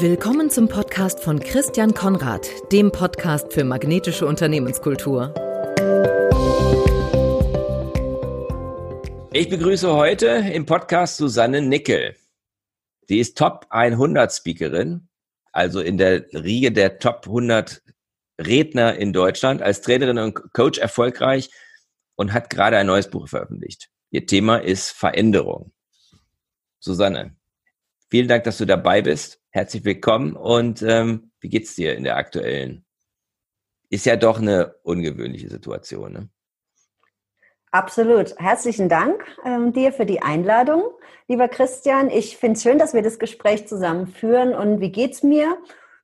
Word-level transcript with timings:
Willkommen 0.00 0.48
zum 0.48 0.68
Podcast 0.68 1.18
von 1.18 1.40
Christian 1.40 1.92
Konrad, 1.92 2.48
dem 2.70 2.92
Podcast 2.92 3.52
für 3.52 3.64
magnetische 3.64 4.26
Unternehmenskultur. 4.26 5.34
Ich 9.32 9.48
begrüße 9.48 9.92
heute 9.92 10.26
im 10.28 10.66
Podcast 10.66 11.16
Susanne 11.16 11.62
Nickel. 11.62 12.14
Sie 13.08 13.18
ist 13.18 13.36
Top 13.36 13.66
100 13.70 14.32
Speakerin, 14.32 15.08
also 15.50 15.80
in 15.80 15.98
der 15.98 16.32
Riege 16.32 16.70
der 16.70 17.00
Top 17.00 17.26
100 17.26 17.82
Redner 18.40 18.94
in 18.94 19.12
Deutschland, 19.12 19.62
als 19.62 19.80
Trainerin 19.80 20.18
und 20.18 20.52
Coach 20.52 20.78
erfolgreich 20.78 21.50
und 22.14 22.32
hat 22.32 22.50
gerade 22.50 22.76
ein 22.76 22.86
neues 22.86 23.10
Buch 23.10 23.26
veröffentlicht. 23.26 23.90
Ihr 24.10 24.26
Thema 24.26 24.58
ist 24.58 24.92
Veränderung. 24.92 25.72
Susanne, 26.78 27.34
vielen 28.08 28.28
Dank, 28.28 28.44
dass 28.44 28.58
du 28.58 28.64
dabei 28.64 29.02
bist. 29.02 29.37
Herzlich 29.50 29.84
willkommen 29.86 30.36
und 30.36 30.82
ähm, 30.82 31.30
wie 31.40 31.48
geht's 31.48 31.74
dir 31.74 31.96
in 31.96 32.04
der 32.04 32.16
aktuellen? 32.16 32.84
Ist 33.88 34.04
ja 34.04 34.16
doch 34.16 34.40
eine 34.40 34.74
ungewöhnliche 34.82 35.48
Situation. 35.48 36.12
Ne? 36.12 36.28
Absolut. 37.70 38.38
Herzlichen 38.38 38.90
Dank 38.90 39.24
ähm, 39.46 39.72
dir 39.72 39.92
für 39.92 40.04
die 40.04 40.20
Einladung, 40.20 40.82
lieber 41.28 41.48
Christian. 41.48 42.10
Ich 42.10 42.36
finde 42.36 42.56
es 42.56 42.62
schön, 42.62 42.78
dass 42.78 42.92
wir 42.92 43.00
das 43.00 43.18
Gespräch 43.18 43.66
zusammen 43.66 44.06
führen. 44.06 44.54
Und 44.54 44.80
wie 44.80 44.92
geht's 44.92 45.22
mir? 45.22 45.56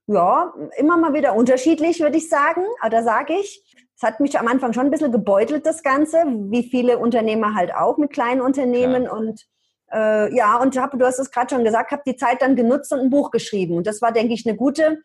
Ja, 0.07 0.55
immer 0.79 0.97
mal 0.97 1.13
wieder 1.13 1.35
unterschiedlich, 1.35 2.01
würde 2.01 2.17
ich 2.17 2.31
sagen. 2.31 2.63
Da 2.91 3.03
sage 3.03 3.35
ich, 3.35 3.63
es 3.95 4.03
hat 4.03 4.21
mich 4.21 4.39
am 4.39 4.49
Anfang 4.49 4.73
schon 4.73 4.87
ein 4.87 4.91
bisschen 4.91 5.13
gebeutelt, 5.13 5.67
das 5.67 5.83
Ganze, 5.83 6.25
wie 6.51 6.63
viele 6.63 6.99
Unternehmer 6.99 7.55
halt 7.55 7.75
auch 7.75 7.99
mit 7.99 8.11
kleinen 8.11 8.41
Unternehmen. 8.41 9.05
Klar. 9.05 9.19
Und 9.19 9.47
äh, 9.93 10.35
ja, 10.35 10.57
und 10.61 10.77
hab, 10.77 10.99
du 10.99 11.05
hast 11.05 11.19
es 11.19 11.31
gerade 11.31 11.55
schon 11.55 11.65
gesagt, 11.65 11.93
habe 11.93 12.03
die 12.07 12.17
Zeit 12.17 12.43
dann 12.43 12.57
genutzt 12.57 12.93
und 12.93 13.01
ein 13.01 13.11
Buch 13.11 13.31
geschrieben. 13.31 13.77
Und 13.77 13.87
das 13.87 14.03
war, 14.03 14.13
denke 14.13 14.35
ich, 14.35 14.47
eine 14.47 14.57
gute, 14.57 14.99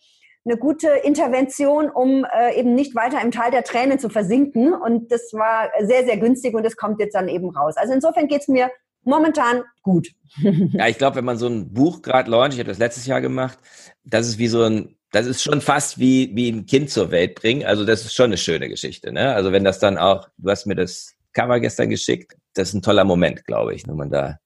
eine 0.45 0.58
gute 0.58 0.89
Intervention, 1.03 1.89
um 1.89 2.25
äh, 2.25 2.58
eben 2.59 2.73
nicht 2.73 2.95
weiter 2.95 3.21
im 3.21 3.31
Tal 3.31 3.52
der 3.52 3.63
Tränen 3.63 3.99
zu 3.99 4.09
versinken. 4.09 4.73
Und 4.73 5.11
das 5.11 5.33
war 5.33 5.69
sehr, 5.81 6.05
sehr 6.05 6.17
günstig 6.17 6.55
und 6.55 6.63
das 6.63 6.75
kommt 6.75 6.99
jetzt 6.99 7.13
dann 7.13 7.27
eben 7.27 7.49
raus. 7.49 7.75
Also 7.77 7.94
insofern 7.94 8.27
geht's 8.27 8.47
mir 8.47 8.71
momentan 9.03 9.63
gut. 9.81 10.09
ja, 10.41 10.88
ich 10.88 10.97
glaube, 10.97 11.17
wenn 11.17 11.25
man 11.25 11.38
so 11.38 11.47
ein 11.47 11.73
Buch 11.73 12.02
gerade 12.02 12.30
launcht, 12.31 12.53
ich 12.53 12.59
habe 12.59 12.69
das 12.69 12.80
letztes 12.80 13.05
Jahr 13.05 13.21
gemacht, 13.21 13.58
das 14.03 14.27
ist 14.27 14.38
wie 14.38 14.47
so 14.47 14.64
ein, 14.64 14.95
das 15.11 15.25
ist 15.25 15.41
schon 15.41 15.61
fast 15.61 15.99
wie, 15.99 16.31
wie 16.36 16.52
ein 16.52 16.66
Kind 16.66 16.89
zur 16.89 17.11
Welt 17.11 17.36
bringen. 17.36 17.66
Also 17.66 17.86
das 17.86 18.05
ist 18.05 18.14
schon 18.14 18.25
eine 18.25 18.38
schöne 18.38 18.69
Geschichte. 18.69 19.11
Ne? 19.11 19.33
Also 19.33 19.52
wenn 19.52 19.64
das 19.64 19.80
dann 19.80 19.97
auch, 19.97 20.30
du 20.38 20.49
hast 20.49 20.67
mir 20.67 20.75
das 20.75 21.16
Cover 21.33 21.59
gestern 21.59 21.89
geschickt, 21.89 22.36
das 22.53 22.69
ist 22.69 22.75
ein 22.75 22.81
toller 22.81 23.03
Moment, 23.03 23.45
glaube 23.45 23.73
ich, 23.73 23.88
wenn 23.88 23.95
man 23.95 24.11
da 24.11 24.38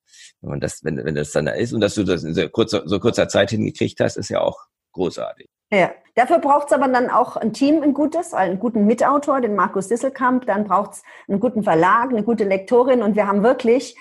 man 0.50 0.60
das, 0.60 0.84
wenn, 0.84 1.04
wenn 1.04 1.16
das 1.16 1.32
dann 1.32 1.46
da 1.46 1.54
ist 1.54 1.74
und 1.74 1.82
dass 1.82 1.96
du 1.96 2.04
das 2.04 2.24
in 2.24 2.34
so 2.34 2.48
kurzer, 2.50 2.84
so 2.86 3.00
kurzer 3.00 3.28
Zeit 3.28 3.52
hingekriegt 3.52 4.00
hast, 4.00 4.18
ist 4.18 4.30
ja 4.30 4.42
auch 4.42 4.58
großartig. 4.94 5.50
Ja, 5.72 5.92
dafür 6.16 6.40
braucht 6.40 6.68
es 6.68 6.74
aber 6.74 6.88
dann 6.88 7.10
auch 7.10 7.36
ein 7.36 7.54
Team, 7.54 7.82
ein 7.82 7.94
gutes, 7.94 8.34
einen 8.34 8.60
guten 8.60 8.86
Mitautor, 8.86 9.42
den 9.42 9.56
Markus 9.56 9.88
Disselkamp, 9.88 10.46
dann 10.46 10.66
braucht 10.66 10.94
es 10.94 11.04
einen 11.28 11.40
guten 11.40 11.64
Verlag, 11.64 12.10
eine 12.10 12.24
gute 12.24 12.44
Lektorin 12.44 13.02
und 13.02 13.16
wir 13.16 13.28
haben 13.28 13.42
wirklich 13.42 13.98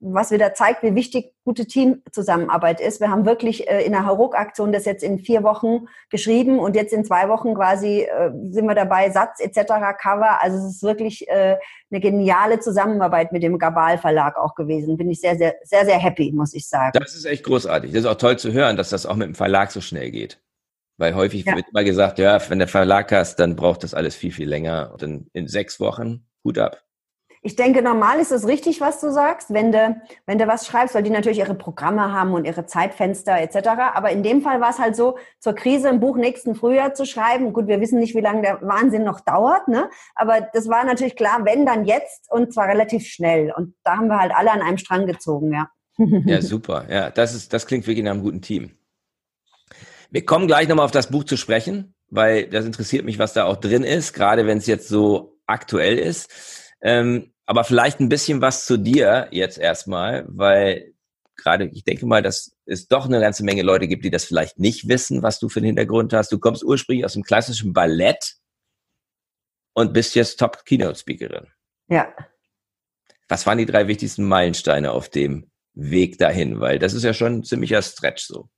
was 0.00 0.30
wieder 0.30 0.52
zeigt, 0.54 0.82
wie 0.82 0.94
wichtig 0.94 1.32
gute 1.44 1.66
Teamzusammenarbeit 1.66 2.80
ist. 2.80 3.00
Wir 3.00 3.10
haben 3.10 3.24
wirklich 3.24 3.68
äh, 3.68 3.82
in 3.84 3.92
der 3.92 4.04
Hauruck-Aktion 4.06 4.72
das 4.72 4.84
jetzt 4.84 5.02
in 5.02 5.18
vier 5.18 5.42
Wochen 5.42 5.86
geschrieben 6.10 6.58
und 6.58 6.76
jetzt 6.76 6.92
in 6.92 7.04
zwei 7.04 7.28
Wochen 7.28 7.54
quasi 7.54 8.02
äh, 8.02 8.30
sind 8.50 8.66
wir 8.66 8.74
dabei, 8.74 9.10
Satz 9.10 9.40
etc., 9.40 9.72
Cover. 9.98 10.42
Also 10.42 10.58
es 10.58 10.76
ist 10.76 10.82
wirklich 10.82 11.28
äh, 11.28 11.56
eine 11.90 12.00
geniale 12.00 12.60
Zusammenarbeit 12.60 13.32
mit 13.32 13.42
dem 13.42 13.58
Gabal 13.58 13.98
Verlag 13.98 14.36
auch 14.36 14.54
gewesen. 14.54 14.96
Bin 14.96 15.10
ich 15.10 15.20
sehr, 15.20 15.36
sehr, 15.36 15.54
sehr, 15.64 15.84
sehr 15.86 15.98
happy, 15.98 16.30
muss 16.32 16.52
ich 16.52 16.68
sagen. 16.68 16.98
Das 16.98 17.14
ist 17.14 17.24
echt 17.24 17.44
großartig. 17.44 17.92
Das 17.92 18.00
ist 18.00 18.06
auch 18.06 18.16
toll 18.16 18.38
zu 18.38 18.52
hören, 18.52 18.76
dass 18.76 18.90
das 18.90 19.06
auch 19.06 19.16
mit 19.16 19.28
dem 19.28 19.34
Verlag 19.34 19.70
so 19.70 19.80
schnell 19.80 20.10
geht. 20.10 20.40
Weil 20.98 21.14
häufig 21.14 21.44
ja. 21.44 21.56
wird 21.56 21.66
immer 21.70 21.84
gesagt, 21.84 22.18
ja, 22.18 22.38
wenn 22.48 22.58
der 22.58 22.68
Verlag 22.68 23.12
hast, 23.12 23.36
dann 23.36 23.56
braucht 23.56 23.82
das 23.82 23.94
alles 23.94 24.14
viel, 24.14 24.32
viel 24.32 24.48
länger. 24.48 24.90
Und 24.92 25.02
dann 25.02 25.26
in 25.32 25.48
sechs 25.48 25.80
Wochen, 25.80 26.26
gut 26.42 26.58
ab 26.58 26.85
ich 27.46 27.54
denke, 27.54 27.80
normal 27.80 28.18
ist 28.18 28.32
es 28.32 28.48
richtig, 28.48 28.80
was 28.80 29.00
du 29.00 29.12
sagst, 29.12 29.54
wenn 29.54 29.70
du, 29.70 30.00
wenn 30.26 30.36
du 30.36 30.48
was 30.48 30.66
schreibst, 30.66 30.96
weil 30.96 31.04
die 31.04 31.10
natürlich 31.10 31.38
ihre 31.38 31.54
Programme 31.54 32.12
haben 32.12 32.34
und 32.34 32.44
ihre 32.44 32.66
Zeitfenster 32.66 33.40
etc. 33.40 33.68
Aber 33.94 34.10
in 34.10 34.24
dem 34.24 34.42
Fall 34.42 34.60
war 34.60 34.70
es 34.70 34.80
halt 34.80 34.96
so, 34.96 35.16
zur 35.38 35.54
Krise 35.54 35.88
ein 35.88 36.00
Buch 36.00 36.16
nächsten 36.16 36.56
Frühjahr 36.56 36.94
zu 36.94 37.06
schreiben. 37.06 37.52
Gut, 37.52 37.68
wir 37.68 37.80
wissen 37.80 38.00
nicht, 38.00 38.16
wie 38.16 38.20
lange 38.20 38.42
der 38.42 38.62
Wahnsinn 38.62 39.04
noch 39.04 39.20
dauert, 39.20 39.68
ne? 39.68 39.88
Aber 40.16 40.40
das 40.40 40.68
war 40.68 40.84
natürlich 40.84 41.14
klar, 41.14 41.44
wenn 41.44 41.64
dann 41.64 41.84
jetzt 41.84 42.28
und 42.32 42.52
zwar 42.52 42.66
relativ 42.66 43.06
schnell. 43.06 43.52
Und 43.56 43.76
da 43.84 43.96
haben 43.96 44.08
wir 44.08 44.18
halt 44.18 44.32
alle 44.34 44.50
an 44.50 44.60
einem 44.60 44.78
Strang 44.78 45.06
gezogen, 45.06 45.52
ja. 45.52 45.68
Ja, 46.26 46.42
super. 46.42 46.86
Ja, 46.90 47.10
das 47.10 47.32
ist, 47.32 47.52
das 47.52 47.68
klingt 47.68 47.86
wirklich 47.86 48.04
nach 48.04 48.10
einem 48.10 48.24
guten 48.24 48.42
Team. 48.42 48.72
Wir 50.10 50.26
kommen 50.26 50.48
gleich 50.48 50.66
nochmal 50.66 50.84
auf 50.84 50.90
das 50.90 51.10
Buch 51.10 51.22
zu 51.22 51.36
sprechen, 51.36 51.94
weil 52.10 52.48
das 52.48 52.64
interessiert 52.64 53.04
mich, 53.04 53.20
was 53.20 53.34
da 53.34 53.44
auch 53.44 53.56
drin 53.56 53.84
ist, 53.84 54.14
gerade 54.14 54.48
wenn 54.48 54.58
es 54.58 54.66
jetzt 54.66 54.88
so 54.88 55.38
aktuell 55.46 55.96
ist. 55.96 56.28
Ähm, 56.82 57.32
aber 57.46 57.64
vielleicht 57.64 58.00
ein 58.00 58.08
bisschen 58.08 58.40
was 58.40 58.66
zu 58.66 58.76
dir 58.76 59.28
jetzt 59.30 59.58
erstmal, 59.58 60.24
weil 60.28 60.92
gerade, 61.36 61.66
ich 61.66 61.84
denke 61.84 62.06
mal, 62.06 62.22
dass 62.22 62.56
es 62.66 62.88
doch 62.88 63.06
eine 63.06 63.20
ganze 63.20 63.44
Menge 63.44 63.62
Leute 63.62 63.86
gibt, 63.86 64.04
die 64.04 64.10
das 64.10 64.24
vielleicht 64.24 64.58
nicht 64.58 64.88
wissen, 64.88 65.22
was 65.22 65.38
du 65.38 65.48
für 65.48 65.60
einen 65.60 65.66
Hintergrund 65.66 66.12
hast. 66.12 66.32
Du 66.32 66.38
kommst 66.38 66.64
ursprünglich 66.64 67.04
aus 67.04 67.12
dem 67.12 67.22
klassischen 67.22 67.72
Ballett 67.72 68.34
und 69.74 69.92
bist 69.92 70.14
jetzt 70.14 70.40
Top-Keynote-Speakerin. 70.40 71.46
Ja. 71.88 72.12
Was 73.28 73.46
waren 73.46 73.58
die 73.58 73.66
drei 73.66 73.86
wichtigsten 73.86 74.24
Meilensteine 74.24 74.90
auf 74.90 75.08
dem 75.08 75.50
Weg 75.74 76.18
dahin? 76.18 76.60
Weil 76.60 76.78
das 76.78 76.94
ist 76.94 77.04
ja 77.04 77.14
schon 77.14 77.38
ein 77.38 77.44
ziemlicher 77.44 77.82
Stretch 77.82 78.24
so. 78.24 78.48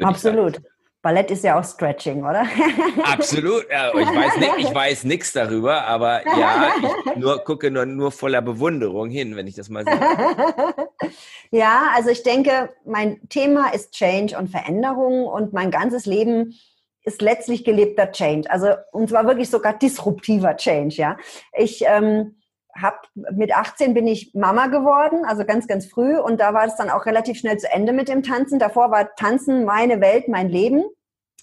Absolut. 0.00 0.60
Ballett 1.00 1.30
ist 1.30 1.44
ja 1.44 1.58
auch 1.58 1.64
Stretching, 1.64 2.24
oder? 2.24 2.44
Absolut. 3.04 3.66
Ja, 3.70 3.90
ich 3.96 4.06
weiß 4.06 4.36
nicht, 4.38 4.52
ich 4.58 4.74
weiß 4.74 5.04
nichts 5.04 5.32
darüber, 5.32 5.84
aber 5.86 6.26
ja, 6.26 6.72
ich 6.80 7.16
nur 7.16 7.38
gucke 7.44 7.70
nur, 7.70 7.86
nur 7.86 8.10
voller 8.10 8.42
Bewunderung 8.42 9.08
hin, 9.08 9.36
wenn 9.36 9.46
ich 9.46 9.54
das 9.54 9.68
mal 9.68 9.84
sehe. 9.84 10.00
ja, 11.52 11.90
also 11.94 12.10
ich 12.10 12.24
denke, 12.24 12.70
mein 12.84 13.28
Thema 13.28 13.72
ist 13.72 13.92
Change 13.92 14.36
und 14.36 14.48
Veränderung 14.48 15.26
und 15.26 15.52
mein 15.52 15.70
ganzes 15.70 16.04
Leben 16.04 16.58
ist 17.04 17.22
letztlich 17.22 17.64
gelebter 17.64 18.10
Change. 18.10 18.50
Also 18.50 18.68
und 18.90 19.08
zwar 19.08 19.24
wirklich 19.24 19.50
sogar 19.50 19.78
disruptiver 19.78 20.56
Change. 20.56 20.96
Ja, 20.96 21.16
ich 21.56 21.84
ähm, 21.86 22.37
habe 22.80 22.98
mit 23.32 23.54
18 23.54 23.94
bin 23.94 24.06
ich 24.06 24.34
Mama 24.34 24.66
geworden, 24.66 25.24
also 25.24 25.44
ganz, 25.44 25.66
ganz 25.66 25.86
früh. 25.86 26.18
Und 26.18 26.40
da 26.40 26.54
war 26.54 26.66
es 26.66 26.76
dann 26.76 26.90
auch 26.90 27.06
relativ 27.06 27.38
schnell 27.38 27.58
zu 27.58 27.70
Ende 27.70 27.92
mit 27.92 28.08
dem 28.08 28.22
Tanzen. 28.22 28.58
Davor 28.58 28.90
war 28.90 29.14
Tanzen 29.16 29.64
meine 29.64 30.00
Welt, 30.00 30.28
mein 30.28 30.48
Leben. 30.48 30.84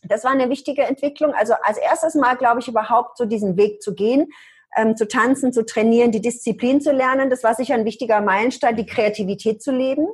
Das 0.03 0.23
war 0.23 0.31
eine 0.31 0.49
wichtige 0.49 0.83
Entwicklung. 0.83 1.33
Also 1.33 1.53
als 1.63 1.77
erstes 1.77 2.15
Mal, 2.15 2.35
glaube 2.35 2.59
ich, 2.59 2.67
überhaupt 2.67 3.17
so 3.17 3.25
diesen 3.25 3.57
Weg 3.57 3.81
zu 3.81 3.95
gehen, 3.95 4.27
ähm, 4.75 4.95
zu 4.95 5.07
tanzen, 5.07 5.53
zu 5.53 5.65
trainieren, 5.65 6.11
die 6.11 6.21
Disziplin 6.21 6.81
zu 6.81 6.91
lernen. 6.91 7.29
Das 7.29 7.43
war 7.43 7.55
sicher 7.55 7.75
ein 7.75 7.85
wichtiger 7.85 8.21
Meilenstein, 8.21 8.75
die 8.75 8.85
Kreativität 8.85 9.61
zu 9.61 9.71
leben. 9.71 10.07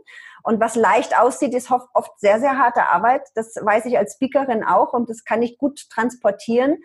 Und 0.44 0.60
was 0.60 0.76
leicht 0.76 1.18
aussieht, 1.18 1.54
ist 1.54 1.72
oft 1.72 2.20
sehr, 2.20 2.40
sehr 2.40 2.58
harte 2.58 2.84
Arbeit. 2.84 3.22
Das 3.36 3.56
weiß 3.62 3.86
ich 3.86 3.98
als 3.98 4.14
Speakerin 4.14 4.64
auch 4.64 4.94
und 4.94 5.10
das 5.10 5.24
kann 5.24 5.42
ich 5.42 5.58
gut 5.58 5.90
transportieren. 5.90 6.78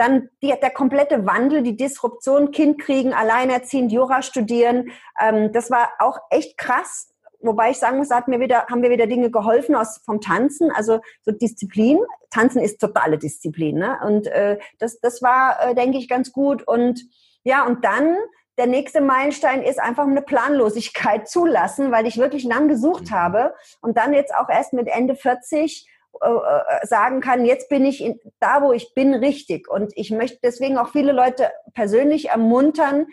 Dann 0.00 0.30
die, 0.42 0.48
der 0.48 0.70
komplette 0.70 1.26
Wandel, 1.26 1.62
die 1.62 1.76
Disruption, 1.76 2.52
Kind 2.52 2.80
kriegen, 2.80 3.12
alleinerziehend, 3.12 3.92
Jura 3.92 4.22
studieren. 4.22 4.92
Ähm, 5.20 5.52
das 5.52 5.70
war 5.70 5.90
auch 5.98 6.18
echt 6.30 6.56
krass. 6.56 7.12
Wobei 7.42 7.72
ich 7.72 7.76
sagen 7.76 7.98
muss, 7.98 8.10
hat 8.10 8.26
mir 8.26 8.40
wieder, 8.40 8.64
haben 8.70 8.80
mir 8.80 8.88
wieder 8.88 9.06
Dinge 9.06 9.30
geholfen 9.30 9.74
aus 9.74 10.00
vom 10.06 10.22
Tanzen, 10.22 10.70
also 10.70 11.00
so 11.20 11.32
Disziplin. 11.32 11.98
Tanzen 12.30 12.62
ist 12.62 12.80
totale 12.80 13.18
Disziplin, 13.18 13.76
ne? 13.76 13.98
Und 14.02 14.26
äh, 14.28 14.58
das, 14.78 15.00
das 15.00 15.20
war, 15.20 15.58
äh, 15.60 15.74
denke 15.74 15.98
ich, 15.98 16.08
ganz 16.08 16.32
gut. 16.32 16.66
Und 16.66 17.02
ja, 17.44 17.66
und 17.66 17.84
dann 17.84 18.16
der 18.56 18.68
nächste 18.68 19.02
Meilenstein 19.02 19.62
ist 19.62 19.78
einfach 19.78 20.06
eine 20.06 20.22
Planlosigkeit 20.22 21.28
zulassen, 21.28 21.92
weil 21.92 22.06
ich 22.06 22.16
wirklich 22.16 22.44
lang 22.44 22.68
gesucht 22.68 23.10
mhm. 23.10 23.14
habe 23.14 23.54
und 23.82 23.98
dann 23.98 24.14
jetzt 24.14 24.34
auch 24.34 24.48
erst 24.48 24.72
mit 24.72 24.88
Ende 24.88 25.14
40 25.14 25.89
äh, 26.20 26.86
sagen 26.86 27.20
kann, 27.20 27.44
jetzt 27.44 27.68
bin 27.68 27.84
ich 27.84 28.02
in, 28.02 28.18
da, 28.40 28.62
wo 28.62 28.72
ich 28.72 28.94
bin, 28.94 29.14
richtig. 29.14 29.68
Und 29.68 29.92
ich 29.96 30.10
möchte 30.10 30.38
deswegen 30.42 30.78
auch 30.78 30.90
viele 30.90 31.12
Leute 31.12 31.50
persönlich 31.74 32.30
ermuntern, 32.30 33.06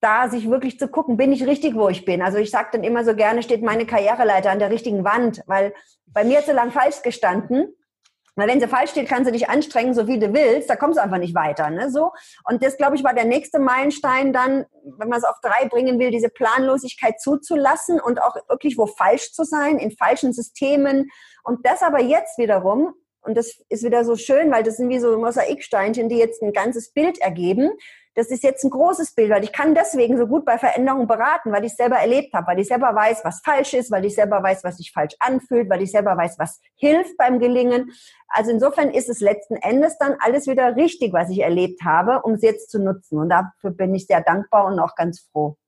da 0.00 0.28
sich 0.28 0.48
wirklich 0.50 0.78
zu 0.78 0.88
gucken, 0.88 1.16
bin 1.16 1.32
ich 1.32 1.46
richtig, 1.46 1.74
wo 1.74 1.88
ich 1.88 2.04
bin. 2.04 2.22
Also 2.22 2.38
ich 2.38 2.50
sage 2.50 2.68
dann 2.72 2.84
immer 2.84 3.04
so 3.04 3.14
gerne, 3.14 3.42
steht 3.42 3.62
meine 3.62 3.86
Karriereleiter 3.86 4.50
an 4.50 4.58
der 4.58 4.70
richtigen 4.70 5.04
Wand, 5.04 5.42
weil 5.46 5.74
bei 6.06 6.24
mir 6.24 6.38
hat 6.38 6.46
sie 6.46 6.52
lang 6.52 6.70
falsch 6.70 7.02
gestanden. 7.02 7.74
Weil 8.36 8.48
wenn 8.48 8.60
sie 8.60 8.68
falsch 8.68 8.90
steht, 8.90 9.08
kannst 9.08 9.26
du 9.26 9.32
dich 9.32 9.48
anstrengen, 9.48 9.94
so 9.94 10.06
wie 10.06 10.18
du 10.18 10.32
willst, 10.34 10.68
da 10.68 10.76
kommst 10.76 10.98
du 10.98 11.02
einfach 11.02 11.18
nicht 11.18 11.34
weiter. 11.34 11.70
Ne? 11.70 11.90
So. 11.90 12.12
Und 12.44 12.62
das, 12.62 12.76
glaube 12.76 12.94
ich, 12.94 13.02
war 13.02 13.14
der 13.14 13.24
nächste 13.24 13.58
Meilenstein 13.58 14.32
dann, 14.32 14.66
wenn 14.98 15.08
man 15.08 15.18
es 15.18 15.24
auf 15.24 15.36
drei 15.42 15.66
bringen 15.68 15.98
will, 15.98 16.10
diese 16.10 16.28
Planlosigkeit 16.28 17.18
zuzulassen 17.18 17.98
und 17.98 18.22
auch 18.22 18.36
wirklich 18.48 18.76
wo 18.76 18.86
falsch 18.86 19.32
zu 19.32 19.44
sein, 19.44 19.78
in 19.78 19.90
falschen 19.90 20.34
Systemen 20.34 21.08
und 21.44 21.64
das 21.66 21.82
aber 21.82 22.02
jetzt 22.02 22.36
wiederum, 22.38 22.92
und 23.22 23.36
das 23.36 23.60
ist 23.68 23.82
wieder 23.82 24.04
so 24.04 24.16
schön, 24.16 24.52
weil 24.52 24.62
das 24.62 24.76
sind 24.76 24.88
wie 24.88 25.00
so 25.00 25.18
Mosaiksteinchen, 25.18 26.08
die 26.08 26.16
jetzt 26.16 26.42
ein 26.42 26.52
ganzes 26.52 26.92
Bild 26.92 27.18
ergeben. 27.18 27.70
Das 28.16 28.30
ist 28.30 28.42
jetzt 28.42 28.64
ein 28.64 28.70
großes 28.70 29.14
Bild, 29.14 29.30
weil 29.30 29.44
ich 29.44 29.52
kann 29.52 29.74
deswegen 29.74 30.16
so 30.16 30.26
gut 30.26 30.46
bei 30.46 30.56
Veränderungen 30.56 31.06
beraten, 31.06 31.52
weil 31.52 31.66
ich 31.66 31.74
selber 31.74 31.96
erlebt 31.96 32.32
habe, 32.32 32.46
weil 32.46 32.58
ich 32.58 32.68
selber 32.68 32.94
weiß, 32.94 33.20
was 33.24 33.42
falsch 33.44 33.74
ist, 33.74 33.90
weil 33.90 34.06
ich 34.06 34.14
selber 34.14 34.42
weiß, 34.42 34.64
was 34.64 34.78
sich 34.78 34.90
falsch 34.90 35.14
anfühlt, 35.18 35.68
weil 35.68 35.82
ich 35.82 35.90
selber 35.90 36.16
weiß, 36.16 36.38
was 36.38 36.60
hilft 36.76 37.18
beim 37.18 37.38
Gelingen. 37.38 37.92
Also 38.28 38.50
insofern 38.50 38.90
ist 38.90 39.10
es 39.10 39.20
letzten 39.20 39.56
Endes 39.56 39.98
dann 39.98 40.16
alles 40.18 40.46
wieder 40.46 40.76
richtig, 40.76 41.12
was 41.12 41.28
ich 41.28 41.40
erlebt 41.40 41.82
habe, 41.84 42.22
um 42.22 42.32
es 42.32 42.42
jetzt 42.42 42.70
zu 42.70 42.82
nutzen. 42.82 43.18
Und 43.18 43.28
dafür 43.28 43.72
bin 43.72 43.94
ich 43.94 44.06
sehr 44.06 44.22
dankbar 44.22 44.64
und 44.64 44.80
auch 44.80 44.94
ganz 44.94 45.20
froh. 45.30 45.58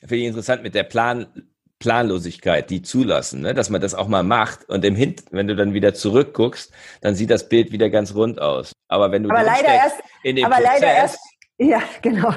Finde 0.00 0.16
ich 0.16 0.24
interessant 0.24 0.62
mit 0.62 0.74
der 0.74 0.84
Plan, 0.84 1.51
Planlosigkeit, 1.82 2.70
die 2.70 2.80
zulassen, 2.80 3.40
ne? 3.40 3.54
dass 3.54 3.68
man 3.68 3.80
das 3.80 3.92
auch 3.92 4.06
mal 4.06 4.22
macht 4.22 4.68
und 4.68 4.84
im 4.84 4.94
Hint, 4.94 5.24
wenn 5.32 5.48
du 5.48 5.56
dann 5.56 5.74
wieder 5.74 5.94
zurückguckst, 5.94 6.72
dann 7.00 7.16
sieht 7.16 7.28
das 7.28 7.48
Bild 7.48 7.72
wieder 7.72 7.90
ganz 7.90 8.14
rund 8.14 8.40
aus. 8.40 8.70
Aber 8.86 9.10
wenn 9.10 9.24
du 9.24 9.30
aber 9.30 9.42
leider 9.42 9.74
erst, 9.74 9.96
in 10.22 10.36
dem 10.36 10.44
aber 10.44 10.54
Prozess, 10.54 10.72
leider 10.74 10.94
erst, 10.94 11.18
ja, 11.58 11.82
genau, 12.00 12.32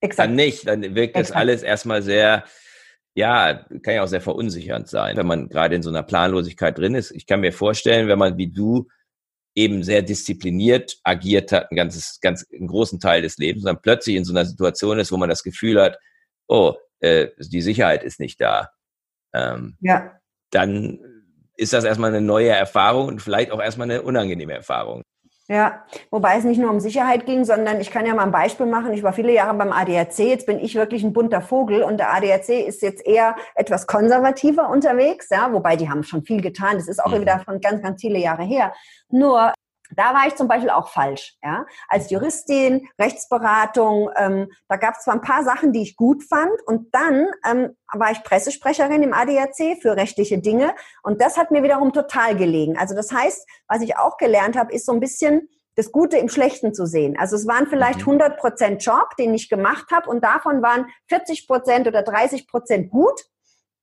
exakt. 0.00 0.28
dann 0.28 0.34
nicht, 0.34 0.66
dann 0.66 0.82
wirkt 0.82 1.14
exakt. 1.14 1.16
das 1.16 1.30
alles 1.30 1.62
erstmal 1.62 2.02
sehr, 2.02 2.42
ja, 3.14 3.64
kann 3.84 3.94
ja 3.94 4.02
auch 4.02 4.08
sehr 4.08 4.20
verunsichernd 4.20 4.88
sein, 4.88 5.16
wenn 5.16 5.28
man 5.28 5.48
gerade 5.48 5.76
in 5.76 5.82
so 5.84 5.90
einer 5.90 6.02
Planlosigkeit 6.02 6.76
drin 6.76 6.96
ist. 6.96 7.12
Ich 7.12 7.26
kann 7.26 7.38
mir 7.38 7.52
vorstellen, 7.52 8.08
wenn 8.08 8.18
man 8.18 8.36
wie 8.36 8.50
du 8.50 8.88
eben 9.54 9.84
sehr 9.84 10.02
diszipliniert 10.02 10.98
agiert 11.04 11.52
hat, 11.52 11.70
ein 11.70 11.76
ganzes, 11.76 12.18
ganz, 12.20 12.44
einen 12.52 12.66
großen 12.66 12.98
Teil 12.98 13.22
des 13.22 13.38
Lebens, 13.38 13.62
dann 13.62 13.80
plötzlich 13.80 14.16
in 14.16 14.24
so 14.24 14.32
einer 14.32 14.44
Situation 14.44 14.98
ist, 14.98 15.12
wo 15.12 15.16
man 15.18 15.28
das 15.28 15.44
Gefühl 15.44 15.80
hat, 15.80 15.98
oh, 16.48 16.74
äh, 16.98 17.28
die 17.38 17.62
Sicherheit 17.62 18.02
ist 18.02 18.18
nicht 18.18 18.40
da 18.40 18.70
ähm, 19.34 19.76
ja. 19.80 20.12
dann 20.50 20.98
ist 21.56 21.72
das 21.72 21.84
erstmal 21.84 22.10
eine 22.10 22.20
neue 22.20 22.50
Erfahrung 22.50 23.08
und 23.08 23.20
vielleicht 23.20 23.50
auch 23.50 23.60
erstmal 23.60 23.90
eine 23.90 24.02
unangenehme 24.02 24.54
Erfahrung. 24.54 25.02
Ja, 25.50 25.82
wobei 26.10 26.36
es 26.36 26.44
nicht 26.44 26.60
nur 26.60 26.70
um 26.70 26.78
Sicherheit 26.78 27.24
ging, 27.24 27.46
sondern 27.46 27.80
ich 27.80 27.90
kann 27.90 28.04
ja 28.04 28.14
mal 28.14 28.24
ein 28.24 28.30
Beispiel 28.30 28.66
machen. 28.66 28.92
Ich 28.92 29.02
war 29.02 29.14
viele 29.14 29.32
Jahre 29.32 29.56
beim 29.56 29.72
ADAC, 29.72 30.18
jetzt 30.18 30.44
bin 30.44 30.58
ich 30.58 30.74
wirklich 30.74 31.02
ein 31.02 31.14
bunter 31.14 31.40
Vogel 31.40 31.82
und 31.82 31.96
der 31.96 32.12
ADAC 32.12 32.50
ist 32.66 32.82
jetzt 32.82 33.04
eher 33.06 33.34
etwas 33.54 33.86
konservativer 33.86 34.68
unterwegs, 34.68 35.30
ja, 35.30 35.50
wobei 35.50 35.76
die 35.76 35.88
haben 35.88 36.02
schon 36.02 36.22
viel 36.22 36.42
getan. 36.42 36.76
Das 36.76 36.86
ist 36.86 37.02
auch 37.02 37.12
mhm. 37.12 37.22
wieder 37.22 37.38
von 37.38 37.60
ganz, 37.62 37.82
ganz 37.82 37.98
viele 37.98 38.18
Jahre 38.18 38.44
her. 38.44 38.74
Nur 39.08 39.54
da 39.96 40.14
war 40.14 40.26
ich 40.26 40.36
zum 40.36 40.48
Beispiel 40.48 40.70
auch 40.70 40.88
falsch. 40.88 41.36
Ja? 41.42 41.66
Als 41.88 42.10
Juristin, 42.10 42.88
Rechtsberatung, 43.00 44.10
ähm, 44.16 44.50
da 44.68 44.76
gab 44.76 44.94
es 44.94 45.04
zwar 45.04 45.14
ein 45.14 45.20
paar 45.20 45.44
Sachen, 45.44 45.72
die 45.72 45.82
ich 45.82 45.96
gut 45.96 46.22
fand 46.24 46.60
und 46.66 46.94
dann 46.94 47.26
ähm, 47.46 47.76
war 47.92 48.10
ich 48.10 48.22
Pressesprecherin 48.22 49.02
im 49.02 49.12
ADAC 49.12 49.80
für 49.80 49.96
rechtliche 49.96 50.38
Dinge 50.38 50.74
und 51.02 51.20
das 51.20 51.36
hat 51.36 51.50
mir 51.50 51.62
wiederum 51.62 51.92
total 51.92 52.36
gelegen. 52.36 52.76
Also 52.76 52.94
das 52.94 53.12
heißt, 53.12 53.46
was 53.68 53.82
ich 53.82 53.96
auch 53.96 54.16
gelernt 54.16 54.56
habe, 54.56 54.72
ist 54.72 54.86
so 54.86 54.92
ein 54.92 55.00
bisschen 55.00 55.48
das 55.76 55.92
Gute 55.92 56.18
im 56.18 56.28
Schlechten 56.28 56.74
zu 56.74 56.86
sehen. 56.86 57.16
Also 57.16 57.36
es 57.36 57.46
waren 57.46 57.68
vielleicht 57.68 58.00
100 58.00 58.32
mhm. 58.32 58.36
Prozent 58.40 58.84
Job, 58.84 59.16
den 59.16 59.32
ich 59.32 59.48
gemacht 59.48 59.92
habe 59.92 60.10
und 60.10 60.24
davon 60.24 60.60
waren 60.60 60.86
40 61.08 61.46
Prozent 61.46 61.86
oder 61.86 62.02
30 62.02 62.48
Prozent 62.48 62.90
gut 62.90 63.20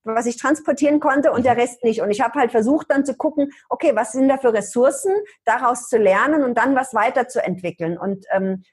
was 0.05 0.27
ich 0.27 0.37
transportieren 0.37 0.99
konnte 0.99 1.31
und 1.31 1.45
der 1.45 1.53
mhm. 1.53 1.61
Rest 1.61 1.83
nicht. 1.83 2.01
Und 2.01 2.11
ich 2.11 2.21
habe 2.21 2.39
halt 2.39 2.51
versucht 2.51 2.89
dann 2.89 3.05
zu 3.05 3.15
gucken, 3.15 3.51
okay, 3.69 3.95
was 3.95 4.11
sind 4.11 4.29
da 4.29 4.37
für 4.37 4.53
Ressourcen, 4.53 5.13
daraus 5.43 5.89
zu 5.89 5.97
lernen 5.97 6.43
und 6.43 6.57
dann 6.57 6.75
was 6.75 6.93
weiterzuentwickeln. 6.93 7.97
Und 7.97 8.25
ähm, 8.31 8.63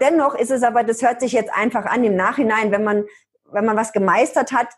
dennoch 0.00 0.34
ist 0.34 0.50
es 0.50 0.62
aber, 0.62 0.82
das 0.82 1.02
hört 1.02 1.20
sich 1.20 1.32
jetzt 1.32 1.54
einfach 1.54 1.84
an 1.84 2.04
im 2.04 2.16
Nachhinein, 2.16 2.72
wenn 2.72 2.84
man, 2.84 3.04
wenn 3.44 3.64
man 3.64 3.76
was 3.76 3.92
gemeistert 3.92 4.52
hat, 4.52 4.68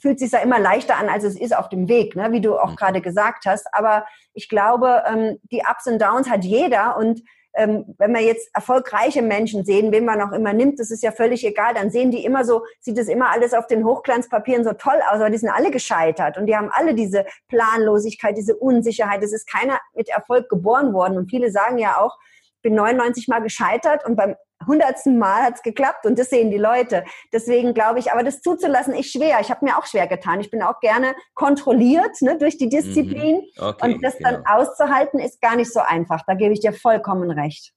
fühlt 0.00 0.18
sich 0.18 0.30
ja 0.30 0.40
immer 0.40 0.58
leichter 0.58 0.96
an, 0.98 1.08
als 1.08 1.24
es 1.24 1.40
ist 1.40 1.56
auf 1.56 1.70
dem 1.70 1.88
Weg, 1.88 2.16
ne? 2.16 2.32
wie 2.32 2.42
du 2.42 2.58
auch 2.58 2.72
mhm. 2.72 2.76
gerade 2.76 3.00
gesagt 3.00 3.46
hast. 3.46 3.66
Aber 3.72 4.06
ich 4.34 4.48
glaube, 4.48 5.02
ähm, 5.06 5.38
die 5.50 5.62
Ups 5.68 5.86
und 5.86 6.00
Downs 6.00 6.28
hat 6.28 6.44
jeder 6.44 6.96
und 6.98 7.22
ähm, 7.56 7.94
wenn 7.98 8.12
wir 8.12 8.20
jetzt 8.20 8.50
erfolgreiche 8.54 9.22
Menschen 9.22 9.64
sehen, 9.64 9.90
wen 9.92 10.04
man 10.04 10.20
auch 10.20 10.32
immer 10.32 10.52
nimmt, 10.52 10.78
das 10.78 10.90
ist 10.90 11.02
ja 11.02 11.10
völlig 11.10 11.44
egal, 11.44 11.74
dann 11.74 11.90
sehen 11.90 12.10
die 12.10 12.24
immer 12.24 12.44
so, 12.44 12.64
sieht 12.80 12.98
das 12.98 13.08
immer 13.08 13.30
alles 13.30 13.54
auf 13.54 13.66
den 13.66 13.84
Hochglanzpapieren 13.84 14.64
so 14.64 14.72
toll 14.72 15.00
aus, 15.10 15.20
aber 15.20 15.30
die 15.30 15.38
sind 15.38 15.48
alle 15.48 15.70
gescheitert. 15.70 16.36
Und 16.36 16.46
die 16.46 16.56
haben 16.56 16.70
alle 16.70 16.94
diese 16.94 17.24
Planlosigkeit, 17.48 18.36
diese 18.36 18.56
Unsicherheit. 18.56 19.22
Es 19.22 19.32
ist 19.32 19.50
keiner 19.50 19.80
mit 19.94 20.08
Erfolg 20.08 20.48
geboren 20.48 20.92
worden. 20.92 21.16
Und 21.16 21.30
viele 21.30 21.50
sagen 21.50 21.78
ja 21.78 21.98
auch, 22.00 22.16
bin 22.62 22.74
99 22.74 23.28
Mal 23.28 23.40
gescheitert 23.40 24.04
und 24.04 24.16
beim 24.16 24.34
hundertsten 24.66 25.18
Mal 25.18 25.42
hat 25.42 25.56
es 25.56 25.62
geklappt 25.62 26.06
und 26.06 26.18
das 26.18 26.30
sehen 26.30 26.50
die 26.50 26.58
Leute. 26.58 27.04
Deswegen 27.32 27.74
glaube 27.74 27.98
ich, 27.98 28.12
aber 28.12 28.22
das 28.22 28.40
zuzulassen 28.40 28.94
ist 28.94 29.10
schwer. 29.10 29.38
Ich 29.40 29.50
habe 29.50 29.64
mir 29.64 29.78
auch 29.78 29.86
schwer 29.86 30.06
getan. 30.06 30.40
Ich 30.40 30.50
bin 30.50 30.62
auch 30.62 30.80
gerne 30.80 31.14
kontrolliert 31.34 32.20
ne, 32.20 32.38
durch 32.38 32.56
die 32.58 32.68
Disziplin. 32.68 33.36
Mhm. 33.36 33.62
Okay, 33.62 33.94
und 33.94 34.04
das 34.04 34.16
genau. 34.16 34.30
dann 34.30 34.46
auszuhalten 34.46 35.18
ist 35.20 35.40
gar 35.40 35.56
nicht 35.56 35.72
so 35.72 35.80
einfach. 35.80 36.22
Da 36.26 36.34
gebe 36.34 36.52
ich 36.52 36.60
dir 36.60 36.72
vollkommen 36.72 37.30
recht. 37.30 37.72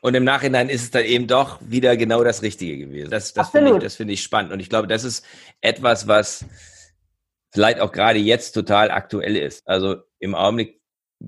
Und 0.00 0.14
im 0.14 0.24
Nachhinein 0.24 0.68
ist 0.68 0.82
es 0.82 0.90
dann 0.90 1.04
eben 1.04 1.26
doch 1.26 1.58
wieder 1.60 1.96
genau 1.96 2.24
das 2.24 2.42
Richtige 2.42 2.76
gewesen. 2.78 3.10
Das, 3.10 3.34
das 3.34 3.50
finde 3.50 3.86
ich, 3.86 3.92
find 3.92 4.10
ich 4.10 4.22
spannend. 4.22 4.52
Und 4.52 4.60
ich 4.60 4.68
glaube, 4.68 4.88
das 4.88 5.04
ist 5.04 5.24
etwas, 5.60 6.08
was 6.08 6.44
vielleicht 7.52 7.78
auch 7.78 7.92
gerade 7.92 8.18
jetzt 8.18 8.52
total 8.52 8.90
aktuell 8.90 9.36
ist. 9.36 9.66
Also 9.68 9.96
im 10.18 10.34
Augenblick 10.34 10.80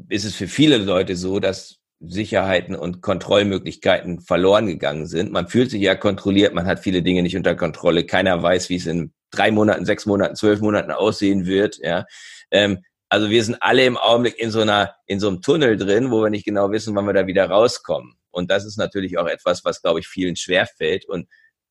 ist 0.08 0.24
es 0.24 0.34
für 0.34 0.48
viele 0.48 0.78
Leute 0.78 1.14
so, 1.14 1.38
dass 1.38 1.83
Sicherheiten 2.08 2.74
und 2.74 3.00
Kontrollmöglichkeiten 3.02 4.20
verloren 4.20 4.66
gegangen 4.66 5.06
sind. 5.06 5.32
Man 5.32 5.48
fühlt 5.48 5.70
sich 5.70 5.82
ja 5.82 5.94
kontrolliert, 5.94 6.54
man 6.54 6.66
hat 6.66 6.80
viele 6.80 7.02
Dinge 7.02 7.22
nicht 7.22 7.36
unter 7.36 7.54
Kontrolle. 7.54 8.04
Keiner 8.06 8.42
weiß, 8.42 8.68
wie 8.68 8.76
es 8.76 8.86
in 8.86 9.12
drei 9.30 9.50
Monaten, 9.50 9.84
sechs 9.84 10.06
Monaten, 10.06 10.36
zwölf 10.36 10.60
Monaten 10.60 10.90
aussehen 10.90 11.46
wird. 11.46 11.78
Ja. 11.82 12.06
Ähm, 12.50 12.82
also 13.08 13.30
wir 13.30 13.44
sind 13.44 13.56
alle 13.60 13.84
im 13.84 13.96
Augenblick 13.96 14.38
in 14.38 14.50
so 14.50 14.60
einer, 14.60 14.94
in 15.06 15.20
so 15.20 15.28
einem 15.28 15.40
Tunnel 15.40 15.76
drin, 15.76 16.10
wo 16.10 16.22
wir 16.22 16.30
nicht 16.30 16.44
genau 16.44 16.70
wissen, 16.70 16.94
wann 16.94 17.06
wir 17.06 17.12
da 17.12 17.26
wieder 17.26 17.48
rauskommen. 17.48 18.14
Und 18.30 18.50
das 18.50 18.64
ist 18.64 18.76
natürlich 18.76 19.18
auch 19.18 19.26
etwas, 19.26 19.64
was, 19.64 19.82
glaube 19.82 20.00
ich, 20.00 20.08
vielen 20.08 20.36
schwerfällt. 20.36 21.08
Und 21.08 21.28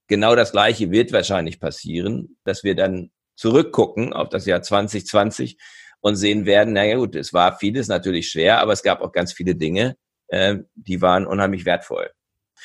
genau 0.07 0.35
das 0.35 0.51
Gleiche 0.51 0.91
wird 0.91 1.11
wahrscheinlich 1.11 1.59
passieren, 1.59 2.37
dass 2.45 2.63
wir 2.63 2.75
dann 2.75 3.11
zurückgucken 3.35 4.13
auf 4.13 4.29
das 4.29 4.45
Jahr 4.45 4.61
2020 4.61 5.57
und 5.99 6.15
sehen 6.15 6.45
werden, 6.45 6.73
naja 6.73 6.97
gut, 6.97 7.15
es 7.15 7.33
war 7.33 7.57
vieles 7.57 7.87
natürlich 7.87 8.29
schwer, 8.29 8.59
aber 8.59 8.73
es 8.73 8.83
gab 8.83 9.01
auch 9.01 9.11
ganz 9.11 9.33
viele 9.33 9.55
Dinge, 9.55 9.95
äh, 10.33 10.63
die 10.73 11.01
waren 11.01 11.27
unheimlich 11.27 11.65
wertvoll. 11.65 12.09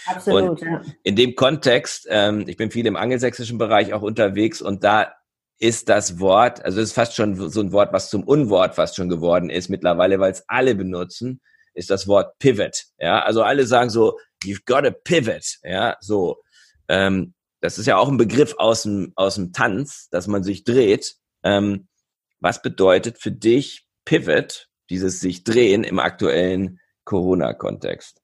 Absolut, 0.06 0.50
und 0.50 0.60
ja. 0.62 0.82
In 1.02 1.16
dem 1.16 1.34
Kontext, 1.34 2.06
ähm, 2.08 2.44
ich 2.46 2.56
bin 2.56 2.70
viel 2.70 2.86
im 2.86 2.96
angelsächsischen 2.96 3.58
Bereich 3.58 3.92
auch 3.92 4.02
unterwegs 4.02 4.62
und 4.62 4.84
da 4.84 5.12
ist 5.58 5.88
das 5.88 6.18
Wort, 6.18 6.64
also 6.64 6.80
es 6.80 6.90
ist 6.90 6.94
fast 6.94 7.14
schon 7.14 7.50
so 7.50 7.60
ein 7.60 7.72
Wort, 7.72 7.92
was 7.92 8.10
zum 8.10 8.22
Unwort 8.24 8.76
fast 8.76 8.96
schon 8.96 9.08
geworden 9.08 9.50
ist 9.50 9.68
mittlerweile, 9.68 10.18
weil 10.18 10.30
es 10.30 10.44
alle 10.48 10.74
benutzen, 10.74 11.40
ist 11.74 11.90
das 11.90 12.06
Wort 12.08 12.38
Pivot. 12.38 12.84
Ja, 12.98 13.22
also 13.22 13.42
alle 13.42 13.66
sagen 13.66 13.90
so, 13.90 14.18
you've 14.44 14.64
got 14.64 14.86
a 14.86 14.90
pivot. 14.90 15.58
Ja, 15.62 15.96
so. 16.00 16.40
Ähm, 16.88 17.34
das 17.60 17.76
ist 17.76 17.86
ja 17.86 17.96
auch 17.96 18.08
ein 18.08 18.16
Begriff 18.16 18.54
aus 18.56 18.84
dem, 18.84 19.12
aus 19.16 19.34
dem 19.34 19.52
Tanz, 19.52 20.08
dass 20.10 20.28
man 20.28 20.44
sich 20.44 20.62
dreht. 20.62 21.16
Ähm, 21.42 21.88
was 22.40 22.62
bedeutet 22.62 23.18
für 23.18 23.32
dich 23.32 23.84
Pivot, 24.04 24.68
dieses 24.90 25.18
sich 25.20 25.42
drehen 25.42 25.82
im 25.82 25.98
aktuellen 25.98 26.78
Corona-Kontext? 27.08 28.20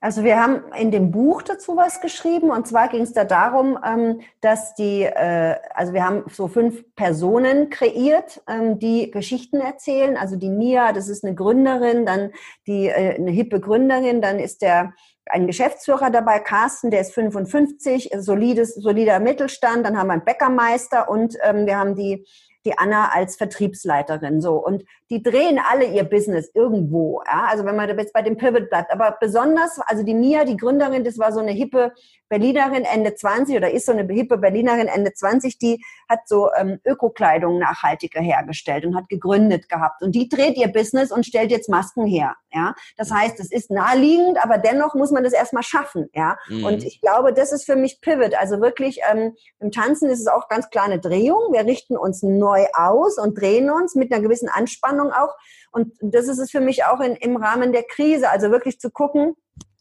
Also 0.00 0.24
wir 0.24 0.40
haben 0.40 0.62
in 0.78 0.90
dem 0.90 1.10
Buch 1.10 1.42
dazu 1.42 1.76
was 1.76 2.00
geschrieben 2.00 2.50
und 2.50 2.66
zwar 2.66 2.88
ging 2.88 3.02
es 3.02 3.12
da 3.12 3.24
darum, 3.24 3.78
ähm, 3.84 4.20
dass 4.40 4.74
die, 4.74 5.02
äh, 5.02 5.56
also 5.74 5.92
wir 5.92 6.06
haben 6.06 6.24
so 6.32 6.48
fünf 6.48 6.84
Personen 6.94 7.68
kreiert, 7.68 8.40
ähm, 8.48 8.78
die 8.78 9.10
Geschichten 9.10 9.60
erzählen. 9.60 10.16
Also 10.16 10.36
die 10.36 10.48
Nia, 10.48 10.92
das 10.92 11.08
ist 11.08 11.22
eine 11.22 11.34
Gründerin, 11.34 12.06
dann 12.06 12.30
die 12.66 12.86
äh, 12.86 13.16
eine 13.16 13.30
hippe 13.30 13.60
Gründerin, 13.60 14.22
dann 14.22 14.38
ist 14.38 14.62
der 14.62 14.94
ein 15.26 15.46
Geschäftsführer 15.46 16.10
dabei, 16.10 16.38
Carsten, 16.38 16.90
der 16.90 17.02
ist 17.02 17.12
55, 17.12 18.10
solides, 18.16 18.74
solider 18.74 19.20
Mittelstand, 19.20 19.84
dann 19.84 19.98
haben 19.98 20.08
wir 20.08 20.14
einen 20.14 20.24
Bäckermeister 20.24 21.08
und 21.08 21.36
ähm, 21.42 21.66
wir 21.66 21.78
haben 21.78 21.94
die 21.94 22.24
die 22.64 22.76
Anna 22.76 23.10
als 23.12 23.36
Vertriebsleiterin. 23.36 24.40
So. 24.40 24.54
Und 24.54 24.84
die 25.10 25.22
drehen 25.22 25.58
alle 25.58 25.86
ihr 25.86 26.04
Business 26.04 26.50
irgendwo. 26.54 27.22
Ja? 27.26 27.46
Also 27.48 27.64
wenn 27.64 27.76
man 27.76 27.88
jetzt 27.98 28.12
bei 28.12 28.22
dem 28.22 28.36
Pivot 28.36 28.70
bleibt. 28.70 28.92
Aber 28.92 29.16
besonders, 29.20 29.80
also 29.86 30.04
die 30.04 30.14
Mia, 30.14 30.44
die 30.44 30.56
Gründerin, 30.56 31.04
das 31.04 31.18
war 31.18 31.32
so 31.32 31.40
eine 31.40 31.50
hippe 31.50 31.92
Berlinerin 32.28 32.84
Ende 32.84 33.16
20 33.16 33.56
oder 33.56 33.72
ist 33.72 33.86
so 33.86 33.92
eine 33.92 34.10
hippe 34.12 34.38
Berlinerin 34.38 34.86
Ende 34.86 35.12
20, 35.12 35.58
die 35.58 35.84
hat 36.08 36.20
so 36.26 36.48
ähm, 36.56 36.78
Ökokleidung 36.86 37.58
nachhaltiger 37.58 38.20
hergestellt 38.20 38.86
und 38.86 38.96
hat 38.96 39.08
gegründet 39.08 39.68
gehabt. 39.68 40.00
Und 40.02 40.14
die 40.14 40.28
dreht 40.28 40.56
ihr 40.56 40.68
Business 40.68 41.10
und 41.10 41.26
stellt 41.26 41.50
jetzt 41.50 41.68
Masken 41.68 42.06
her. 42.06 42.36
Ja, 42.52 42.74
das 42.96 43.10
heißt, 43.12 43.38
es 43.40 43.50
ist 43.50 43.70
naheliegend, 43.70 44.42
aber 44.42 44.58
dennoch 44.58 44.94
muss 44.94 45.10
man 45.10 45.24
das 45.24 45.32
erstmal 45.32 45.62
schaffen. 45.64 46.08
Ja, 46.14 46.36
mhm. 46.48 46.64
und 46.64 46.84
ich 46.84 47.00
glaube, 47.00 47.32
das 47.32 47.52
ist 47.52 47.64
für 47.64 47.76
mich 47.76 48.00
Pivot. 48.00 48.34
Also 48.34 48.60
wirklich 48.60 49.00
ähm, 49.10 49.34
im 49.58 49.72
Tanzen 49.72 50.08
ist 50.08 50.20
es 50.20 50.28
auch 50.28 50.48
ganz 50.48 50.70
klar 50.70 50.84
eine 50.84 51.00
Drehung. 51.00 51.52
Wir 51.52 51.66
richten 51.66 51.96
uns 51.96 52.22
neu 52.22 52.66
aus 52.74 53.18
und 53.18 53.40
drehen 53.40 53.70
uns 53.70 53.96
mit 53.96 54.12
einer 54.12 54.22
gewissen 54.22 54.48
Anspannung 54.48 54.99
auch. 55.08 55.34
Und 55.72 55.92
das 56.00 56.28
ist 56.28 56.38
es 56.38 56.50
für 56.50 56.60
mich 56.60 56.84
auch 56.84 57.00
in, 57.00 57.16
im 57.16 57.36
Rahmen 57.36 57.72
der 57.72 57.84
Krise. 57.84 58.30
Also 58.30 58.50
wirklich 58.50 58.78
zu 58.80 58.90
gucken, 58.90 59.34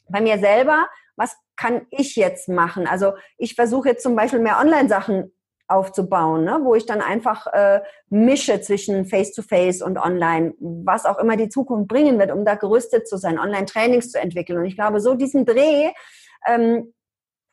bei 0.09 0.21
mir 0.21 0.39
selber, 0.39 0.87
was 1.15 1.35
kann 1.55 1.85
ich 1.91 2.15
jetzt 2.15 2.47
machen? 2.47 2.87
Also 2.87 3.13
ich 3.37 3.55
versuche 3.55 3.89
jetzt 3.89 4.03
zum 4.03 4.15
Beispiel 4.15 4.39
mehr 4.39 4.59
Online-Sachen 4.59 5.31
aufzubauen, 5.67 6.45
ne? 6.45 6.61
wo 6.63 6.73
ich 6.73 6.85
dann 6.85 7.01
einfach 7.01 7.45
äh, 7.47 7.81
mische 8.09 8.59
zwischen 8.61 9.05
Face-to-Face 9.05 9.81
-face 9.81 9.83
und 9.83 9.97
Online, 9.97 10.53
was 10.59 11.05
auch 11.05 11.19
immer 11.19 11.37
die 11.37 11.49
Zukunft 11.49 11.87
bringen 11.87 12.17
wird, 12.17 12.31
um 12.31 12.43
da 12.43 12.55
gerüstet 12.55 13.07
zu 13.07 13.17
sein, 13.17 13.37
Online-Trainings 13.37 14.11
zu 14.11 14.19
entwickeln. 14.19 14.57
Und 14.57 14.65
ich 14.65 14.75
glaube, 14.75 14.99
so 14.99 15.13
diesen 15.13 15.45
Dreh, 15.45 15.91
ähm, 16.47 16.93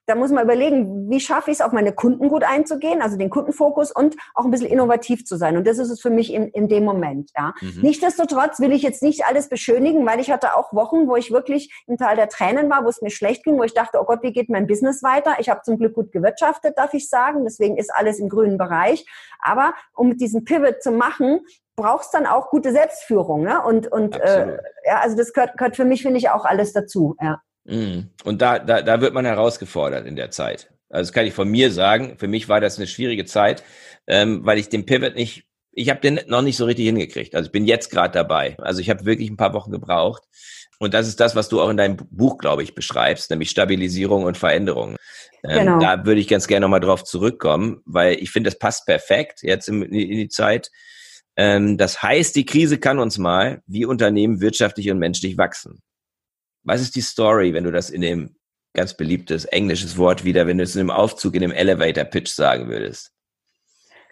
da 0.07 0.15
muss 0.15 0.31
man 0.31 0.45
überlegen, 0.45 1.11
wie 1.11 1.21
schaffe 1.21 1.51
ich 1.51 1.59
es, 1.59 1.61
auf 1.61 1.73
meine 1.73 1.93
Kunden 1.93 2.29
gut 2.29 2.45
einzugehen, 2.45 3.03
also 3.03 3.17
den 3.17 3.29
Kundenfokus 3.29 3.91
und 3.91 4.17
auch 4.35 4.45
ein 4.45 4.51
bisschen 4.51 4.69
innovativ 4.69 5.25
zu 5.25 5.37
sein. 5.37 5.57
Und 5.57 5.67
das 5.67 5.79
ist 5.79 5.91
es 5.91 6.01
für 6.01 6.11
mich 6.11 6.33
in, 6.33 6.49
in 6.49 6.69
dem 6.69 6.85
Moment. 6.85 7.31
Ja. 7.37 7.55
Mhm. 7.61 7.81
Nichtsdestotrotz 7.83 8.61
will 8.61 8.73
ich 8.73 8.83
jetzt 8.83 9.03
nicht 9.03 9.27
alles 9.27 9.49
beschönigen, 9.49 10.07
weil 10.07 10.21
ich 10.21 10.31
hatte 10.31 10.57
auch 10.57 10.73
Wochen, 10.73 11.09
wo 11.09 11.17
ich 11.17 11.33
wirklich 11.33 11.73
im 11.87 11.97
Teil 11.97 12.17
der 12.17 12.29
Tränen 12.29 12.71
war, 12.71 12.85
wo 12.85 12.89
es 12.89 13.03
mir 13.03 13.11
schlecht 13.11 13.45
ging, 13.45 13.59
wo 13.59 13.65
ich 13.65 13.75
dachte, 13.75 13.99
oh 14.01 14.05
Gott, 14.05 14.23
wie 14.23 14.33
geht 14.33 14.49
mein 14.49 14.67
Business 14.67 15.03
weiter? 15.03 15.37
Ich 15.39 15.49
habe 15.49 15.63
zum 15.63 15.77
Glück 15.79 15.95
gut 15.95 16.13
gewirtschaftet, 16.13 16.79
darf 16.79 16.95
ich 16.95 17.09
sagen. 17.09 17.45
Deswegen 17.45 17.77
ist 17.77 17.93
alles 17.93 18.21
im 18.21 18.29
grünen 18.29 18.59
Bereich. 18.59 19.05
Aber 19.41 19.75
um 19.95 20.17
diesen 20.17 20.45
Pivot 20.45 20.83
zu 20.83 20.93
machen, 20.93 21.41
brauchst 21.75 22.15
dann 22.15 22.27
auch 22.27 22.51
gute 22.51 22.73
Selbstführung. 22.73 23.43
Ne? 23.43 23.63
Und, 23.63 23.91
und 23.91 24.19
äh, 24.19 24.57
ja, 24.85 25.01
also 25.01 25.17
das 25.17 25.33
gehört, 25.33 25.59
gehört 25.59 25.77
für 25.77 25.85
mich, 25.85 26.03
finde 26.03 26.19
ich, 26.19 26.31
auch 26.31 26.45
alles 26.45 26.73
dazu. 26.73 27.17
Ja. 27.21 27.43
Mhm. 27.67 28.11
Und 28.25 28.43
da, 28.43 28.59
da, 28.59 28.83
da 28.83 29.01
wird 29.01 29.15
man 29.15 29.25
herausgefordert 29.25 30.07
in 30.07 30.17
der 30.17 30.31
Zeit. 30.31 30.71
Also 30.89 31.09
das 31.09 31.13
kann 31.13 31.27
ich 31.27 31.35
von 31.35 31.49
mir 31.49 31.71
sagen. 31.73 32.17
Für 32.19 32.29
mich 32.29 32.49
war 32.49 32.61
das 32.61 32.79
eine 32.79 32.87
schwierige 32.87 33.25
Zeit, 33.25 33.63
ähm, 34.07 34.45
weil 34.45 34.59
ich 34.59 34.69
den 34.69 34.87
Pivot 34.87 35.15
nicht, 35.15 35.45
ich 35.73 35.91
habe 35.91 36.01
den 36.01 36.21
noch 36.29 36.43
nicht 36.43 36.57
so 36.57 36.65
richtig 36.65 36.87
hingekriegt. 36.87 37.35
Also 37.35 37.47
ich 37.47 37.53
bin 37.53 37.67
jetzt 37.67 37.91
gerade 37.91 38.13
dabei. 38.13 38.57
Also 38.59 38.81
ich 38.81 38.89
habe 38.89 39.05
wirklich 39.05 39.29
ein 39.29 39.37
paar 39.37 39.53
Wochen 39.53 39.73
gebraucht. 39.73 40.23
Und 40.79 40.95
das 40.95 41.09
ist 41.09 41.21
das, 41.21 41.35
was 41.35 41.49
du 41.49 41.61
auch 41.61 41.71
in 41.71 41.77
deinem 41.77 41.97
Buch, 42.11 42.39
glaube 42.39 42.63
ich, 42.63 42.75
beschreibst, 42.75 43.31
nämlich 43.31 43.51
Stabilisierung 43.51 44.25
und 44.25 44.37
Veränderung. 44.37 44.97
Ähm, 45.43 45.59
genau. 45.61 45.79
Da 45.79 46.05
würde 46.05 46.21
ich 46.21 46.29
ganz 46.29 46.47
gerne 46.47 46.65
nochmal 46.65 46.81
drauf 46.81 47.03
zurückkommen, 47.03 47.81
weil 47.87 48.15
ich 48.15 48.31
finde, 48.31 48.51
das 48.51 48.59
passt 48.59 48.87
perfekt 48.87 49.43
jetzt 49.43 49.69
in, 49.69 49.83
in 49.83 49.91
die 50.19 50.29
Zeit. 50.29 50.71
Ähm, 51.37 51.79
das 51.79 52.03
heißt, 52.03 52.37
die 52.37 52.47
Krise 52.47 52.79
kann 52.79 52.99
uns 52.99 53.19
mal 53.19 53.63
wie 53.67 53.87
Unternehmen 53.87 54.41
wirtschaftlich 54.41 54.91
und 54.91 54.99
menschlich 54.99 55.39
wachsen. 55.39 55.83
Was 56.67 56.81
ist 56.81 56.97
die 56.97 57.01
Story, 57.01 57.55
wenn 57.55 57.65
du 57.65 57.71
das 57.71 57.91
in 57.91 58.01
dem 58.01 58.37
ganz 58.75 58.95
beliebtes 58.95 59.45
englisches 59.47 59.97
Wort 59.97 60.25
wieder, 60.25 60.47
wenn 60.47 60.59
du 60.59 60.65
es 60.65 60.75
in 60.75 60.81
dem 60.81 60.91
Aufzug, 60.91 61.35
in 61.35 61.41
dem 61.41 61.53
Elevator 61.53 62.05
Pitch 62.05 62.29
sagen 62.29 62.69
würdest? 62.69 63.13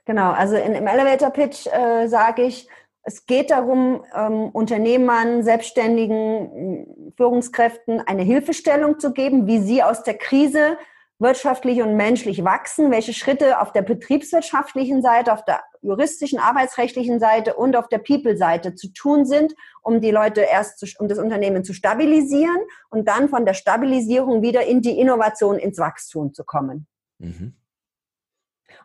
Genau, 0.06 0.30
also 0.30 0.56
in, 0.56 0.74
im 0.74 0.86
Elevator 0.86 1.30
Pitch 1.30 1.66
äh, 1.66 2.06
sage 2.06 2.42
ich, 2.42 2.68
es 3.02 3.26
geht 3.26 3.50
darum, 3.50 4.04
ähm, 4.16 4.48
Unternehmern, 4.50 5.42
Selbstständigen, 5.42 7.12
Führungskräften 7.16 8.00
eine 8.00 8.22
Hilfestellung 8.22 8.98
zu 8.98 9.12
geben, 9.12 9.46
wie 9.46 9.58
sie 9.58 9.82
aus 9.82 10.04
der 10.04 10.14
Krise 10.14 10.78
wirtschaftlich 11.18 11.80
und 11.80 11.96
menschlich 11.96 12.44
wachsen, 12.44 12.90
welche 12.90 13.12
Schritte 13.12 13.60
auf 13.60 13.72
der 13.72 13.82
betriebswirtschaftlichen 13.82 15.00
Seite, 15.00 15.32
auf 15.32 15.44
der 15.44 15.60
juristischen, 15.80 16.38
arbeitsrechtlichen 16.38 17.20
Seite 17.20 17.54
und 17.54 17.76
auf 17.76 17.88
der 17.88 17.98
People-Seite 17.98 18.74
zu 18.74 18.88
tun 18.88 19.24
sind, 19.24 19.54
um 19.82 20.00
die 20.00 20.10
Leute 20.10 20.40
erst, 20.40 20.78
zu, 20.78 20.86
um 20.98 21.08
das 21.08 21.18
Unternehmen 21.18 21.64
zu 21.64 21.72
stabilisieren 21.72 22.58
und 22.90 23.06
dann 23.06 23.28
von 23.28 23.46
der 23.46 23.54
Stabilisierung 23.54 24.42
wieder 24.42 24.66
in 24.66 24.82
die 24.82 24.98
Innovation, 24.98 25.58
ins 25.58 25.78
Wachstum 25.78 26.34
zu 26.34 26.44
kommen. 26.44 26.86
Mhm. 27.18 27.54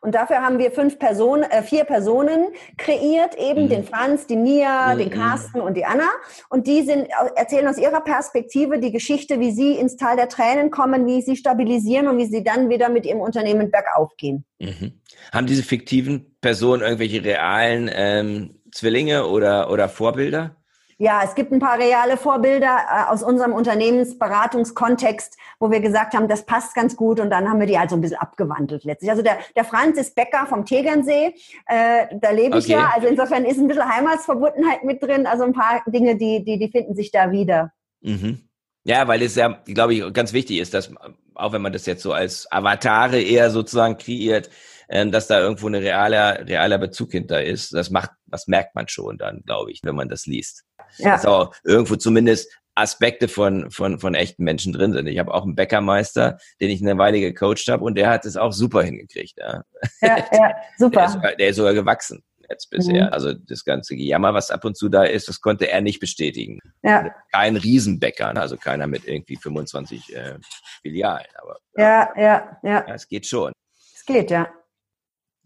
Und 0.02 0.16
dafür 0.16 0.38
haben 0.38 0.60
wir 0.60 0.72
fünf 0.72 0.98
Personen, 1.00 1.44
äh, 1.44 1.62
vier 1.62 1.84
Personen 1.84 2.48
kreiert, 2.78 3.36
eben 3.38 3.64
mhm. 3.64 3.70
den 3.70 3.84
Franz, 3.84 4.28
die 4.28 4.36
Mia, 4.36 4.94
mhm. 4.94 5.00
den 5.00 5.10
Carsten 5.10 5.60
und 5.62 5.76
die 5.76 5.86
Anna. 5.86 6.10
Und 6.50 6.68
die 6.68 6.84
sind, 6.84 7.08
erzählen 7.36 7.68
aus 7.68 7.78
ihrer 7.78 8.02
Perspektive 8.02 8.80
die 8.80 8.92
Geschichte, 8.92 9.40
wie 9.40 9.52
sie 9.52 9.74
ins 9.74 9.98
Tal 9.98 10.16
der 10.16 10.30
Tränen 10.30 10.72
kommen, 10.72 11.06
wie 11.06 11.22
sie 11.22 11.36
stabilisieren 11.36 12.08
und 12.08 12.18
wie 12.18 12.28
sie 12.28 12.44
dann 12.44 12.70
wieder 12.70 12.90
mit 12.90 13.06
ihrem 13.06 13.20
Unternehmen 13.20 13.72
bergauf 13.72 14.16
gehen. 14.18 14.46
Mhm. 14.60 14.94
Haben 15.34 15.48
diese 15.48 15.64
fiktiven 15.64 16.36
Personen 16.42 16.82
irgendwelche 16.82 17.24
realen 17.24 17.90
ähm, 17.94 18.56
Zwillinge 18.72 19.28
oder, 19.28 19.72
oder 19.72 19.90
Vorbilder? 19.90 20.56
Ja, 21.02 21.22
es 21.24 21.34
gibt 21.34 21.54
ein 21.54 21.60
paar 21.60 21.80
reale 21.80 22.18
Vorbilder 22.18 22.78
äh, 22.90 23.10
aus 23.10 23.24
unserem 23.24 23.54
Unternehmensberatungskontext, 23.54 25.38
wo 25.58 25.72
wir 25.72 25.80
gesagt 25.80 26.14
haben, 26.14 26.28
das 26.28 26.46
passt 26.46 26.76
ganz 26.76 26.98
gut 26.98 27.22
und 27.22 27.30
dann 27.30 27.50
haben 27.50 27.62
wir 27.62 27.68
die 27.68 27.80
halt 27.80 27.90
so 27.90 27.96
ein 27.96 28.02
bisschen 28.02 28.18
abgewandelt 28.18 28.84
letztlich. 28.84 29.10
Also 29.10 29.24
der, 29.24 29.38
der 29.56 29.64
Franz 29.64 29.98
ist 29.98 30.14
Bäcker 30.14 30.46
vom 30.46 30.66
Tegernsee, 30.66 31.34
äh, 31.68 32.08
da 32.20 32.32
lebe 32.32 32.58
ich 32.58 32.66
okay. 32.66 32.74
ja, 32.74 32.92
also 32.94 33.08
insofern 33.08 33.46
ist 33.46 33.58
ein 33.58 33.70
bisschen 33.70 33.88
Heimatsverbundenheit 33.88 34.84
mit 34.84 35.02
drin, 35.02 35.26
also 35.26 35.46
ein 35.46 35.54
paar 35.54 35.82
Dinge, 35.88 36.18
die, 36.18 36.44
die, 36.44 36.60
die 36.60 36.70
finden 36.70 36.94
sich 36.94 37.12
da 37.12 37.32
wieder. 37.32 37.72
Mhm. 38.02 38.50
Ja, 38.84 39.08
weil 39.08 39.22
es 39.22 39.36
ja, 39.36 39.62
glaube 39.68 39.94
ich, 39.94 40.14
ganz 40.14 40.34
wichtig 40.34 40.60
ist, 40.60 40.74
dass 40.74 40.92
auch 41.34 41.54
wenn 41.54 41.62
man 41.62 41.72
das 41.72 41.86
jetzt 41.86 42.04
so 42.04 42.12
als 42.12 42.52
Avatare 42.52 43.22
eher 43.22 43.52
sozusagen 43.52 43.98
kreiert, 43.98 44.50
äh, 44.90 45.08
dass 45.08 45.28
da 45.28 45.40
irgendwo 45.40 45.68
ein 45.68 45.76
realer, 45.76 46.46
realer 46.46 46.78
Bezug 46.78 47.14
hinter 47.14 47.42
ist. 47.42 47.74
Das 47.74 47.90
macht, 47.90 48.12
das 48.28 48.48
merkt 48.48 48.76
man 48.76 48.90
schon 48.90 49.18
dann, 49.18 49.44
glaube 49.46 49.72
ich, 49.72 49.80
wenn 49.84 49.96
man 49.96 50.10
das 50.10 50.26
liest. 50.26 50.66
Ja. 50.98 51.12
Dass 51.12 51.26
auch 51.26 51.54
irgendwo 51.64 51.96
zumindest 51.96 52.52
Aspekte 52.76 53.28
von, 53.28 53.72
von, 53.72 54.00
von 54.00 54.16
echten 54.16 54.44
Menschen 54.44 54.72
drin 54.72 54.94
sind. 54.94 55.08
Ich 55.08 55.20
habe 55.20 55.34
auch 55.34 55.44
einen 55.44 55.56
Bäckermeister, 55.56 56.38
den 56.62 56.70
ich 56.70 56.82
eine 56.82 56.98
Weile 56.98 57.20
gecoacht 57.20 57.68
habe 57.68 57.84
und 57.84 57.96
der 57.96 58.10
hat 58.10 58.26
es 58.26 58.38
auch 58.38 58.54
super 58.54 58.84
hingekriegt. 58.84 59.38
Ja, 59.38 59.64
ja, 60.02 60.18
ja 60.32 60.56
super. 60.78 61.02
Der 61.02 61.06
ist, 61.06 61.14
sogar, 61.14 61.36
der 61.36 61.50
ist 61.50 61.56
sogar 61.58 61.74
gewachsen 61.74 62.24
jetzt 62.50 62.70
bisher. 62.70 63.08
Mhm. 63.08 63.14
Also 63.14 63.34
das 63.34 63.64
ganze 63.64 63.96
Gejammer, 63.96 64.34
was 64.34 64.52
ab 64.52 64.66
und 64.66 64.76
zu 64.76 64.90
da 64.90 65.04
ist, 65.04 65.28
das 65.28 65.42
konnte 65.42 65.70
er 65.70 65.82
nicht 65.82 66.00
bestätigen. 66.00 66.60
Ja. 66.82 67.14
Kein 67.32 67.56
Riesenbäcker, 67.56 68.34
ne? 68.34 68.42
also 68.42 68.58
keiner 68.58 68.88
mit 68.88 69.08
irgendwie 69.08 69.36
25 69.36 70.16
äh, 70.16 70.40
Filialen. 70.82 71.28
Aber 71.36 71.58
ja, 71.76 72.10
ja, 72.16 72.60
ja. 72.64 72.88
ja. 72.88 72.94
Es 72.94 73.08
geht 73.08 73.26
schon. 73.26 73.54
Es 73.96 74.06
geht, 74.06 74.32
ja. 74.32 74.52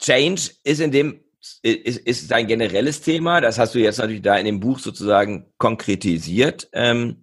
Change 0.02 0.52
ist 0.64 0.80
in 0.80 0.92
dem 0.92 1.24
ist, 1.62 2.00
ist 2.00 2.34
ein 2.34 2.48
generelles 2.48 3.02
Thema. 3.02 3.42
Das 3.42 3.60
hast 3.60 3.76
du 3.76 3.80
jetzt 3.80 3.98
natürlich 3.98 4.22
da 4.22 4.38
in 4.38 4.46
dem 4.46 4.60
Buch 4.60 4.80
sozusagen 4.80 5.52
konkretisiert. 5.58 6.70
Ähm, 6.74 7.22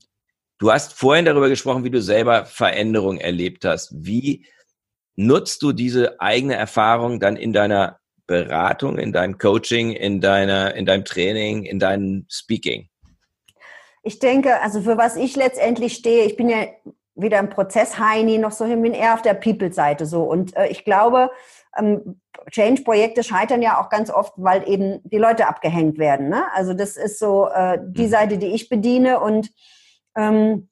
du 0.58 0.70
hast 0.70 0.92
vorhin 0.92 1.24
darüber 1.24 1.48
gesprochen, 1.48 1.84
wie 1.84 1.90
du 1.90 2.02
selber 2.02 2.44
Veränderungen 2.44 3.18
erlebt 3.18 3.64
hast. 3.64 3.92
Wie 3.94 4.46
nutzt 5.16 5.62
du 5.62 5.72
diese 5.72 6.20
eigene 6.20 6.54
Erfahrung 6.54 7.20
dann 7.20 7.36
in 7.36 7.52
deiner 7.52 7.98
Beratung, 8.26 8.98
in 8.98 9.12
deinem 9.12 9.38
Coaching, 9.38 9.92
in 9.92 10.20
deiner, 10.20 10.74
in 10.74 10.86
deinem 10.86 11.04
Training, 11.04 11.64
in 11.64 11.78
deinem 11.78 12.26
Speaking? 12.30 12.88
Ich 14.02 14.18
denke, 14.18 14.60
also 14.60 14.80
für 14.80 14.96
was 14.96 15.16
ich 15.16 15.36
letztendlich 15.36 15.94
stehe, 15.94 16.24
ich 16.24 16.36
bin 16.36 16.48
ja 16.48 16.66
wieder 17.14 17.38
im 17.38 17.50
Prozess 17.50 17.98
Heini, 17.98 18.38
noch 18.38 18.52
so, 18.52 18.64
ich 18.64 18.80
bin 18.80 18.94
eher 18.94 19.14
auf 19.14 19.22
der 19.22 19.34
People-Seite 19.34 20.06
so. 20.06 20.22
Und 20.22 20.56
äh, 20.56 20.68
ich 20.68 20.84
glaube, 20.84 21.30
ähm, 21.76 22.20
Change-Projekte 22.50 23.22
scheitern 23.22 23.62
ja 23.62 23.80
auch 23.80 23.90
ganz 23.90 24.10
oft, 24.10 24.32
weil 24.36 24.68
eben 24.68 25.00
die 25.04 25.18
Leute 25.18 25.46
abgehängt 25.46 25.98
werden. 25.98 26.28
Ne? 26.28 26.44
Also 26.54 26.74
das 26.74 26.96
ist 26.96 27.18
so 27.18 27.48
äh, 27.48 27.78
die 27.82 28.04
mhm. 28.04 28.10
Seite, 28.10 28.38
die 28.38 28.54
ich 28.54 28.68
bediene 28.68 29.20
und 29.20 29.50
ähm, 30.16 30.69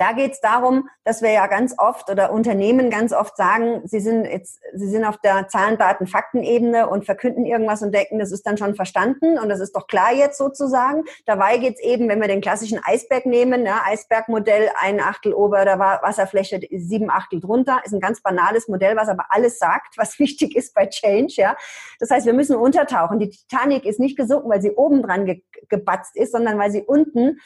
da 0.00 0.12
geht 0.12 0.32
es 0.32 0.40
darum, 0.40 0.88
dass 1.04 1.22
wir 1.22 1.30
ja 1.30 1.46
ganz 1.46 1.74
oft 1.78 2.10
oder 2.10 2.32
Unternehmen 2.32 2.90
ganz 2.90 3.12
oft 3.12 3.36
sagen, 3.36 3.82
sie 3.84 4.00
sind 4.00 4.24
jetzt, 4.24 4.60
sie 4.72 4.88
sind 4.88 5.04
auf 5.04 5.18
der 5.18 5.48
Zahlen, 5.48 5.78
Daten, 5.78 6.06
Faktenebene 6.06 6.88
und 6.88 7.04
verkünden 7.04 7.44
irgendwas 7.44 7.82
und 7.82 7.94
denken, 7.94 8.18
das 8.18 8.32
ist 8.32 8.46
dann 8.46 8.56
schon 8.56 8.74
verstanden 8.74 9.38
und 9.38 9.48
das 9.48 9.60
ist 9.60 9.76
doch 9.76 9.86
klar 9.86 10.12
jetzt 10.12 10.38
sozusagen. 10.38 11.04
Dabei 11.26 11.58
geht 11.58 11.74
es 11.74 11.82
eben, 11.82 12.08
wenn 12.08 12.20
wir 12.20 12.28
den 12.28 12.40
klassischen 12.40 12.80
Eisberg 12.82 13.26
nehmen, 13.26 13.62
ne, 13.62 13.84
Eisbergmodell, 13.84 14.70
ein 14.80 15.00
Achtel 15.00 15.34
ober 15.34 15.64
der 15.64 15.78
Wasserfläche, 15.78 16.60
sieben 16.70 17.10
Achtel 17.10 17.40
drunter, 17.40 17.80
ist 17.84 17.92
ein 17.92 18.00
ganz 18.00 18.22
banales 18.22 18.68
Modell, 18.68 18.96
was 18.96 19.08
aber 19.08 19.26
alles 19.28 19.58
sagt, 19.58 19.98
was 19.98 20.18
wichtig 20.18 20.56
ist 20.56 20.74
bei 20.74 20.86
Change. 20.86 21.34
Ja, 21.36 21.56
das 22.00 22.10
heißt, 22.10 22.26
wir 22.26 22.34
müssen 22.34 22.56
untertauchen. 22.56 23.18
Die 23.18 23.30
Titanic 23.30 23.84
ist 23.84 24.00
nicht 24.00 24.16
gesunken, 24.16 24.50
weil 24.50 24.62
sie 24.62 24.70
oben 24.70 25.02
dran 25.02 25.26
ge 25.26 25.42
gebatzt 25.68 26.14
ist, 26.16 26.32
sondern 26.32 26.58
weil 26.58 26.70
sie 26.70 26.82
unten 26.82 27.38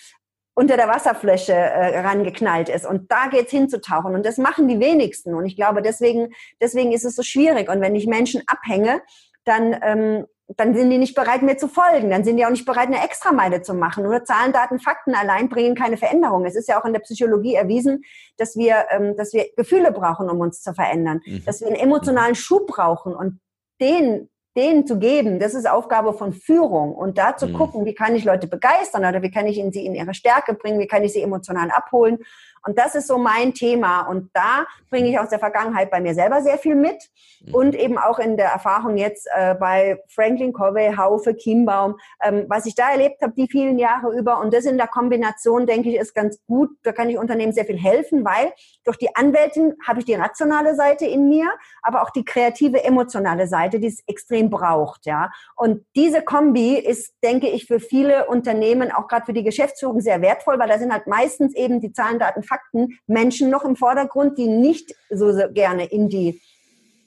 unter 0.58 0.76
der 0.76 0.88
Wasserfläche 0.88 1.52
äh, 1.52 2.00
rangeknallt 2.00 2.68
ist. 2.68 2.84
Und 2.84 3.12
da 3.12 3.28
geht's 3.28 3.52
hinzutauchen. 3.52 4.16
Und 4.16 4.26
das 4.26 4.38
machen 4.38 4.66
die 4.66 4.80
wenigsten. 4.80 5.36
Und 5.36 5.46
ich 5.46 5.54
glaube, 5.54 5.82
deswegen, 5.82 6.34
deswegen 6.60 6.90
ist 6.90 7.04
es 7.04 7.14
so 7.14 7.22
schwierig. 7.22 7.68
Und 7.70 7.80
wenn 7.80 7.94
ich 7.94 8.08
Menschen 8.08 8.42
abhänge, 8.48 9.00
dann, 9.44 9.76
ähm, 9.82 10.26
dann 10.48 10.74
sind 10.74 10.90
die 10.90 10.98
nicht 10.98 11.14
bereit, 11.14 11.42
mir 11.42 11.58
zu 11.58 11.68
folgen. 11.68 12.10
Dann 12.10 12.24
sind 12.24 12.38
die 12.38 12.44
auch 12.44 12.50
nicht 12.50 12.66
bereit, 12.66 12.88
eine 12.88 13.04
Extrameile 13.04 13.62
zu 13.62 13.72
machen. 13.72 14.02
Nur 14.02 14.24
Zahlen, 14.24 14.52
Daten, 14.52 14.80
Fakten 14.80 15.14
allein 15.14 15.48
bringen 15.48 15.76
keine 15.76 15.96
Veränderung. 15.96 16.44
Es 16.44 16.56
ist 16.56 16.68
ja 16.68 16.80
auch 16.80 16.84
in 16.84 16.92
der 16.92 17.00
Psychologie 17.00 17.54
erwiesen, 17.54 18.02
dass 18.36 18.56
wir, 18.56 18.86
ähm, 18.90 19.16
dass 19.16 19.32
wir 19.32 19.46
Gefühle 19.56 19.92
brauchen, 19.92 20.28
um 20.28 20.40
uns 20.40 20.60
zu 20.60 20.74
verändern. 20.74 21.20
Mhm. 21.24 21.44
Dass 21.44 21.60
wir 21.60 21.68
einen 21.68 21.76
emotionalen 21.76 22.34
Schub 22.34 22.66
brauchen. 22.66 23.14
Und 23.14 23.38
den 23.80 24.28
denen 24.56 24.86
zu 24.86 24.98
geben, 24.98 25.38
das 25.38 25.54
ist 25.54 25.68
Aufgabe 25.68 26.12
von 26.12 26.32
Führung. 26.32 26.94
Und 26.94 27.18
da 27.18 27.36
zu 27.36 27.48
mhm. 27.48 27.52
gucken, 27.54 27.84
wie 27.84 27.94
kann 27.94 28.16
ich 28.16 28.24
Leute 28.24 28.48
begeistern 28.48 29.04
oder 29.04 29.22
wie 29.22 29.30
kann 29.30 29.46
ich 29.46 29.56
sie 29.72 29.86
in 29.86 29.94
ihre 29.94 30.14
Stärke 30.14 30.54
bringen, 30.54 30.80
wie 30.80 30.86
kann 30.86 31.04
ich 31.04 31.12
sie 31.12 31.22
emotional 31.22 31.70
abholen 31.70 32.18
Und 32.64 32.78
das 32.78 32.94
ist 32.94 33.06
so 33.06 33.18
mein 33.18 33.54
Thema. 33.54 34.02
Und 34.02 34.30
da 34.34 34.66
bringe 34.90 35.08
ich 35.08 35.18
aus 35.18 35.28
der 35.28 35.38
Vergangenheit 35.38 35.90
bei 35.90 36.00
mir 36.00 36.14
selber 36.14 36.42
sehr 36.42 36.58
viel 36.58 36.74
mit 36.74 36.96
mhm. 37.40 37.54
und 37.54 37.74
eben 37.74 37.98
auch 37.98 38.18
in 38.18 38.36
der 38.36 38.48
Erfahrung 38.48 38.96
jetzt 38.96 39.28
äh, 39.34 39.54
bei 39.54 40.00
Franklin 40.08 40.52
Covey, 40.52 40.94
Haufe, 40.96 41.36
Chiembaum, 41.36 41.96
ähm, 42.22 42.46
was 42.48 42.66
ich 42.66 42.74
da 42.74 42.90
erlebt 42.90 43.22
habe, 43.22 43.34
die 43.36 43.48
vielen 43.48 43.78
Jahre 43.78 44.16
über. 44.16 44.40
Und 44.40 44.52
das 44.54 44.64
in 44.64 44.76
der 44.76 44.88
Kombination, 44.88 45.66
denke 45.66 45.90
ich, 45.90 45.96
ist 45.96 46.14
ganz 46.14 46.38
gut. 46.46 46.70
Da 46.82 46.92
kann 46.92 47.10
ich 47.10 47.18
Unternehmen 47.18 47.52
sehr 47.52 47.64
viel 47.64 47.78
helfen, 47.78 48.24
weil 48.24 48.52
durch 48.84 48.98
die 48.98 49.14
Anwältin 49.14 49.74
habe 49.86 50.00
ich 50.00 50.06
die 50.06 50.14
rationale 50.14 50.74
Seite 50.74 51.06
in 51.06 51.28
mir, 51.28 51.50
aber 51.82 52.02
auch 52.02 52.10
die 52.10 52.24
kreative, 52.24 52.84
emotionale 52.84 53.46
Seite, 53.46 53.80
die 53.80 53.88
es 53.88 54.02
extrem 54.06 54.50
braucht. 54.50 55.06
Ja. 55.06 55.30
Und 55.56 55.84
diese 55.96 56.22
Kombi 56.22 56.74
ist, 56.74 57.14
denke 57.22 57.48
ich, 57.48 57.66
für 57.66 57.80
viele 57.80 58.26
Unternehmen, 58.26 58.92
auch 58.92 59.08
gerade 59.08 59.26
für 59.26 59.32
die 59.32 59.44
Geschäftsführung, 59.44 60.00
sehr 60.00 60.20
wertvoll, 60.22 60.58
weil 60.58 60.68
da 60.68 60.78
sind 60.78 60.92
halt 60.92 61.06
meistens 61.06 61.54
eben 61.54 61.80
die 61.80 61.92
Zahlen, 61.92 62.18
Daten, 62.18 62.42
Fakten, 62.48 62.98
Menschen 63.06 63.50
noch 63.50 63.64
im 63.64 63.76
Vordergrund, 63.76 64.38
die 64.38 64.48
nicht 64.48 64.94
so, 65.10 65.32
gerne 65.52 65.84
in 65.86 66.08
die 66.08 66.40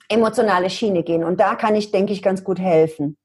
emotionale 0.09 0.69
Schiene 0.69 1.03
gehen. 1.03 1.23
Und 1.23 1.39
da 1.39 1.55
kann 1.55 1.75
ich, 1.75 1.91
denke 1.91 2.13
ich, 2.13 2.21
ganz 2.21 2.43
gut 2.43 2.59
helfen. 2.59 3.17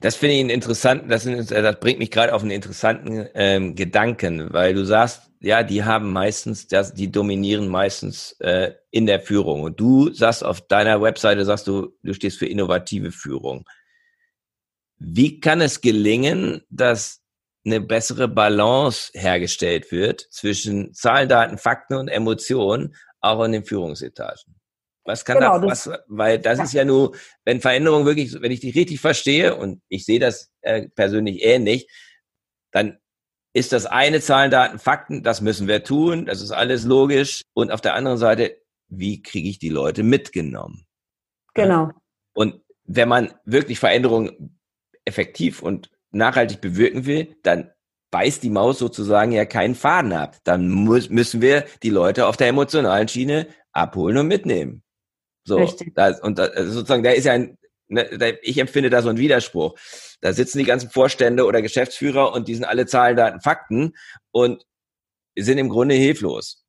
Das 0.00 0.14
finde 0.14 0.34
ich 0.34 0.40
einen 0.40 0.50
interessanten, 0.50 1.08
das, 1.08 1.24
das, 1.24 1.80
bringt 1.80 1.98
mich 1.98 2.10
gerade 2.10 2.34
auf 2.34 2.42
einen 2.42 2.50
interessanten 2.50 3.26
ähm, 3.34 3.74
Gedanken, 3.74 4.52
weil 4.52 4.74
du 4.74 4.84
sagst, 4.84 5.30
ja, 5.40 5.62
die 5.62 5.84
haben 5.84 6.12
meistens, 6.12 6.68
das, 6.68 6.92
die 6.92 7.10
dominieren 7.10 7.66
meistens 7.66 8.36
äh, 8.40 8.72
in 8.90 9.06
der 9.06 9.20
Führung. 9.20 9.62
Und 9.62 9.80
du 9.80 10.12
sagst 10.12 10.44
auf 10.44 10.60
deiner 10.60 11.00
Webseite, 11.00 11.44
sagst 11.46 11.66
du, 11.66 11.94
du 12.02 12.12
stehst 12.12 12.38
für 12.38 12.46
innovative 12.46 13.10
Führung. 13.10 13.66
Wie 14.98 15.40
kann 15.40 15.62
es 15.62 15.80
gelingen, 15.80 16.62
dass 16.68 17.19
eine 17.64 17.80
bessere 17.80 18.28
Balance 18.28 19.10
hergestellt 19.14 19.92
wird 19.92 20.26
zwischen 20.30 20.94
Zahlen, 20.94 21.28
Daten, 21.28 21.58
Fakten 21.58 21.94
und 21.94 22.08
Emotionen, 22.08 22.94
auch 23.20 23.44
in 23.44 23.52
den 23.52 23.64
Führungsetagen? 23.64 24.56
Was 25.04 25.24
kann 25.24 25.38
genau, 25.38 25.58
da, 25.58 25.66
was, 25.66 25.90
weil 26.08 26.38
das 26.38 26.58
ja. 26.58 26.64
ist 26.64 26.72
ja 26.72 26.84
nur, 26.84 27.14
wenn 27.44 27.60
Veränderung 27.60 28.06
wirklich, 28.06 28.40
wenn 28.40 28.52
ich 28.52 28.60
dich 28.60 28.74
richtig 28.74 29.00
verstehe 29.00 29.56
und 29.56 29.82
ich 29.88 30.04
sehe 30.04 30.20
das 30.20 30.50
äh, 30.60 30.88
persönlich 30.88 31.42
ähnlich, 31.42 31.88
dann 32.70 32.98
ist 33.52 33.72
das 33.72 33.86
eine 33.86 34.20
Zahlen, 34.20 34.50
Daten, 34.50 34.78
Fakten, 34.78 35.22
das 35.22 35.40
müssen 35.40 35.66
wir 35.66 35.82
tun, 35.82 36.26
das 36.26 36.40
ist 36.40 36.52
alles 36.52 36.84
logisch. 36.84 37.42
Und 37.54 37.72
auf 37.72 37.80
der 37.80 37.94
anderen 37.94 38.18
Seite, 38.18 38.56
wie 38.88 39.22
kriege 39.22 39.48
ich 39.48 39.58
die 39.58 39.70
Leute 39.70 40.02
mitgenommen? 40.02 40.86
Genau. 41.54 41.90
Und 42.34 42.62
wenn 42.84 43.08
man 43.08 43.34
wirklich 43.44 43.78
Veränderungen 43.78 44.60
effektiv 45.04 45.62
und 45.62 45.90
nachhaltig 46.10 46.60
bewirken 46.60 47.06
will, 47.06 47.36
dann 47.42 47.70
beißt 48.10 48.42
die 48.42 48.50
Maus 48.50 48.78
sozusagen 48.78 49.32
ja 49.32 49.44
keinen 49.44 49.74
Faden 49.74 50.12
ab. 50.12 50.36
Dann 50.44 50.68
muss, 50.68 51.10
müssen 51.10 51.40
wir 51.40 51.64
die 51.82 51.90
Leute 51.90 52.26
auf 52.26 52.36
der 52.36 52.48
emotionalen 52.48 53.08
Schiene 53.08 53.46
abholen 53.72 54.16
und 54.16 54.26
mitnehmen. 54.26 54.82
So, 55.44 55.58
Richtig. 55.58 55.94
Das, 55.94 56.20
und 56.20 56.38
das, 56.38 56.50
also 56.50 56.72
sozusagen, 56.72 57.02
da 57.02 57.10
ist 57.10 57.24
ja 57.24 57.32
ein, 57.32 57.56
ne, 57.88 58.38
ich 58.42 58.58
empfinde 58.58 58.90
da 58.90 59.02
so 59.02 59.08
einen 59.08 59.18
Widerspruch. 59.18 59.78
Da 60.20 60.32
sitzen 60.32 60.58
die 60.58 60.64
ganzen 60.64 60.90
Vorstände 60.90 61.44
oder 61.46 61.62
Geschäftsführer 61.62 62.32
und 62.32 62.48
die 62.48 62.54
sind 62.54 62.64
alle 62.64 62.86
Zahlen, 62.86 63.16
Daten, 63.16 63.40
Fakten 63.40 63.94
und 64.32 64.64
sind 65.36 65.58
im 65.58 65.68
Grunde 65.68 65.94
hilflos. 65.94 66.64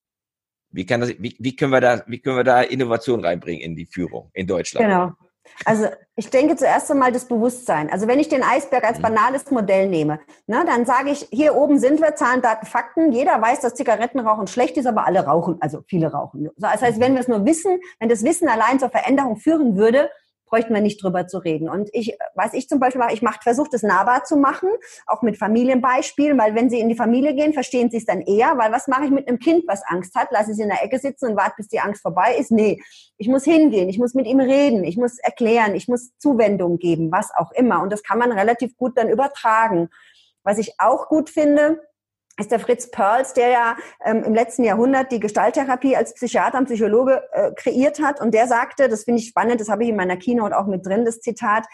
Wie 0.70 0.86
kann 0.86 1.02
das, 1.02 1.10
wie, 1.20 1.36
wie 1.38 1.56
können 1.56 1.72
wir 1.72 1.82
da, 1.82 2.04
wie 2.08 2.20
können 2.20 2.38
wir 2.38 2.44
da 2.44 2.62
Innovation 2.62 3.26
reinbringen 3.26 3.62
in 3.62 3.76
die 3.76 3.86
Führung 3.86 4.30
in 4.34 4.48
Deutschland? 4.48 4.86
Genau. 4.86 5.12
Also 5.66 5.88
ich 6.16 6.30
denke 6.30 6.56
zuerst 6.56 6.90
einmal 6.92 7.12
das 7.12 7.26
Bewusstsein. 7.26 7.92
Also 7.92 8.08
wenn 8.08 8.20
ich 8.20 8.30
den 8.30 8.44
Eisberg 8.44 8.84
als 8.84 8.98
mhm. 8.98 9.04
banales 9.04 9.50
Modell 9.52 9.88
nehme, 9.88 10.20
ne, 10.48 10.64
dann 10.66 10.86
sage 10.86 11.12
ich, 11.12 11.28
hier 11.32 11.56
oben 11.56 11.80
sind 11.80 12.02
wir, 12.02 12.16
Zahlen, 12.16 12.42
Daten, 12.42 12.66
Fakten. 12.66 13.12
Jeder 13.12 13.42
weiß, 13.42 13.62
dass 13.62 13.76
Zigarettenrauchen 13.76 14.48
schlecht 14.48 14.78
ist, 14.78 14.86
aber 14.86 15.06
alle 15.06 15.26
rauchen, 15.26 15.58
also 15.60 15.82
viele 15.88 16.12
rauchen. 16.12 16.50
Das 16.58 16.82
heißt, 16.82 17.00
wenn 17.00 17.14
wir 17.14 17.22
es 17.22 17.28
nur 17.28 17.46
wissen, 17.46 17.80
wenn 18.00 18.10
das 18.10 18.24
Wissen 18.24 18.48
allein 18.48 18.80
zur 18.80 18.90
Veränderung 18.90 19.38
führen 19.38 19.76
würde, 19.76 20.10
bräuchten 20.52 20.74
wir 20.74 20.82
nicht 20.82 21.02
drüber 21.02 21.28
zu 21.28 21.38
reden. 21.38 21.70
Und 21.70 21.90
ich, 21.94 22.18
was 22.36 22.54
ich 22.54 22.68
zum 22.68 22.80
Beispiel 22.80 23.00
mache, 23.00 23.14
ich 23.14 23.22
mache, 23.22 23.40
versuche 23.42 23.70
das 23.72 23.84
nahbar 23.84 24.26
zu 24.26 24.36
machen, 24.36 24.70
auch 25.08 25.22
mit 25.22 25.38
Familienbeispielen, 25.38 26.38
weil 26.38 26.56
wenn 26.56 26.70
sie 26.70 26.80
in 26.80 26.90
die 26.90 26.96
Familie 26.96 27.34
gehen, 27.34 27.54
verstehen 27.54 27.90
sie 27.90 27.98
es 27.98 28.06
dann 28.06 28.22
eher, 28.22 28.58
weil 28.58 28.72
was 28.72 28.88
mache 28.88 29.06
ich 29.06 29.12
mit 29.12 29.28
einem 29.28 29.40
Kind, 29.40 29.64
was 29.68 29.82
Angst 29.88 30.14
hat? 30.14 30.28
Lasse 30.32 30.52
ich 30.52 30.58
sie 30.58 30.64
in 30.64 30.70
der 30.70 30.84
Ecke 30.84 31.00
sitzen 31.00 31.30
und 31.32 31.38
warte, 31.38 31.54
bis 31.58 31.70
die 31.70 31.80
Angst 31.80 32.02
vorbei 32.02 32.36
ist? 32.38 32.52
Nee, 32.52 32.82
ich 33.18 33.30
muss 33.30 33.46
hingehen, 33.46 33.88
ich 33.88 33.98
muss 33.98 34.14
mit 34.14 34.28
ihm 34.28 34.42
reden, 34.42 34.84
ich 34.84 34.98
muss 34.98 35.20
erklären, 35.20 35.74
ich 35.74 35.88
muss 35.88 36.12
Zuwendung 36.18 36.78
geben, 36.78 37.12
was 37.12 37.32
auch 37.34 37.52
immer. 37.54 37.82
Und 37.82 37.92
das 37.92 38.04
kann 38.04 38.20
man 38.20 38.34
relativ 38.34 38.76
gut 38.76 38.98
dann 38.98 39.10
übertragen. 39.10 39.90
Was 40.44 40.58
ich 40.58 40.74
auch 40.80 41.08
gut 41.08 41.30
finde, 41.30 41.80
ist 42.42 42.52
der 42.52 42.60
Fritz 42.60 42.92
Perls, 42.92 43.34
der 43.34 43.50
ja 43.50 43.78
ähm, 44.06 44.24
im 44.24 44.34
letzten 44.34 44.64
Jahrhundert 44.64 45.12
die 45.12 45.20
Gestalttherapie 45.20 45.96
als 45.96 46.14
Psychiater 46.14 46.58
und 46.58 46.66
Psychologe 46.66 47.24
äh, 47.32 47.52
kreiert 47.56 48.02
hat. 48.02 48.20
Und 48.20 48.34
der 48.34 48.48
sagte, 48.48 48.90
das 48.90 49.06
finde 49.06 49.22
ich 49.22 49.30
spannend, 49.30 49.62
das 49.62 49.70
habe 49.70 49.84
ich 49.84 49.90
in 49.90 49.96
meiner 49.96 50.18
Keynote 50.18 50.58
auch 50.58 50.68
mit 50.68 50.86
drin, 50.86 51.06
das 51.06 51.22
Zitat, 51.22 51.66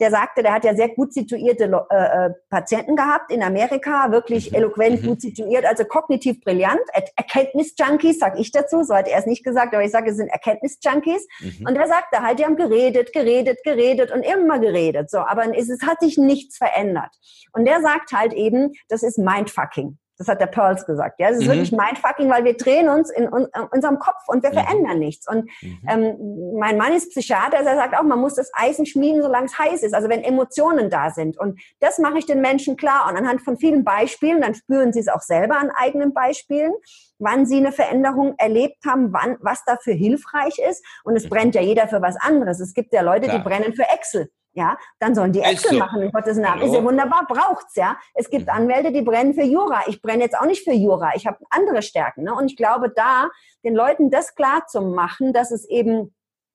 der 0.00 0.10
sagte, 0.10 0.42
der 0.42 0.52
hat 0.52 0.64
ja 0.64 0.74
sehr 0.74 0.90
gut 0.90 1.12
situierte 1.12 1.64
äh, 1.64 2.26
äh 2.26 2.30
Patienten 2.50 2.96
gehabt 2.96 3.32
in 3.32 3.42
Amerika, 3.42 4.10
wirklich 4.10 4.50
mhm. 4.50 4.58
eloquent 4.58 5.02
mhm. 5.02 5.06
gut 5.06 5.22
situiert, 5.22 5.64
also 5.64 5.84
kognitiv 5.84 6.40
brillant, 6.42 6.80
er 6.92 7.04
Erkenntnisjunkies, 7.16 8.18
sag 8.18 8.38
ich 8.38 8.52
dazu, 8.52 8.82
so 8.82 8.94
hat 8.94 9.08
er 9.08 9.18
es 9.18 9.26
nicht 9.26 9.44
gesagt, 9.44 9.74
aber 9.74 9.84
ich 9.84 9.90
sage, 9.90 10.10
es 10.10 10.16
sind 10.16 10.28
Erkenntnisjunkies. 10.28 11.26
Mhm. 11.40 11.66
Und 11.66 11.76
er 11.76 11.88
sagte 11.88 12.22
halt, 12.22 12.38
die 12.38 12.44
haben 12.44 12.56
geredet, 12.56 13.12
geredet, 13.12 13.62
geredet 13.64 14.12
und 14.12 14.22
immer 14.22 14.58
geredet, 14.58 15.10
so, 15.10 15.18
aber 15.18 15.56
es, 15.56 15.68
es 15.68 15.82
hat 15.82 16.00
sich 16.00 16.18
nichts 16.18 16.58
verändert. 16.58 17.10
Und 17.52 17.66
der 17.66 17.80
sagt 17.80 18.12
halt 18.12 18.32
eben, 18.34 18.72
das 18.88 19.02
ist 19.02 19.18
Mindfucking. 19.18 19.98
Das 20.18 20.28
hat 20.28 20.40
der 20.40 20.46
Pearls 20.46 20.86
gesagt. 20.86 21.20
Ja, 21.20 21.28
das 21.28 21.38
ist 21.38 21.44
mhm. 21.44 21.50
wirklich 21.50 21.72
Mindfucking, 21.72 22.30
weil 22.30 22.44
wir 22.44 22.56
drehen 22.56 22.88
uns 22.88 23.10
in, 23.10 23.24
in, 23.24 23.32
in 23.32 23.62
unserem 23.70 23.98
Kopf 23.98 24.22
und 24.28 24.42
wir 24.42 24.50
mhm. 24.50 24.54
verändern 24.54 24.98
nichts. 24.98 25.28
Und 25.28 25.50
mhm. 25.62 25.78
ähm, 25.88 26.58
mein 26.58 26.78
Mann 26.78 26.92
ist 26.92 27.10
Psychiater, 27.10 27.62
der 27.62 27.76
sagt 27.76 27.96
auch, 27.96 28.02
man 28.02 28.18
muss 28.18 28.34
das 28.34 28.50
Eisen 28.54 28.86
schmieden, 28.86 29.22
solange 29.22 29.46
es 29.46 29.58
heiß 29.58 29.82
ist. 29.82 29.94
Also 29.94 30.08
wenn 30.08 30.22
Emotionen 30.22 30.90
da 30.90 31.10
sind. 31.10 31.38
Und 31.38 31.60
das 31.80 31.98
mache 31.98 32.18
ich 32.18 32.26
den 32.26 32.40
Menschen 32.40 32.76
klar. 32.76 33.08
Und 33.08 33.16
anhand 33.16 33.42
von 33.42 33.58
vielen 33.58 33.84
Beispielen, 33.84 34.40
dann 34.40 34.54
spüren 34.54 34.92
sie 34.92 35.00
es 35.00 35.08
auch 35.08 35.20
selber 35.20 35.58
an 35.58 35.70
eigenen 35.70 36.14
Beispielen, 36.14 36.72
wann 37.18 37.46
sie 37.46 37.58
eine 37.58 37.72
Veränderung 37.72 38.34
erlebt 38.38 38.84
haben, 38.86 39.12
wann, 39.12 39.36
was 39.40 39.64
dafür 39.64 39.94
hilfreich 39.94 40.58
ist. 40.58 40.84
Und 41.04 41.16
es 41.16 41.24
mhm. 41.24 41.28
brennt 41.30 41.54
ja 41.54 41.60
jeder 41.60 41.88
für 41.88 42.00
was 42.00 42.16
anderes. 42.16 42.60
Es 42.60 42.74
gibt 42.74 42.92
ja 42.94 43.02
Leute, 43.02 43.28
Klar. 43.28 43.38
die 43.38 43.44
brennen 43.44 43.74
für 43.74 43.84
Excel 43.92 44.30
ja, 44.56 44.78
dann 44.98 45.14
sollen 45.14 45.32
die 45.32 45.40
Excel 45.40 45.72
so. 45.72 45.78
machen, 45.78 46.02
in 46.02 46.10
Gottes 46.10 46.38
Namen. 46.38 46.60
Hallo? 46.60 46.72
Ist 46.72 46.78
ja 46.78 46.84
wunderbar, 46.84 47.26
braucht's, 47.28 47.76
ja. 47.76 47.96
Es 48.14 48.30
gibt 48.30 48.46
mhm. 48.46 48.52
Anwälte, 48.52 48.90
die 48.90 49.02
brennen 49.02 49.34
für 49.34 49.44
Jura. 49.44 49.82
Ich 49.86 50.00
brenne 50.00 50.22
jetzt 50.22 50.36
auch 50.36 50.46
nicht 50.46 50.64
für 50.64 50.72
Jura. 50.72 51.12
Ich 51.14 51.26
habe 51.26 51.38
andere 51.50 51.82
Stärken, 51.82 52.24
ne? 52.24 52.34
Und 52.34 52.50
ich 52.50 52.56
glaube, 52.56 52.90
da 52.94 53.28
den 53.64 53.74
Leuten 53.74 54.10
das 54.10 54.34
klar 54.34 54.66
zu 54.66 54.80
machen, 54.80 55.32
dass 55.32 55.50
es 55.50 55.68
eben 55.68 56.14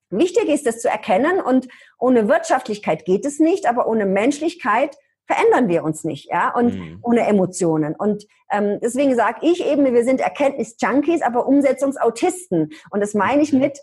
wichtig 0.09 0.49
ist, 0.49 0.65
das 0.65 0.81
zu 0.81 0.89
erkennen 0.89 1.39
und 1.39 1.67
ohne 1.97 2.27
Wirtschaftlichkeit 2.27 3.05
geht 3.05 3.25
es 3.25 3.39
nicht, 3.39 3.67
aber 3.67 3.87
ohne 3.87 4.05
Menschlichkeit 4.05 4.97
verändern 5.25 5.69
wir 5.69 5.83
uns 5.83 6.03
nicht, 6.03 6.29
ja, 6.29 6.53
und 6.53 6.73
mhm. 6.73 6.99
ohne 7.01 7.21
Emotionen. 7.21 7.95
Und 7.95 8.25
ähm, 8.51 8.79
deswegen 8.81 9.15
sage 9.15 9.39
ich 9.43 9.65
eben, 9.65 9.85
wir 9.85 10.03
sind 10.03 10.19
Erkenntnis-Junkies, 10.19 11.21
aber 11.21 11.47
Umsetzungsautisten. 11.47 12.71
Und 12.89 12.99
das 12.99 13.13
meine 13.13 13.41
ich 13.41 13.53
mhm. 13.53 13.59
mit, 13.59 13.79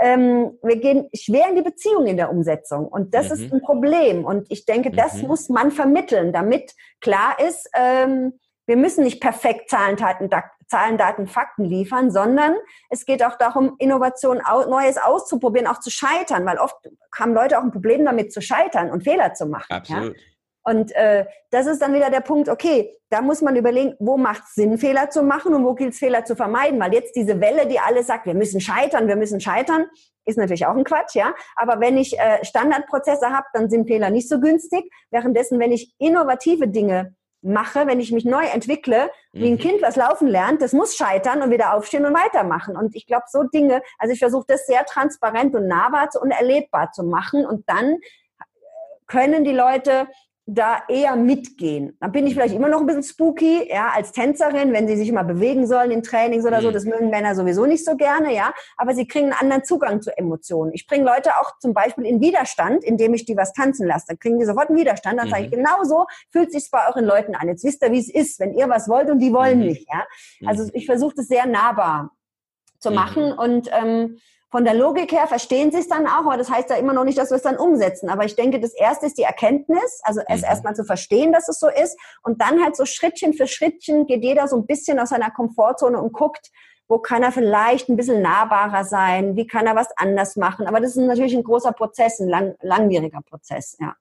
ähm, 0.00 0.58
wir 0.62 0.76
gehen 0.76 1.08
schwer 1.14 1.48
in 1.48 1.56
die 1.56 1.62
Beziehung 1.62 2.06
in 2.06 2.16
der 2.16 2.30
Umsetzung. 2.30 2.86
Und 2.86 3.14
das 3.14 3.28
mhm. 3.28 3.32
ist 3.32 3.52
ein 3.52 3.60
Problem. 3.62 4.24
Und 4.24 4.46
ich 4.50 4.64
denke, 4.64 4.90
das 4.90 5.14
mhm. 5.14 5.28
muss 5.28 5.48
man 5.48 5.70
vermitteln, 5.70 6.32
damit 6.32 6.74
klar 7.00 7.36
ist, 7.40 7.68
ähm, 7.74 8.38
wir 8.66 8.76
müssen 8.76 9.02
nicht 9.02 9.20
perfekt 9.20 9.70
Zahlen, 9.70 9.96
Daten, 9.96 10.28
Zahlen, 10.66 10.98
Daten, 10.98 11.26
Fakten 11.26 11.64
liefern, 11.64 12.10
sondern 12.10 12.54
es 12.90 13.06
geht 13.06 13.24
auch 13.24 13.36
darum, 13.38 13.74
Innovation, 13.78 14.42
Neues 14.68 14.98
auszuprobieren, 14.98 15.66
auch 15.66 15.80
zu 15.80 15.90
scheitern, 15.90 16.44
weil 16.44 16.58
oft 16.58 16.76
haben 17.18 17.32
Leute 17.32 17.58
auch 17.58 17.62
ein 17.62 17.72
Problem 17.72 18.04
damit 18.04 18.32
zu 18.32 18.42
scheitern 18.42 18.90
und 18.90 19.04
Fehler 19.04 19.32
zu 19.32 19.46
machen. 19.46 19.72
Absolut. 19.72 20.16
Ja? 20.16 20.22
Und 20.68 20.94
äh, 20.94 21.24
das 21.50 21.66
ist 21.66 21.80
dann 21.80 21.94
wieder 21.94 22.10
der 22.10 22.20
Punkt, 22.20 22.50
okay, 22.50 22.94
da 23.08 23.22
muss 23.22 23.40
man 23.40 23.56
überlegen, 23.56 23.94
wo 23.98 24.18
macht 24.18 24.42
es 24.44 24.54
Sinn, 24.54 24.76
Fehler 24.76 25.08
zu 25.08 25.22
machen 25.22 25.54
und 25.54 25.64
wo 25.64 25.74
gilt 25.74 25.94
es, 25.94 25.98
Fehler 25.98 26.26
zu 26.26 26.36
vermeiden. 26.36 26.78
Weil 26.78 26.92
jetzt 26.92 27.16
diese 27.16 27.40
Welle, 27.40 27.66
die 27.66 27.80
alle 27.80 28.02
sagt, 28.02 28.26
wir 28.26 28.34
müssen 28.34 28.60
scheitern, 28.60 29.08
wir 29.08 29.16
müssen 29.16 29.40
scheitern, 29.40 29.86
ist 30.26 30.36
natürlich 30.36 30.66
auch 30.66 30.76
ein 30.76 30.84
Quatsch, 30.84 31.14
ja. 31.14 31.32
Aber 31.56 31.80
wenn 31.80 31.96
ich 31.96 32.18
äh, 32.18 32.44
Standardprozesse 32.44 33.30
habe, 33.30 33.46
dann 33.54 33.70
sind 33.70 33.86
Fehler 33.86 34.10
nicht 34.10 34.28
so 34.28 34.40
günstig. 34.40 34.92
Währenddessen, 35.10 35.58
wenn 35.58 35.72
ich 35.72 35.94
innovative 35.98 36.68
Dinge 36.68 37.14
mache, 37.40 37.86
wenn 37.86 38.00
ich 38.00 38.12
mich 38.12 38.26
neu 38.26 38.44
entwickle, 38.44 39.10
wie 39.32 39.46
ein 39.46 39.52
mhm. 39.52 39.58
Kind 39.58 39.80
was 39.80 39.96
laufen 39.96 40.28
lernt, 40.28 40.60
das 40.60 40.74
muss 40.74 40.96
scheitern 40.96 41.40
und 41.40 41.50
wieder 41.50 41.72
aufstehen 41.72 42.04
und 42.04 42.12
weitermachen. 42.12 42.76
Und 42.76 42.94
ich 42.94 43.06
glaube, 43.06 43.24
so 43.30 43.44
Dinge, 43.44 43.80
also 43.98 44.12
ich 44.12 44.18
versuche 44.18 44.44
das 44.48 44.66
sehr 44.66 44.84
transparent 44.84 45.54
und 45.54 45.66
nahbar 45.66 46.10
und 46.20 46.30
erlebbar 46.30 46.92
zu 46.92 47.04
machen 47.04 47.46
und 47.46 47.66
dann 47.70 47.96
können 49.06 49.42
die 49.42 49.52
Leute 49.52 50.06
da 50.50 50.78
eher 50.88 51.14
mitgehen. 51.14 51.94
Dann 52.00 52.10
bin 52.10 52.26
ich 52.26 52.32
vielleicht 52.32 52.54
immer 52.54 52.68
noch 52.68 52.80
ein 52.80 52.86
bisschen 52.86 53.02
spooky, 53.02 53.68
ja, 53.68 53.90
als 53.94 54.12
Tänzerin, 54.12 54.72
wenn 54.72 54.88
sie 54.88 54.96
sich 54.96 55.12
mal 55.12 55.22
bewegen 55.22 55.66
sollen 55.66 55.90
in 55.90 56.02
Trainings 56.02 56.46
oder 56.46 56.62
so, 56.62 56.70
mhm. 56.70 56.72
das 56.72 56.86
mögen 56.86 57.10
Männer 57.10 57.34
sowieso 57.34 57.66
nicht 57.66 57.84
so 57.84 57.96
gerne, 57.96 58.34
ja, 58.34 58.54
aber 58.78 58.94
sie 58.94 59.06
kriegen 59.06 59.26
einen 59.26 59.34
anderen 59.34 59.64
Zugang 59.64 60.00
zu 60.00 60.16
Emotionen. 60.16 60.72
Ich 60.72 60.86
bringe 60.86 61.04
Leute 61.04 61.32
auch 61.38 61.58
zum 61.58 61.74
Beispiel 61.74 62.06
in 62.06 62.22
Widerstand, 62.22 62.82
indem 62.82 63.12
ich 63.12 63.26
die 63.26 63.36
was 63.36 63.52
tanzen 63.52 63.86
lasse. 63.86 64.06
Dann 64.08 64.18
kriegen 64.18 64.38
die 64.38 64.46
sofort 64.46 64.70
einen 64.70 64.78
Widerstand, 64.78 65.18
dann 65.18 65.26
mhm. 65.26 65.32
sage 65.32 65.44
ich, 65.44 65.50
mhm. 65.50 65.56
genau 65.56 65.84
so 65.84 66.06
fühlt 66.32 66.50
sich 66.50 66.70
bei 66.70 66.80
euren 66.88 67.04
Leuten 67.04 67.34
an. 67.34 67.46
Jetzt 67.46 67.64
wisst 67.64 67.82
ihr, 67.82 67.92
wie 67.92 67.98
es 67.98 68.08
ist, 68.08 68.40
wenn 68.40 68.54
ihr 68.54 68.70
was 68.70 68.88
wollt 68.88 69.10
und 69.10 69.18
die 69.18 69.34
wollen 69.34 69.58
mhm. 69.58 69.66
nicht, 69.66 69.86
ja. 69.92 70.06
Also 70.46 70.64
mhm. 70.64 70.70
ich 70.72 70.86
versuche 70.86 71.14
das 71.14 71.26
sehr 71.26 71.44
nahbar 71.44 72.12
zu 72.78 72.90
machen 72.90 73.32
und 73.32 73.68
ähm, 73.70 74.16
von 74.50 74.64
der 74.64 74.74
Logik 74.74 75.12
her 75.12 75.26
verstehen 75.26 75.70
sie 75.70 75.78
es 75.78 75.88
dann 75.88 76.06
auch, 76.06 76.24
aber 76.24 76.38
das 76.38 76.50
heißt 76.50 76.70
ja 76.70 76.76
immer 76.76 76.94
noch 76.94 77.04
nicht, 77.04 77.18
dass 77.18 77.30
wir 77.30 77.36
es 77.36 77.42
dann 77.42 77.58
umsetzen. 77.58 78.08
Aber 78.08 78.24
ich 78.24 78.34
denke, 78.34 78.60
das 78.60 78.72
erste 78.72 79.06
ist 79.06 79.18
die 79.18 79.22
Erkenntnis, 79.22 80.00
also 80.04 80.22
es 80.26 80.40
mhm. 80.40 80.46
erstmal 80.46 80.74
zu 80.74 80.84
verstehen, 80.84 81.32
dass 81.32 81.48
es 81.48 81.60
so 81.60 81.68
ist. 81.68 81.98
Und 82.22 82.40
dann 82.40 82.62
halt 82.62 82.74
so 82.74 82.86
Schrittchen 82.86 83.34
für 83.34 83.46
Schrittchen 83.46 84.06
geht 84.06 84.24
jeder 84.24 84.48
so 84.48 84.56
ein 84.56 84.66
bisschen 84.66 84.98
aus 84.98 85.10
seiner 85.10 85.30
Komfortzone 85.30 86.00
und 86.00 86.12
guckt, 86.12 86.50
wo 86.88 86.98
kann 86.98 87.22
er 87.22 87.32
vielleicht 87.32 87.90
ein 87.90 87.96
bisschen 87.96 88.22
nahbarer 88.22 88.84
sein, 88.84 89.36
wie 89.36 89.46
kann 89.46 89.66
er 89.66 89.76
was 89.76 89.88
anders 89.96 90.36
machen. 90.36 90.66
Aber 90.66 90.80
das 90.80 90.92
ist 90.92 90.96
natürlich 90.96 91.36
ein 91.36 91.44
großer 91.44 91.72
Prozess, 91.72 92.18
ein 92.18 92.28
lang, 92.28 92.54
langwieriger 92.62 93.20
Prozess, 93.20 93.76
ja. 93.78 93.94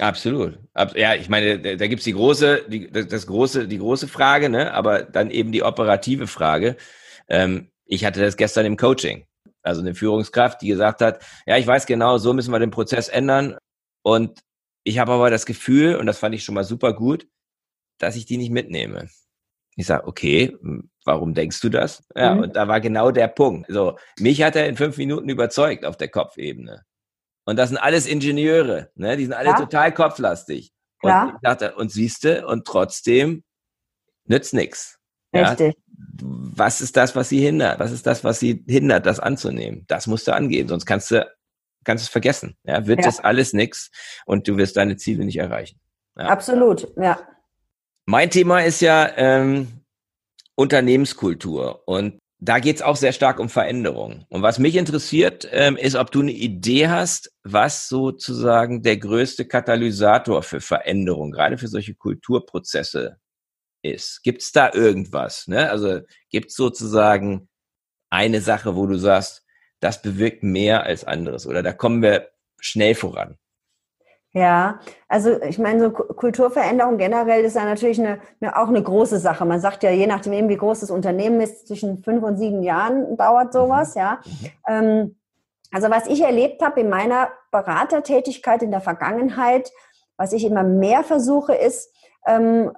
Absolut. 0.00 0.58
Ja, 0.96 1.14
ich 1.14 1.28
meine, 1.28 1.60
da, 1.60 1.76
da 1.76 1.86
gibt's 1.86 2.04
die 2.04 2.14
große, 2.14 2.64
die, 2.68 2.90
das 2.90 3.28
große, 3.28 3.68
die 3.68 3.78
große 3.78 4.08
Frage, 4.08 4.48
ne? 4.48 4.74
aber 4.74 5.04
dann 5.04 5.30
eben 5.30 5.52
die 5.52 5.62
operative 5.62 6.26
Frage. 6.26 6.76
Ähm, 7.28 7.70
ich 7.84 8.04
hatte 8.04 8.20
das 8.20 8.36
gestern 8.36 8.66
im 8.66 8.76
Coaching 8.76 9.24
also 9.64 9.80
eine 9.80 9.94
Führungskraft, 9.94 10.62
die 10.62 10.68
gesagt 10.68 11.00
hat, 11.00 11.24
ja, 11.46 11.56
ich 11.56 11.66
weiß 11.66 11.86
genau, 11.86 12.18
so 12.18 12.32
müssen 12.32 12.52
wir 12.52 12.58
den 12.58 12.70
Prozess 12.70 13.08
ändern. 13.08 13.56
Und 14.02 14.40
ich 14.84 14.98
habe 14.98 15.12
aber 15.12 15.30
das 15.30 15.46
Gefühl, 15.46 15.96
und 15.96 16.06
das 16.06 16.18
fand 16.18 16.34
ich 16.34 16.44
schon 16.44 16.54
mal 16.54 16.64
super 16.64 16.92
gut, 16.92 17.26
dass 17.98 18.16
ich 18.16 18.26
die 18.26 18.36
nicht 18.36 18.50
mitnehme. 18.50 19.08
Ich 19.76 19.86
sage, 19.86 20.06
okay, 20.06 20.56
warum 21.04 21.34
denkst 21.34 21.60
du 21.60 21.68
das? 21.68 22.04
Ja, 22.14 22.34
mhm. 22.34 22.42
und 22.42 22.56
da 22.56 22.68
war 22.68 22.80
genau 22.80 23.10
der 23.10 23.28
Punkt. 23.28 23.66
So, 23.68 23.98
mich 24.18 24.42
hat 24.42 24.54
er 24.54 24.68
in 24.68 24.76
fünf 24.76 24.98
Minuten 24.98 25.28
überzeugt 25.28 25.84
auf 25.84 25.96
der 25.96 26.08
Kopfebene. 26.08 26.84
Und 27.46 27.56
das 27.56 27.70
sind 27.70 27.78
alles 27.78 28.06
Ingenieure, 28.06 28.90
ne? 28.94 29.16
Die 29.16 29.24
sind 29.24 29.34
alle 29.34 29.50
ja. 29.50 29.56
total 29.58 29.92
kopflastig. 29.92 30.72
Und 31.02 31.10
ich 31.10 31.40
dachte, 31.42 31.74
und 31.74 31.90
siehste, 31.90 32.46
und 32.46 32.66
trotzdem 32.66 33.44
nützt 34.26 34.54
nix. 34.54 34.98
Richtig. 35.34 35.74
Ja? 35.76 35.84
was 36.22 36.80
ist 36.80 36.96
das, 36.96 37.16
was 37.16 37.28
sie 37.28 37.40
hindert? 37.40 37.78
Was 37.78 37.92
ist 37.92 38.06
das, 38.06 38.24
was 38.24 38.40
sie 38.40 38.64
hindert, 38.66 39.06
das 39.06 39.20
anzunehmen? 39.20 39.84
Das 39.88 40.06
musst 40.06 40.28
du 40.28 40.34
angehen, 40.34 40.68
sonst 40.68 40.86
kannst 40.86 41.10
du 41.10 41.26
kannst 41.84 42.04
es 42.04 42.10
vergessen. 42.10 42.56
Ja, 42.64 42.86
wird 42.86 43.00
ja. 43.00 43.04
das 43.04 43.20
alles 43.20 43.52
nix 43.52 43.90
und 44.24 44.48
du 44.48 44.56
wirst 44.56 44.76
deine 44.76 44.96
Ziele 44.96 45.24
nicht 45.24 45.36
erreichen. 45.36 45.78
Ja. 46.16 46.26
Absolut, 46.26 46.88
ja. 46.96 47.18
Mein 48.06 48.30
Thema 48.30 48.60
ist 48.60 48.80
ja 48.80 49.10
ähm, 49.16 49.68
Unternehmenskultur 50.54 51.82
und 51.86 52.18
da 52.38 52.58
geht's 52.58 52.82
auch 52.82 52.96
sehr 52.96 53.12
stark 53.12 53.38
um 53.38 53.48
Veränderung. 53.48 54.24
Und 54.28 54.42
was 54.42 54.58
mich 54.58 54.76
interessiert, 54.76 55.48
ähm, 55.50 55.76
ist, 55.76 55.94
ob 55.94 56.10
du 56.10 56.20
eine 56.20 56.32
Idee 56.32 56.88
hast, 56.88 57.32
was 57.42 57.88
sozusagen 57.88 58.82
der 58.82 58.98
größte 58.98 59.46
Katalysator 59.46 60.42
für 60.42 60.60
Veränderung, 60.60 61.32
gerade 61.32 61.58
für 61.58 61.68
solche 61.68 61.94
Kulturprozesse 61.94 63.18
ist. 63.84 64.22
Gibt 64.22 64.42
es 64.42 64.52
da 64.52 64.72
irgendwas? 64.72 65.46
Ne? 65.46 65.70
Also 65.70 66.00
gibt 66.30 66.50
es 66.50 66.56
sozusagen 66.56 67.48
eine 68.10 68.40
Sache, 68.40 68.76
wo 68.76 68.86
du 68.86 68.96
sagst, 68.96 69.44
das 69.80 70.02
bewirkt 70.02 70.42
mehr 70.42 70.84
als 70.84 71.04
anderes 71.04 71.46
oder 71.46 71.62
da 71.62 71.72
kommen 71.72 72.02
wir 72.02 72.30
schnell 72.58 72.94
voran? 72.94 73.36
Ja, 74.32 74.80
also 75.06 75.40
ich 75.42 75.58
meine, 75.58 75.80
so 75.80 75.90
Kulturveränderung 75.90 76.98
generell 76.98 77.44
ist 77.44 77.54
ja 77.54 77.64
natürlich 77.64 78.00
eine, 78.00 78.20
eine, 78.40 78.56
auch 78.56 78.66
eine 78.66 78.82
große 78.82 79.20
Sache. 79.20 79.44
Man 79.44 79.60
sagt 79.60 79.84
ja, 79.84 79.90
je 79.90 80.08
nachdem, 80.08 80.48
wie 80.48 80.56
groß 80.56 80.80
das 80.80 80.90
Unternehmen 80.90 81.40
ist, 81.40 81.68
zwischen 81.68 82.02
fünf 82.02 82.24
und 82.24 82.36
sieben 82.36 82.64
Jahren 82.64 83.16
dauert 83.16 83.52
sowas, 83.52 83.94
mhm. 83.94 84.00
ja. 84.00 84.20
Mhm. 84.24 84.50
Ähm, 84.66 85.16
also 85.70 85.88
was 85.90 86.06
ich 86.08 86.22
erlebt 86.22 86.62
habe 86.62 86.80
in 86.80 86.88
meiner 86.88 87.30
Beratertätigkeit 87.52 88.62
in 88.62 88.72
der 88.72 88.80
Vergangenheit, 88.80 89.70
was 90.16 90.32
ich 90.32 90.44
immer 90.44 90.64
mehr 90.64 91.04
versuche, 91.04 91.54
ist, 91.54 91.92
ähm, 92.26 92.72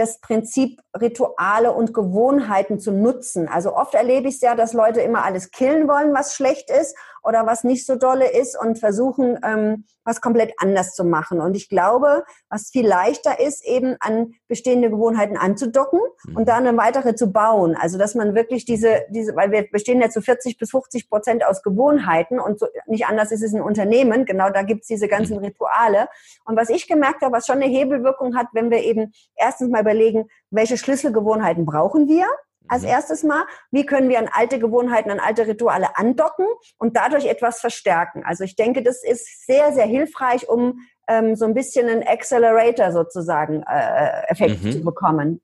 das 0.00 0.20
Prinzip 0.20 0.80
Rituale 0.98 1.72
und 1.72 1.94
Gewohnheiten 1.94 2.80
zu 2.80 2.90
nutzen. 2.90 3.48
Also 3.48 3.76
oft 3.76 3.94
erlebe 3.94 4.28
ich 4.28 4.36
es 4.36 4.40
ja, 4.40 4.54
dass 4.54 4.72
Leute 4.72 5.00
immer 5.00 5.24
alles 5.24 5.50
killen 5.50 5.86
wollen, 5.88 6.14
was 6.14 6.34
schlecht 6.34 6.70
ist 6.70 6.96
oder 7.22 7.46
was 7.46 7.64
nicht 7.64 7.86
so 7.86 7.96
dolle 7.96 8.30
ist 8.30 8.58
und 8.58 8.78
versuchen, 8.78 9.38
ähm, 9.44 9.84
was 10.04 10.20
komplett 10.20 10.52
anders 10.58 10.94
zu 10.94 11.04
machen. 11.04 11.40
Und 11.40 11.56
ich 11.56 11.68
glaube, 11.68 12.24
was 12.48 12.70
viel 12.70 12.86
leichter 12.86 13.38
ist, 13.40 13.64
eben 13.64 13.96
an 14.00 14.32
bestehende 14.48 14.90
Gewohnheiten 14.90 15.36
anzudocken 15.36 16.00
mhm. 16.24 16.36
und 16.36 16.48
dann 16.48 16.66
eine 16.66 16.76
weitere 16.76 17.14
zu 17.14 17.32
bauen. 17.32 17.76
Also 17.76 17.98
dass 17.98 18.14
man 18.14 18.34
wirklich 18.34 18.64
diese, 18.64 19.02
diese, 19.10 19.36
weil 19.36 19.52
wir 19.52 19.68
bestehen 19.70 20.00
ja 20.00 20.10
zu 20.10 20.20
40 20.20 20.58
bis 20.58 20.70
50 20.70 21.08
Prozent 21.08 21.44
aus 21.44 21.62
Gewohnheiten 21.62 22.40
und 22.40 22.58
so, 22.58 22.66
nicht 22.86 23.06
anders 23.06 23.32
ist 23.32 23.42
es 23.42 23.52
ein 23.52 23.62
Unternehmen. 23.62 24.24
Genau 24.24 24.50
da 24.50 24.62
gibt's 24.62 24.88
diese 24.88 25.08
ganzen 25.08 25.36
mhm. 25.36 25.44
Rituale. 25.44 26.08
Und 26.44 26.56
was 26.56 26.70
ich 26.70 26.88
gemerkt 26.88 27.22
habe, 27.22 27.36
was 27.36 27.46
schon 27.46 27.62
eine 27.62 27.66
Hebelwirkung 27.66 28.36
hat, 28.36 28.48
wenn 28.52 28.70
wir 28.70 28.82
eben 28.82 29.12
erstens 29.36 29.70
mal 29.70 29.82
überlegen, 29.82 30.26
welche 30.50 30.76
Schlüsselgewohnheiten 30.76 31.66
brauchen 31.66 32.08
wir? 32.08 32.26
Als 32.70 32.82
mhm. 32.82 32.88
erstes 32.88 33.22
Mal, 33.24 33.44
wie 33.70 33.84
können 33.84 34.08
wir 34.08 34.18
an 34.18 34.30
alte 34.32 34.58
Gewohnheiten, 34.58 35.10
an 35.10 35.20
alte 35.20 35.46
Rituale 35.46 35.96
andocken 35.96 36.46
und 36.78 36.96
dadurch 36.96 37.26
etwas 37.26 37.60
verstärken. 37.60 38.22
Also 38.24 38.44
ich 38.44 38.56
denke, 38.56 38.82
das 38.82 39.02
ist 39.02 39.46
sehr, 39.46 39.72
sehr 39.72 39.86
hilfreich, 39.86 40.48
um 40.48 40.78
ähm, 41.08 41.34
so 41.34 41.44
ein 41.44 41.54
bisschen 41.54 41.88
einen 41.88 42.06
Accelerator 42.06 42.92
sozusagen 42.92 43.64
äh, 43.64 44.22
Effekt 44.28 44.62
mhm. 44.62 44.72
zu 44.72 44.84
bekommen. 44.84 45.42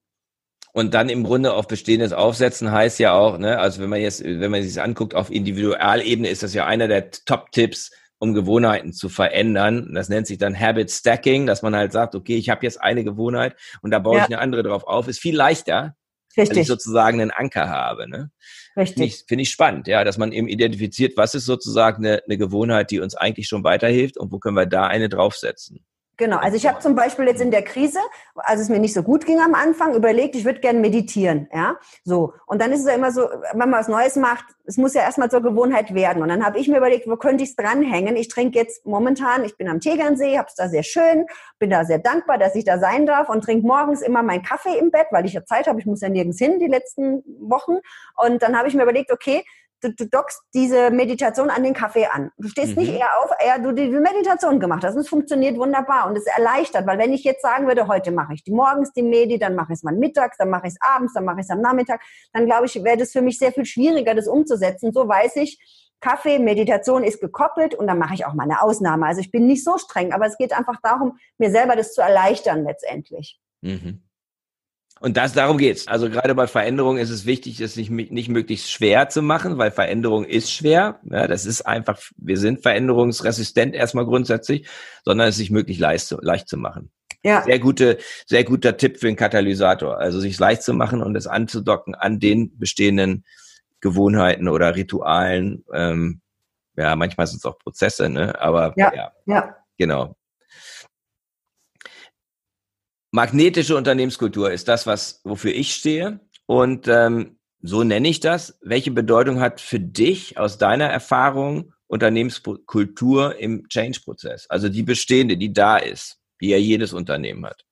Und 0.73 0.95
dann 0.95 1.09
im 1.09 1.25
Grunde 1.25 1.55
auf 1.55 1.69
Bestehendes 1.69 2.13
aufsetzen 2.13 2.71
heißt 2.71 2.99
ja 2.99 3.15
auch, 3.15 3.39
ne, 3.39 3.59
also 3.59 3.83
wenn 3.83 3.89
man 3.89 4.01
jetzt, 4.01 4.23
wenn 4.23 4.51
man 4.51 4.63
sich 4.63 4.75
das 4.75 4.85
anguckt, 4.85 5.15
auf 5.15 5.31
Individualebene 5.31 6.29
ist 6.29 6.43
das 6.43 6.55
ja 6.55 6.67
einer 6.67 6.87
der 6.87 7.11
Top-Tipps, 7.11 7.91
um 8.19 8.35
Gewohnheiten 8.35 8.93
zu 8.93 9.09
verändern. 9.09 9.91
Das 9.95 10.09
nennt 10.09 10.27
sich 10.27 10.39
dann 10.39 10.59
Habit 10.59 10.91
Stacking, 10.91 11.47
dass 11.47 11.63
man 11.63 11.75
halt 11.75 11.93
sagt, 11.93 12.15
okay, 12.15 12.37
ich 12.37 12.51
habe 12.51 12.65
jetzt 12.65 12.81
eine 12.81 13.05
Gewohnheit 13.05 13.57
und 13.83 13.91
da 13.91 13.99
baue 13.99 14.19
ja. 14.19 14.23
ich 14.23 14.27
eine 14.27 14.39
andere 14.39 14.63
drauf 14.63 14.85
auf. 14.85 15.09
Ist 15.09 15.19
viel 15.19 15.37
leichter, 15.37 15.97
Richtig. 16.37 16.57
weil 16.57 16.63
ich 16.63 16.69
sozusagen 16.69 17.21
einen 17.21 17.31
Anker 17.31 17.69
habe. 17.69 18.09
Ne? 18.09 18.31
Richtig. 18.77 18.95
Finde 18.95 19.07
ich, 19.07 19.25
find 19.27 19.43
ich 19.43 19.51
spannend, 19.51 19.87
ja, 19.87 20.05
dass 20.05 20.19
man 20.19 20.33
eben 20.33 20.49
identifiziert, 20.49 21.17
was 21.17 21.35
ist 21.35 21.47
sozusagen 21.47 22.05
eine, 22.05 22.23
eine 22.25 22.37
Gewohnheit, 22.37 22.91
die 22.91 23.01
uns 23.01 23.15
eigentlich 23.15 23.49
schon 23.49 23.65
weiterhilft 23.65 24.19
und 24.19 24.33
wo 24.33 24.39
können 24.39 24.57
wir 24.57 24.67
da 24.67 24.87
eine 24.87 25.09
draufsetzen. 25.09 25.85
Genau, 26.19 26.39
also 26.39 26.57
ich 26.57 26.67
habe 26.67 26.79
zum 26.79 26.95
Beispiel 26.95 27.27
jetzt 27.27 27.43
in 27.43 27.51
der 27.51 27.63
Krise, 27.63 27.99
als 28.37 28.61
es 28.61 28.71
mir 28.71 28.79
nicht 28.79 28.95
so 28.95 29.03
gut 29.03 29.27
ging 29.27 29.39
am 29.39 29.55
Anfang, 29.55 29.95
überlegt, 29.95 30.35
ich 30.35 30.47
würde 30.47 30.61
gerne 30.61 30.79
meditieren, 30.79 31.47
ja, 31.53 31.77
so. 32.05 32.33
Und 32.47 32.63
dann 32.63 32.73
ist 32.73 32.81
es 32.81 32.87
ja 32.87 32.95
immer 32.95 33.13
so, 33.13 33.29
wenn 33.53 33.59
man 33.59 33.73
was 33.73 33.89
Neues 33.89 34.17
macht, 34.17 34.47
es 34.65 34.79
muss 34.79 34.95
ja 34.95 35.03
erstmal 35.03 35.31
zur 35.31 35.43
Gewohnheit 35.43 35.93
werden. 35.95 36.23
Und 36.23 36.29
dann 36.29 36.45
habe 36.45 36.59
ich 36.59 36.69
mir 36.69 36.79
überlegt, 36.79 37.07
wo 37.07 37.17
könnte 37.17 37.45
ich 37.45 37.51
es 37.51 37.57
dranhängen? 37.57 38.17
Ich 38.17 38.29
trinke 38.29 38.59
jetzt 38.59 38.87
momentan, 38.87 39.45
ich 39.45 39.59
bin 39.59 39.69
am 39.69 39.81
Tegernsee, 39.81 40.39
habe 40.39 40.49
es 40.49 40.55
da 40.55 40.69
sehr 40.69 40.83
schön, 40.83 41.27
bin 41.59 41.69
da 41.69 41.85
sehr 41.85 41.99
dankbar, 41.99 42.39
dass 42.39 42.55
ich 42.55 42.65
da 42.65 42.79
sein 42.79 43.05
darf 43.05 43.29
und 43.29 43.45
trinke 43.45 43.67
morgens 43.67 44.01
immer 44.01 44.23
meinen 44.23 44.43
Kaffee 44.43 44.79
im 44.79 44.91
Bett, 44.91 45.09
weil 45.11 45.27
ich 45.27 45.35
ja 45.35 45.45
Zeit 45.45 45.67
habe, 45.67 45.81
ich 45.81 45.87
muss 45.87 46.01
ja 46.01 46.09
nirgends 46.09 46.39
hin 46.39 46.59
die 46.59 46.67
letzten 46.67 47.23
Wochen. 47.41 47.77
Und 48.17 48.43
dann 48.43 48.57
habe 48.57 48.69
ich 48.69 48.75
mir 48.75 48.85
überlegt, 48.85 49.13
okay, 49.13 49.45
du, 49.87 49.95
du 49.95 50.09
dockst 50.09 50.43
diese 50.55 50.91
Meditation 50.91 51.51
an 51.51 51.63
den 51.63 51.75
Kaffee 51.75 52.07
an. 52.07 52.31
Du 52.39 52.49
stehst 52.49 52.77
mhm. 52.77 52.83
nicht 52.83 52.95
eher 52.95 53.09
auf, 53.23 53.31
eher 53.39 53.59
du 53.59 53.73
die 53.73 53.89
Meditation 53.89 54.61
gemacht 54.61 54.85
hast. 54.85 54.95
Und 54.95 55.01
es 55.01 55.09
funktioniert 55.09 55.57
wunderbar 55.59 56.09
und 56.09 56.17
es 56.17 56.27
erleichtert, 56.27 56.87
weil 56.87 56.99
wenn 56.99 57.13
ich 57.13 57.25
jetzt 57.25 57.43
sagen 57.43 57.67
würde, 57.67 57.89
heute 57.89 58.13
mache 58.13 58.35
ich 58.35 58.45
die 58.45 58.53
morgens 58.53 58.93
die 58.93 59.03
Medi, 59.03 59.39
dann 59.39 59.55
mache 59.55 59.73
ich 59.73 59.79
es 59.79 59.83
mal 59.83 59.95
mittags, 59.95 60.37
dann 60.37 60.51
mache 60.51 60.67
ich 60.67 60.75
es 60.75 60.79
abends, 60.81 61.15
dann 61.15 61.25
mache 61.25 61.41
ich 61.41 61.47
es 61.47 61.51
am 61.51 61.61
Nachmittag, 61.61 62.01
dann 62.33 62.47
glaube 62.47 62.67
ich, 62.67 62.83
wäre 62.83 62.97
das 62.97 63.13
für 63.13 63.23
mich 63.23 63.39
sehr 63.39 63.53
viel 63.53 63.65
schwieriger, 63.65 64.15
das 64.15 64.29
umzusetzen. 64.29 64.93
So 64.93 65.09
weiß 65.09 65.37
ich, 65.37 65.59
Kaffee, 66.01 66.39
Meditation 66.39 67.05
ist 67.05 67.21
gekoppelt 67.21 67.75
und 67.75 67.87
dann 67.87 67.99
mache 67.99 68.15
ich 68.15 68.27
auch 68.27 68.35
mal 68.35 68.45
eine 68.45 68.63
Ausnahme. 68.63 69.07
Also 69.07 69.21
ich 69.21 69.31
bin 69.31 69.47
nicht 69.47 69.65
so 69.65 69.79
streng, 69.79 70.13
aber 70.13 70.27
es 70.27 70.37
geht 70.37 70.53
einfach 70.53 70.81
darum, 70.83 71.19
mir 71.39 71.51
selber 71.51 71.77
das 71.77 71.95
zu 71.95 72.03
erleichtern 72.03 72.65
letztendlich. 72.65 73.41
Mhm. 73.63 74.03
Und 75.01 75.17
das, 75.19 75.35
darum 75.35 75.59
geht's. 75.59 75.87
Also 75.89 76.09
gerade 76.09 76.35
bei 76.35 76.47
Veränderung 76.47 76.97
ist 76.97 77.11
es 77.11 77.27
wichtig, 77.27 77.61
es 77.61 77.77
nicht, 77.77 77.91
nicht 77.91 78.29
möglichst 78.29 78.71
schwer 78.71 79.09
zu 79.11 79.21
machen, 79.21 79.59
weil 79.59 79.71
Veränderung 79.71 80.25
ist 80.25 80.51
schwer. 80.51 81.01
Ja, 81.05 81.27
das 81.27 81.45
ist 81.45 81.63
einfach, 81.63 82.01
wir 82.17 82.39
sind 82.39 82.63
veränderungsresistent 82.63 83.75
erstmal 83.75 84.07
grundsätzlich, 84.07 84.67
sondern 85.05 85.29
es 85.29 85.37
sich 85.37 85.51
möglichst 85.51 85.81
leicht, 85.81 86.17
leicht 86.23 86.49
zu 86.49 86.57
machen. 86.57 86.91
Ja. 87.23 87.43
Sehr 87.43 87.59
gute, 87.59 87.99
sehr 88.27 88.45
guter 88.45 88.77
Tipp 88.77 88.99
für 88.99 89.09
einen 89.09 89.17
Katalysator. 89.17 89.99
Also 89.99 90.19
sich 90.21 90.39
leicht 90.39 90.63
zu 90.63 90.73
machen 90.73 91.03
und 91.03 91.15
es 91.17 91.27
anzudocken 91.27 91.95
an 91.95 92.19
den 92.19 92.57
bestehenden 92.59 93.25
Gewohnheiten 93.81 94.49
oder 94.49 94.77
Ritualen. 94.77 95.65
Ähm, 95.75 96.21
ja, 96.77 96.97
manchmal 96.97 97.27
sind 97.27 97.39
es 97.39 97.45
auch 97.45 97.59
Prozesse, 97.59 98.09
ne? 98.09 98.41
Aber 98.41 98.73
ja, 98.77 98.95
ja, 98.95 99.13
ja. 99.27 99.57
genau. 99.77 100.17
Magnetische 103.17 103.79
Unternehmenskultur 103.79 104.53
ist 104.53 104.69
das, 104.69 104.87
was 104.87 105.23
wofür 105.25 105.55
ich 105.55 105.75
stehe. 105.75 106.21
Und 106.45 106.87
ähm, 106.87 107.39
so 107.63 107.83
nenne 107.83 108.09
ich 108.09 108.21
das. 108.21 108.59
Welche 108.61 108.91
Bedeutung 108.91 109.41
hat 109.41 109.63
für 109.63 109.81
dich 109.81 110.37
aus 110.37 110.59
deiner 110.59 110.85
Erfahrung 110.85 111.73
Unternehmenskultur 111.87 113.39
im 113.39 113.67
Change-Prozess? 113.71 114.51
Also 114.51 114.69
die 114.69 114.83
bestehende, 114.83 115.39
die 115.39 115.51
da 115.51 115.79
ist. 115.79 116.21
die 116.43 116.49
ja 116.49 116.59
jedes 116.59 116.93
Unternehmen 116.93 117.47
hat. 117.47 117.65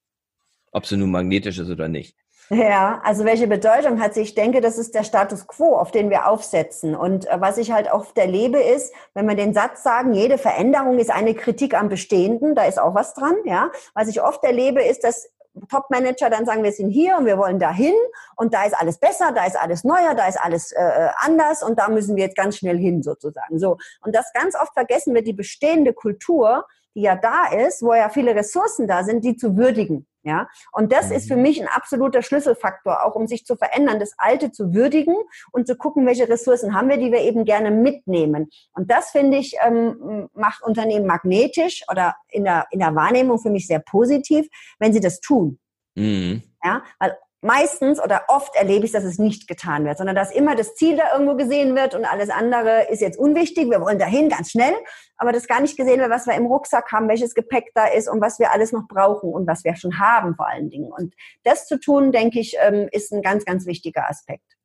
Ob 0.73 0.87
sie 0.87 0.97
nun 0.97 1.11
magnetisch 1.11 1.59
ist 1.59 1.69
oder 1.69 1.89
nicht. 1.89 2.17
Ja, 2.51 3.01
also 3.03 3.25
welche 3.25 3.47
Bedeutung 3.47 4.01
hat 4.01 4.15
sie? 4.15 4.21
Ich 4.21 4.35
denke, 4.35 4.61
das 4.61 4.77
ist 4.77 4.95
der 4.95 5.03
Status 5.05 5.47
quo, 5.47 5.77
auf 5.77 5.91
den 5.91 6.11
wir 6.11 6.29
aufsetzen. 6.29 6.95
Und 6.95 7.27
äh, 7.27 7.41
was 7.41 7.57
ich 7.57 7.73
halt 7.73 7.91
oft 7.91 8.17
erlebe, 8.19 8.59
ist, 8.61 8.93
wenn 9.15 9.27
wir 9.27 9.35
den 9.35 9.55
Satz 9.55 9.83
sagen, 9.83 10.13
jede 10.13 10.37
Veränderung 10.37 10.99
ist 10.99 11.11
eine 11.11 11.35
Kritik 11.35 11.75
am 11.75 11.89
Bestehenden, 11.89 12.55
da 12.55 12.65
ist 12.65 12.79
auch 12.79 12.95
was 12.95 13.15
dran, 13.15 13.37
ja. 13.45 13.71
Was 13.95 14.09
ich 14.09 14.21
oft 14.21 14.45
erlebe, 14.45 14.83
ist, 14.83 15.05
dass 15.05 15.31
Top-Manager 15.71 16.31
dann 16.31 16.45
sagen, 16.45 16.63
wir 16.65 16.73
sind 16.73 16.91
hier 16.91 17.17
und 17.17 17.27
wir 17.27 17.39
wollen 17.39 17.59
dahin 17.59 17.95
und 18.37 18.53
da 18.53 18.65
ist 18.65 18.75
alles 18.75 18.99
besser, 18.99 19.33
da 19.33 19.47
ist 19.47 19.59
alles 19.59 19.85
neuer, 19.85 20.15
da 20.15 20.27
ist 20.27 20.39
alles 20.39 20.73
äh, 20.73 21.09
anders 21.21 21.63
und 21.63 21.79
da 21.79 21.89
müssen 21.89 22.17
wir 22.17 22.25
jetzt 22.25 22.37
ganz 22.37 22.59
schnell 22.59 22.77
hin 22.77 23.03
sozusagen. 23.03 23.59
So 23.59 23.79
und 24.03 24.15
das 24.15 24.33
ganz 24.33 24.57
oft 24.57 24.75
vergessen 24.75 25.15
wir 25.15 25.23
die 25.23 25.33
bestehende 25.33 25.93
Kultur, 25.93 26.67
die 26.95 27.03
ja 27.03 27.15
da 27.15 27.47
ist, 27.67 27.83
wo 27.83 27.95
ja 27.95 28.09
viele 28.09 28.35
Ressourcen 28.35 28.89
da 28.89 29.05
sind, 29.05 29.25
die 29.25 29.37
zu 29.37 29.57
würdigen. 29.57 30.07
Ja, 30.25 30.49
und 30.73 30.91
das 30.91 31.11
ist 31.11 31.29
für 31.29 31.37
mhm. 31.37 31.43
mich 31.43 31.61
ein 31.61 31.69
absoluter 31.69 32.23
Schlüsselfaktor, 32.23 33.05
auch 33.05 33.15
um 33.15 33.27
sich 33.27 33.45
zu 33.45 33.57
verändern, 33.57 34.01
das 34.01 34.15
Alte 34.17 34.51
zu 34.51 34.73
würdigen 34.73 35.15
und 35.53 35.67
zu 35.67 35.77
gucken, 35.77 36.07
welche 36.07 36.27
Ressourcen 36.29 36.75
haben 36.75 36.89
wir, 36.89 36.97
die 36.97 37.13
wir 37.13 37.21
eben 37.21 37.45
gerne 37.45 37.71
mitnehmen. 37.71 38.49
Und 38.73 38.91
das 38.91 39.11
finde 39.11 39.37
ich 39.37 39.57
ähm, 39.63 40.31
macht 40.33 40.63
Unternehmen 40.63 41.05
magnetisch 41.07 41.83
oder 41.91 42.17
in 42.29 42.45
der 42.45 42.67
in 42.71 42.79
der 42.79 42.95
Wahrnehmung 42.95 43.39
für 43.39 43.51
mich 43.51 43.67
sehr 43.67 43.81
positiv, 43.81 44.49
wenn 44.79 44.95
sie 44.95 45.01
das 45.01 45.21
tun. 45.21 45.59
Mhm. 45.95 46.43
Ja, 46.65 46.83
weil 46.99 47.17
meistens 47.45 48.03
oder 48.03 48.23
oft 48.29 48.57
erlebe 48.57 48.87
ich, 48.87 48.93
dass 48.93 49.05
es 49.05 49.19
nicht 49.19 49.47
getan 49.47 49.85
wird, 49.85 49.99
sondern 49.99 50.17
dass 50.17 50.33
immer 50.33 50.57
das 50.57 50.75
Ziel 50.75 50.97
da 50.97 51.13
irgendwo 51.13 51.37
gesehen 51.37 51.77
wird 51.77 51.95
und 51.95 52.05
alles 52.05 52.31
andere 52.31 52.89
ist 52.91 53.01
jetzt 53.01 53.19
unwichtig. 53.19 53.71
Wir 53.71 53.81
wollen 53.81 53.99
dahin 53.99 54.29
ganz 54.29 54.51
schnell, 54.51 54.75
aber 55.19 55.31
das 55.31 55.47
gar 55.47 55.61
nicht 55.61 55.77
gesehen 55.77 56.01
wird, 56.01 56.11
was 56.11 56.27
wir 56.27 56.35
im 56.35 56.47
Rucksack 56.47 56.91
haben, 56.91 57.09
welches 57.09 57.35
Gepäck 57.35 57.71
da 57.75 57.87
ist 57.87 58.09
und 58.09 58.21
was 58.21 58.39
wir 58.39 58.53
alles 58.53 58.73
noch 58.73 58.89
brauchen 58.89 59.31
und 59.31 59.47
was 59.47 59.63
wir 59.63 59.77
schon 59.77 59.99
haben 59.99 60.35
vor 60.35 60.49
allen 60.49 60.71
Dingen. 60.71 60.91
Und 60.91 61.15
das 61.45 61.69
zu 61.69 61.79
tun, 61.79 62.13
denke 62.13 62.41
ich, 62.41 62.57
ähm, 62.61 62.89
ist 62.91 63.13
ein 63.13 63.23
ganz, 63.23 63.45
ganz 63.45 63.67
wichtiger 63.67 64.09
Aspekt. 64.09 64.57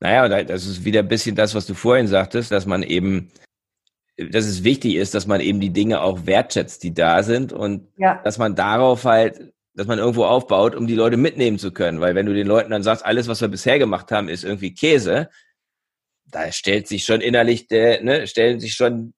Naja, 0.00 0.44
das 0.44 0.66
ist 0.66 0.84
wieder 0.84 1.00
ein 1.00 1.08
bisschen 1.08 1.34
das, 1.34 1.54
was 1.54 1.66
du 1.66 1.74
vorhin 1.74 2.06
sagtest, 2.06 2.52
dass 2.52 2.66
man 2.66 2.82
eben 2.82 3.32
dass 4.18 4.44
es 4.44 4.62
wichtig 4.62 4.96
ist, 4.96 5.14
dass 5.14 5.26
man 5.26 5.40
eben 5.40 5.58
die 5.58 5.72
Dinge 5.72 6.02
auch 6.02 6.26
wertschätzt, 6.26 6.82
die 6.82 6.92
da 6.92 7.22
sind 7.22 7.52
und 7.52 7.88
ja. 7.96 8.20
dass 8.22 8.36
man 8.36 8.54
darauf 8.54 9.04
halt 9.04 9.52
dass 9.74 9.86
man 9.86 9.98
irgendwo 9.98 10.24
aufbaut, 10.24 10.74
um 10.74 10.86
die 10.86 10.94
Leute 10.94 11.16
mitnehmen 11.16 11.58
zu 11.58 11.72
können. 11.72 12.00
Weil 12.00 12.14
wenn 12.14 12.26
du 12.26 12.34
den 12.34 12.46
Leuten 12.46 12.70
dann 12.70 12.82
sagst, 12.82 13.04
alles, 13.04 13.28
was 13.28 13.40
wir 13.40 13.48
bisher 13.48 13.78
gemacht 13.78 14.12
haben, 14.12 14.28
ist 14.28 14.44
irgendwie 14.44 14.74
Käse, 14.74 15.30
da 16.26 16.50
stellt 16.52 16.88
sich 16.88 17.04
schon 17.04 17.20
innerlich, 17.20 17.68
der, 17.68 18.02
ne, 18.02 18.26
stellen 18.26 18.60
sich 18.60 18.74
schon 18.74 19.14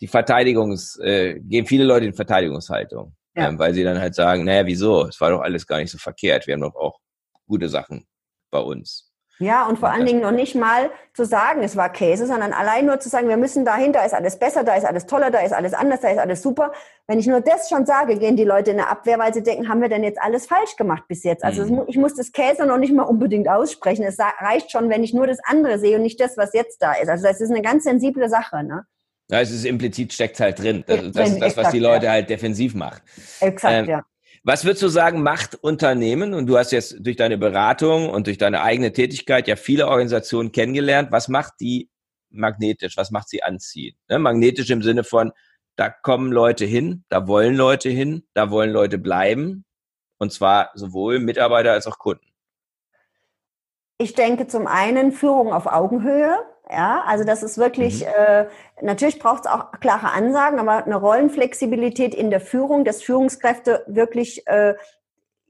die 0.00 0.06
Verteidigungs, 0.06 0.98
äh, 1.00 1.40
gehen 1.40 1.66
viele 1.66 1.84
Leute 1.84 2.06
in 2.06 2.14
Verteidigungshaltung. 2.14 3.14
Ja. 3.36 3.48
Ähm, 3.48 3.58
weil 3.58 3.74
sie 3.74 3.82
dann 3.82 3.98
halt 3.98 4.14
sagen, 4.14 4.44
naja, 4.44 4.66
wieso? 4.66 5.06
Es 5.06 5.20
war 5.20 5.30
doch 5.30 5.40
alles 5.40 5.66
gar 5.66 5.78
nicht 5.78 5.90
so 5.90 5.98
verkehrt. 5.98 6.46
Wir 6.46 6.54
haben 6.54 6.60
doch 6.60 6.76
auch 6.76 7.00
gute 7.46 7.68
Sachen 7.68 8.06
bei 8.50 8.60
uns. 8.60 9.13
Ja, 9.40 9.66
und 9.66 9.80
vor 9.80 9.90
allen 9.90 10.06
Dingen 10.06 10.20
noch 10.20 10.30
nicht 10.30 10.54
mal 10.54 10.90
zu 11.12 11.24
sagen, 11.24 11.62
es 11.64 11.76
war 11.76 11.90
Käse, 11.90 12.26
sondern 12.26 12.52
allein 12.52 12.86
nur 12.86 13.00
zu 13.00 13.08
sagen, 13.08 13.28
wir 13.28 13.36
müssen 13.36 13.64
dahin, 13.64 13.92
da 13.92 14.04
ist 14.04 14.14
alles 14.14 14.38
besser, 14.38 14.62
da 14.62 14.76
ist 14.76 14.84
alles 14.84 15.06
toller, 15.06 15.30
da 15.32 15.40
ist 15.40 15.52
alles 15.52 15.74
anders, 15.74 16.00
da 16.00 16.08
ist 16.08 16.18
alles 16.18 16.40
super. 16.40 16.72
Wenn 17.08 17.18
ich 17.18 17.26
nur 17.26 17.40
das 17.40 17.68
schon 17.68 17.84
sage, 17.84 18.16
gehen 18.18 18.36
die 18.36 18.44
Leute 18.44 18.70
in 18.70 18.78
eine 18.78 18.88
Abwehr, 18.88 19.18
weil 19.18 19.34
sie 19.34 19.42
denken, 19.42 19.68
haben 19.68 19.80
wir 19.80 19.88
denn 19.88 20.04
jetzt 20.04 20.20
alles 20.22 20.46
falsch 20.46 20.76
gemacht 20.76 21.04
bis 21.08 21.24
jetzt? 21.24 21.42
Also 21.42 21.64
mhm. 21.66 21.82
ich 21.88 21.96
muss 21.96 22.14
das 22.14 22.30
Käse 22.30 22.64
noch 22.64 22.78
nicht 22.78 22.92
mal 22.92 23.02
unbedingt 23.02 23.48
aussprechen. 23.48 24.04
Es 24.04 24.18
reicht 24.18 24.70
schon, 24.70 24.88
wenn 24.88 25.02
ich 25.02 25.12
nur 25.12 25.26
das 25.26 25.38
andere 25.44 25.80
sehe 25.80 25.96
und 25.96 26.02
nicht 26.02 26.20
das, 26.20 26.36
was 26.36 26.52
jetzt 26.52 26.80
da 26.80 26.92
ist. 26.92 27.08
Also 27.08 27.24
das 27.24 27.40
ist 27.40 27.50
eine 27.50 27.62
ganz 27.62 27.84
sensible 27.84 28.28
Sache. 28.28 28.62
Ne? 28.62 28.84
Ja, 29.30 29.40
es 29.40 29.50
ist 29.50 29.64
implizit 29.64 30.12
steckt 30.12 30.38
halt 30.38 30.60
drin. 30.60 30.84
Das, 30.86 31.10
das 31.12 31.30
ist 31.30 31.40
das, 31.40 31.56
was 31.56 31.70
die 31.70 31.80
Leute 31.80 32.10
halt 32.10 32.30
defensiv 32.30 32.74
macht. 32.74 33.02
Exakt, 33.40 33.74
ähm, 33.74 33.86
ja. 33.86 34.04
Was 34.46 34.66
würdest 34.66 34.82
du 34.82 34.88
sagen, 34.88 35.22
macht 35.22 35.54
Unternehmen? 35.54 36.34
Und 36.34 36.46
du 36.46 36.58
hast 36.58 36.70
jetzt 36.70 36.96
durch 37.00 37.16
deine 37.16 37.38
Beratung 37.38 38.10
und 38.10 38.26
durch 38.26 38.36
deine 38.36 38.60
eigene 38.60 38.92
Tätigkeit 38.92 39.48
ja 39.48 39.56
viele 39.56 39.88
Organisationen 39.88 40.52
kennengelernt. 40.52 41.10
Was 41.10 41.28
macht 41.28 41.54
die 41.60 41.88
magnetisch? 42.28 42.98
Was 42.98 43.10
macht 43.10 43.30
sie 43.30 43.42
anziehen? 43.42 43.96
Ne? 44.06 44.18
Magnetisch 44.18 44.68
im 44.68 44.82
Sinne 44.82 45.02
von, 45.02 45.32
da 45.76 45.88
kommen 45.88 46.30
Leute 46.30 46.66
hin, 46.66 47.04
da 47.08 47.26
wollen 47.26 47.56
Leute 47.56 47.88
hin, 47.88 48.26
da 48.34 48.50
wollen 48.50 48.70
Leute 48.70 48.98
bleiben. 48.98 49.64
Und 50.18 50.30
zwar 50.30 50.70
sowohl 50.74 51.20
Mitarbeiter 51.20 51.72
als 51.72 51.86
auch 51.86 51.98
Kunden. 51.98 52.26
Ich 53.96 54.12
denke 54.12 54.46
zum 54.46 54.66
einen 54.66 55.12
Führung 55.12 55.54
auf 55.54 55.66
Augenhöhe. 55.66 56.36
Ja, 56.70 57.04
also 57.06 57.24
das 57.24 57.42
ist 57.42 57.58
wirklich, 57.58 58.00
mhm. 58.00 58.10
äh, 58.16 58.46
natürlich 58.80 59.18
braucht 59.18 59.44
es 59.44 59.50
auch 59.50 59.72
klare 59.80 60.12
Ansagen, 60.12 60.58
aber 60.58 60.84
eine 60.84 60.96
Rollenflexibilität 60.96 62.14
in 62.14 62.30
der 62.30 62.40
Führung, 62.40 62.84
dass 62.84 63.02
Führungskräfte 63.02 63.84
wirklich 63.86 64.46
äh, 64.46 64.74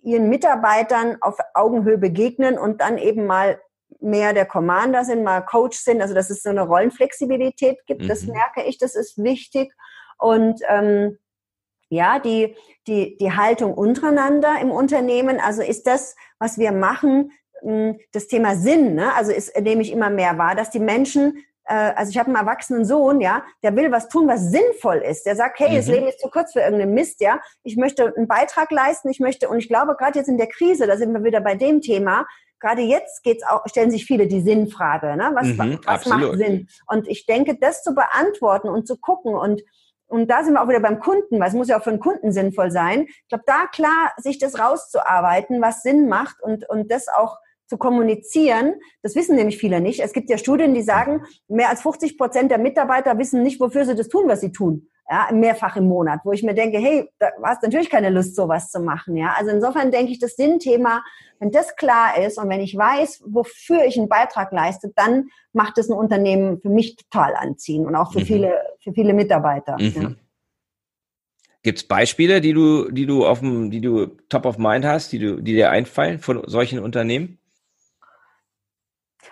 ihren 0.03 0.29
Mitarbeitern 0.29 1.19
auf 1.21 1.39
Augenhöhe 1.55 1.99
begegnen 1.99 2.59
und 2.59 2.81
dann 2.81 2.99
eben 2.99 3.27
mal 3.27 3.61
mehr 4.01 4.33
der 4.35 4.45
Commander 4.45 5.05
sind, 5.05 5.23
mal 5.23 5.41
Coach 5.41 5.79
sind, 5.79 6.03
also 6.03 6.15
dass 6.15 6.31
es 6.31 6.43
so 6.43 6.51
eine 6.51 6.63
Rollenflexibilität 6.63 7.87
gibt, 7.87 8.03
mhm. 8.03 8.09
das 8.09 8.25
merke 8.25 8.63
ich, 8.65 8.79
das 8.79 8.97
ist 8.97 9.17
wichtig. 9.23 9.73
Und 10.19 10.61
ähm, 10.69 11.19
ja, 11.89 12.19
die, 12.19 12.57
die, 12.87 13.17
die 13.19 13.33
Haltung 13.33 13.73
untereinander 13.75 14.57
im 14.61 14.71
Unternehmen, 14.71 15.41
also 15.41 15.63
ist 15.63 15.87
das, 15.87 16.17
was 16.39 16.59
wir 16.59 16.73
machen, 16.73 17.31
das 18.13 18.27
Thema 18.27 18.57
Sinn, 18.57 18.95
ne? 18.95 19.15
also 19.15 19.33
ist, 19.33 19.59
nehme 19.61 19.83
ich 19.83 19.93
immer 19.93 20.11
mehr 20.11 20.39
wahr, 20.39 20.55
dass 20.55 20.71
die 20.71 20.81
Menschen, 20.81 21.45
äh, 21.65 21.75
also 21.75 22.11
ich 22.11 22.19
habe 22.19 22.29
einen 22.29 22.37
erwachsenen 22.37 22.85
Sohn, 22.85 23.21
ja, 23.21 23.45
der 23.63 23.75
will 23.77 23.91
was 23.91 24.09
tun, 24.09 24.29
was 24.29 24.51
sinnvoll 24.51 24.99
ist. 24.99 25.25
Der 25.25 25.37
sagt, 25.37 25.59
hey, 25.61 25.71
mhm. 25.71 25.77
das 25.77 25.87
Leben 25.87 26.07
ist 26.07 26.21
zu 26.21 26.29
kurz 26.29 26.53
für 26.53 26.61
irgendeinen 26.61 26.95
Mist, 26.95 27.21
ja. 27.21 27.41
Ich 27.63 27.77
möchte 27.77 28.15
einen 28.15 28.29
Beitrag 28.29 28.71
leisten, 28.71 29.09
ich 29.09 29.21
möchte, 29.21 29.49
und 29.49 29.59
ich 29.59 29.69
glaube, 29.69 29.97
gerade 29.97 30.19
jetzt 30.19 30.29
in 30.29 30.39
der 30.39 30.49
Krise, 30.49 30.87
da 30.87 30.97
sind 30.97 31.13
wir 31.13 31.25
wieder 31.25 31.41
bei 31.41 31.55
dem 31.55 31.81
Thema, 31.81 32.27
gerade 32.61 32.83
jetzt 32.83 33.23
geht's 33.23 33.45
auch, 33.45 33.67
stellen 33.67 33.91
sich 33.91 34.07
viele 34.07 34.27
die 34.27 34.41
Sinnfrage, 34.41 35.17
ne? 35.17 35.31
Was, 35.35 35.47
mhm, 35.49 35.81
was 35.85 36.07
macht 36.07 36.37
Sinn? 36.37 36.69
Und 36.87 37.09
ich 37.09 37.27
denke, 37.27 37.57
das 37.59 37.83
zu 37.83 37.95
beantworten 37.95 38.69
und 38.69 38.87
zu 38.87 38.97
gucken 38.99 39.35
und 39.35 39.63
und 40.07 40.31
da 40.31 40.45
sind 40.45 40.53
wir 40.53 40.63
auch 40.63 40.69
wieder 40.69 40.81
beim 40.81 41.01
Kunden, 41.01 41.41
weil 41.41 41.49
es 41.49 41.55
muss 41.55 41.69
ja 41.69 41.79
auch 41.79 41.83
für 41.83 41.91
den 41.91 41.99
Kunden 41.99 42.31
sinnvoll 42.31 42.71
sein. 42.71 43.07
Ich 43.09 43.29
glaube, 43.29 43.45
da 43.47 43.67
klar 43.67 44.13
sich 44.19 44.39
das 44.39 44.59
rauszuarbeiten, 44.59 45.61
was 45.61 45.83
Sinn 45.83 46.09
macht 46.09 46.43
und, 46.43 46.69
und 46.69 46.91
das 46.91 47.09
auch 47.09 47.39
zu 47.67 47.79
kommunizieren. 47.79 48.75
Das 49.03 49.15
wissen 49.15 49.37
nämlich 49.37 49.59
viele 49.59 49.81
nicht. 49.81 50.01
Es 50.01 50.13
gibt 50.13 50.31
ja 50.31 50.39
Studien, 50.39 50.75
die 50.75 50.83
sagen, 50.83 51.25
mehr 51.49 51.71
als 51.71 51.83
50 51.83 52.19
Prozent 52.19 52.51
der 52.51 52.59
Mitarbeiter 52.59 53.19
wissen 53.19 53.43
nicht, 53.43 53.61
wofür 53.61 53.85
sie 53.85 53.95
das 53.95 54.09
tun, 54.09 54.29
was 54.29 54.41
sie 54.41 54.53
tun. 54.53 54.89
Ja, 55.11 55.29
mehrfach 55.33 55.77
im 55.77 55.87
Monat, 55.87 56.21
wo 56.25 56.33
ich 56.33 56.43
mir 56.43 56.55
denke, 56.55 56.79
hey, 56.79 57.07
da 57.19 57.29
hast 57.43 57.63
natürlich 57.63 57.91
keine 57.91 58.09
Lust, 58.09 58.35
sowas 58.35 58.71
zu 58.71 58.81
machen. 58.81 59.19
Ja, 59.19 59.35
also 59.37 59.51
insofern 59.51 59.91
denke 59.91 60.13
ich, 60.13 60.19
das 60.19 60.35
Sinnthema, 60.35 61.05
wenn 61.41 61.51
das 61.51 61.77
klar 61.77 62.17
ist 62.25 62.39
und 62.39 62.49
wenn 62.49 62.61
ich 62.61 62.75
weiß, 62.75 63.23
wofür 63.27 63.85
ich 63.85 63.99
einen 63.99 64.09
Beitrag 64.09 64.51
leiste, 64.51 64.93
dann 64.97 65.29
macht 65.53 65.77
es 65.77 65.91
ein 65.91 65.97
Unternehmen 65.97 66.59
für 66.59 66.71
mich 66.71 66.97
total 66.97 67.35
anziehen 67.37 67.85
und 67.87 67.97
auch 67.97 68.13
für 68.13 68.21
mhm. 68.21 68.25
viele, 68.25 68.63
für 68.83 68.93
viele 68.95 69.13
Mitarbeiter. 69.13 69.77
Mhm. 69.79 69.93
Ja. 69.95 70.11
Gibt 71.63 71.79
es 71.79 71.85
Beispiele, 71.85 72.41
die 72.41 72.55
du, 72.55 72.91
die 72.91 73.05
du 73.05 73.27
auf 73.27 73.41
dem, 73.41 73.71
die 73.71 73.83
du 73.83 74.07
top 74.29 74.47
of 74.47 74.57
mind 74.57 74.87
hast, 74.87 75.13
die 75.13 75.19
du, 75.19 75.41
die 75.43 75.53
dir 75.53 75.71
einfallen 75.71 76.19
von 76.19 76.43
solchen 76.47 76.79
Unternehmen? 76.79 77.39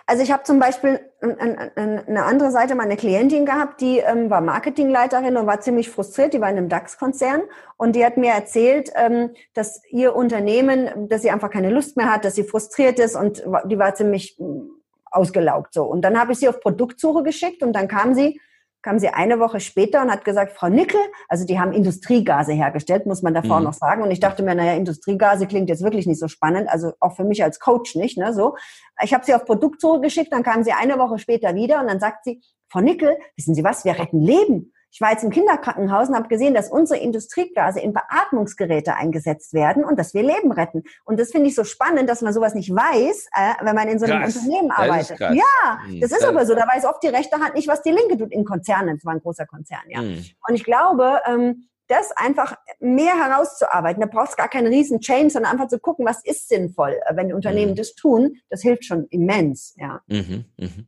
Also 0.05 0.21
ich 0.21 0.31
habe 0.33 0.43
zum 0.43 0.59
Beispiel 0.59 0.99
eine 1.21 2.25
andere 2.25 2.51
Seite 2.51 2.75
meine 2.75 2.97
Klientin 2.97 3.45
gehabt, 3.45 3.79
die 3.79 3.99
ähm, 3.99 4.29
war 4.29 4.41
Marketingleiterin 4.41 5.37
und 5.37 5.47
war 5.47 5.61
ziemlich 5.61 5.89
frustriert. 5.89 6.33
Die 6.33 6.41
war 6.41 6.49
in 6.49 6.57
einem 6.57 6.67
DAX-Konzern 6.67 7.41
und 7.77 7.95
die 7.95 8.05
hat 8.05 8.17
mir 8.17 8.31
erzählt, 8.33 8.91
ähm, 8.95 9.29
dass 9.53 9.81
ihr 9.89 10.13
Unternehmen, 10.13 11.07
dass 11.07 11.21
sie 11.21 11.31
einfach 11.31 11.49
keine 11.49 11.69
Lust 11.69 11.95
mehr 11.95 12.11
hat, 12.11 12.25
dass 12.25 12.35
sie 12.35 12.43
frustriert 12.43 12.99
ist 12.99 13.15
und 13.15 13.43
die 13.65 13.79
war 13.79 13.95
ziemlich 13.95 14.35
mm, 14.39 14.67
ausgelaugt 15.09 15.73
so. 15.73 15.85
Und 15.85 16.01
dann 16.01 16.19
habe 16.19 16.33
ich 16.33 16.39
sie 16.39 16.49
auf 16.49 16.59
Produktsuche 16.59 17.23
geschickt 17.23 17.63
und 17.63 17.73
dann 17.73 17.87
kam 17.87 18.13
sie 18.13 18.41
kam 18.83 18.99
sie 18.99 19.07
eine 19.07 19.39
Woche 19.39 19.59
später 19.59 20.01
und 20.01 20.11
hat 20.11 20.25
gesagt, 20.25 20.51
Frau 20.51 20.69
Nickel, 20.69 20.99
also 21.27 21.45
die 21.45 21.59
haben 21.59 21.71
Industriegase 21.73 22.53
hergestellt, 22.53 23.05
muss 23.05 23.23
man 23.23 23.33
davor 23.33 23.59
mhm. 23.59 23.65
noch 23.65 23.73
sagen. 23.73 24.03
Und 24.03 24.11
ich 24.11 24.19
dachte 24.19 24.43
mir, 24.43 24.53
naja, 24.53 24.73
Industriegase 24.73 25.47
klingt 25.47 25.69
jetzt 25.69 25.83
wirklich 25.83 26.05
nicht 26.05 26.19
so 26.19 26.27
spannend, 26.27 26.69
also 26.69 26.91
auch 26.99 27.15
für 27.15 27.23
mich 27.23 27.43
als 27.43 27.59
Coach 27.59 27.95
nicht, 27.95 28.17
ne, 28.17 28.33
so. 28.33 28.55
Ich 29.01 29.13
habe 29.13 29.25
sie 29.25 29.33
auf 29.33 29.45
Produktsuche 29.45 30.01
geschickt, 30.01 30.31
dann 30.31 30.43
kam 30.43 30.63
sie 30.63 30.73
eine 30.73 30.99
Woche 30.99 31.17
später 31.17 31.55
wieder 31.55 31.79
und 31.81 31.87
dann 31.87 31.99
sagt 31.99 32.25
sie, 32.25 32.41
Frau 32.69 32.81
Nickel, 32.81 33.17
wissen 33.35 33.55
Sie 33.55 33.63
was, 33.63 33.85
wir 33.85 33.97
retten 33.97 34.21
Leben. 34.21 34.72
Ich 34.93 35.01
war 35.01 35.11
jetzt 35.11 35.23
im 35.23 35.31
Kinderkrankenhaus 35.31 36.07
und 36.07 36.15
habe 36.15 36.27
gesehen, 36.27 36.53
dass 36.53 36.69
unsere 36.69 36.99
Industriegase 36.99 37.79
in 37.79 37.93
Beatmungsgeräte 37.93 38.93
eingesetzt 38.95 39.53
werden 39.53 39.83
und 39.83 39.97
dass 39.97 40.13
wir 40.13 40.21
Leben 40.21 40.51
retten. 40.51 40.83
Und 41.03 41.19
das 41.19 41.31
finde 41.31 41.49
ich 41.49 41.55
so 41.55 41.63
spannend, 41.63 42.07
dass 42.07 42.21
man 42.21 42.31
sowas 42.31 42.53
nicht 42.53 42.69
weiß, 42.69 43.27
äh, 43.33 43.65
wenn 43.65 43.73
man 43.73 43.87
in 43.87 43.97
so 43.97 44.05
einem 44.05 44.21
krass. 44.21 44.35
Unternehmen 44.35 44.69
arbeitet. 44.69 45.19
Ja, 45.19 45.83
hm, 45.83 45.99
das 45.99 46.11
ist 46.11 46.23
aber 46.23 46.45
so. 46.45 46.53
Da 46.53 46.67
weiß 46.67 46.85
oft 46.85 47.01
die 47.01 47.07
rechte 47.07 47.39
Hand 47.39 47.55
nicht, 47.55 47.67
was 47.67 47.81
die 47.81 47.89
linke 47.89 48.17
tut 48.19 48.31
in 48.31 48.45
Konzernen. 48.45 48.97
Das 48.97 49.05
war 49.05 49.13
ein 49.13 49.21
großer 49.21 49.47
Konzern, 49.47 49.81
ja. 49.87 49.99
Mhm. 49.99 50.23
Und 50.47 50.53
ich 50.53 50.63
glaube, 50.63 51.21
ähm, 51.25 51.67
das 51.87 52.11
einfach 52.11 52.55
mehr 52.79 53.15
herauszuarbeiten. 53.15 53.99
Da 53.99 54.07
brauchst 54.07 54.33
du 54.33 54.37
gar 54.37 54.47
keinen 54.47 54.67
riesen 54.67 54.99
Change, 54.99 55.31
sondern 55.31 55.53
einfach 55.53 55.69
zu 55.69 55.79
gucken, 55.79 56.05
was 56.05 56.23
ist 56.23 56.49
sinnvoll. 56.49 56.99
Wenn 57.13 57.29
die 57.29 57.33
Unternehmen 57.33 57.71
mhm. 57.71 57.77
das 57.77 57.95
tun, 57.95 58.37
das 58.49 58.61
hilft 58.61 58.85
schon 58.85 59.07
immens, 59.07 59.73
ja. 59.77 60.01
Mhm, 60.05 60.45
mhm. 60.57 60.85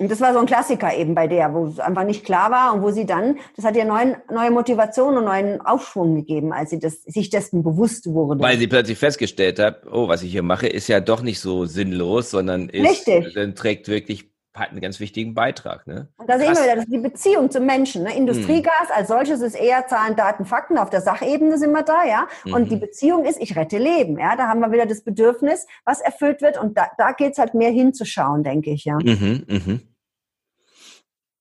Und 0.00 0.12
das 0.12 0.20
war 0.20 0.32
so 0.32 0.38
ein 0.38 0.46
Klassiker 0.46 0.96
eben 0.96 1.16
bei 1.16 1.26
der, 1.26 1.52
wo 1.52 1.66
es 1.66 1.80
einfach 1.80 2.04
nicht 2.04 2.24
klar 2.24 2.52
war 2.52 2.72
und 2.72 2.82
wo 2.82 2.92
sie 2.92 3.04
dann, 3.04 3.38
das 3.56 3.64
hat 3.64 3.74
ihr 3.74 3.84
neuen, 3.84 4.16
neue 4.32 4.52
Motivation 4.52 5.16
und 5.16 5.24
neuen 5.24 5.60
Aufschwung 5.60 6.14
gegeben, 6.14 6.52
als 6.52 6.70
sie 6.70 6.78
das, 6.78 7.02
sich 7.02 7.30
dessen 7.30 7.64
bewusst 7.64 8.06
wurde. 8.06 8.40
Weil 8.40 8.58
sie 8.58 8.68
plötzlich 8.68 8.96
festgestellt 8.96 9.58
hat, 9.58 9.82
oh, 9.90 10.06
was 10.06 10.22
ich 10.22 10.30
hier 10.30 10.44
mache, 10.44 10.68
ist 10.68 10.86
ja 10.86 11.00
doch 11.00 11.20
nicht 11.20 11.40
so 11.40 11.64
sinnlos, 11.64 12.30
sondern 12.30 12.68
ist, 12.68 12.88
Richtig. 12.88 13.34
dann 13.34 13.56
trägt 13.56 13.88
wirklich 13.88 14.30
hat 14.58 14.70
einen 14.70 14.80
ganz 14.80 15.00
wichtigen 15.00 15.34
Beitrag. 15.34 15.86
Ne? 15.86 16.08
Und 16.16 16.28
da 16.28 16.38
sehen 16.38 16.54
wir 16.54 16.62
wieder, 16.62 16.74
das 16.76 16.84
ist 16.84 16.92
die 16.92 16.98
Beziehung 16.98 17.50
zum 17.50 17.66
Menschen. 17.66 18.02
Ne? 18.04 18.16
Industriegas 18.16 18.90
als 18.94 19.08
solches 19.08 19.40
ist 19.40 19.54
eher 19.54 19.86
Zahlen, 19.86 20.16
Daten, 20.16 20.44
Fakten. 20.44 20.78
Auf 20.78 20.90
der 20.90 21.00
Sachebene 21.00 21.58
sind 21.58 21.72
wir 21.72 21.82
da, 21.82 22.04
ja. 22.04 22.26
Und 22.44 22.64
Mhm. 22.64 22.68
die 22.68 22.76
Beziehung 22.76 23.24
ist, 23.24 23.40
ich 23.40 23.56
rette 23.56 23.78
Leben. 23.78 24.18
Ja, 24.18 24.36
da 24.36 24.48
haben 24.48 24.60
wir 24.60 24.70
wieder 24.72 24.86
das 24.86 25.02
Bedürfnis, 25.02 25.66
was 25.84 26.00
erfüllt 26.00 26.42
wird. 26.42 26.58
Und 26.58 26.76
da, 26.76 26.88
da 26.98 27.12
geht's 27.12 27.38
halt 27.38 27.54
mehr 27.54 27.70
hinzuschauen, 27.70 28.42
denke 28.44 28.70
ich, 28.70 28.84
ja. 28.84 28.96
Mhm, 28.96 29.44
mhm. 29.48 29.80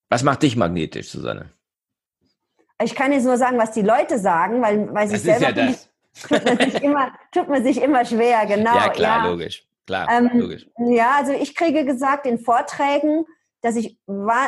Was 0.10 0.24
macht 0.24 0.44
dich 0.44 0.56
magnetisch, 0.56 1.10
Susanne? 1.10 1.52
Ich 2.82 2.96
kann 2.96 3.12
jetzt 3.12 3.26
nur 3.26 3.38
sagen, 3.38 3.58
was 3.58 3.72
die 3.72 3.82
Leute 3.82 4.20
sagen, 4.20 4.62
weil, 4.62 4.94
weil 4.94 5.08
sich 5.08 5.24
Das 5.24 5.36
ist 5.36 5.40
selber 5.40 5.60
ja 5.62 5.68
das. 5.68 5.90
tut 6.30 6.46
man 6.46 6.58
sich 6.72 6.84
immer, 6.84 7.12
tut 7.32 7.50
man 7.50 7.64
sich 7.64 7.82
immer 7.82 8.06
schwer, 8.06 8.46
genau. 8.48 8.76
ja, 8.76 8.90
klar, 8.90 9.30
logisch. 9.30 9.67
Klar, 9.88 10.08
Ähm, 10.12 10.30
logisch. 10.34 10.70
Ja, 10.78 11.16
also 11.18 11.32
ich 11.32 11.56
kriege 11.56 11.86
gesagt 11.86 12.26
in 12.28 12.38
Vorträgen, 12.38 13.26
dass 13.62 13.76
ich, 13.76 13.98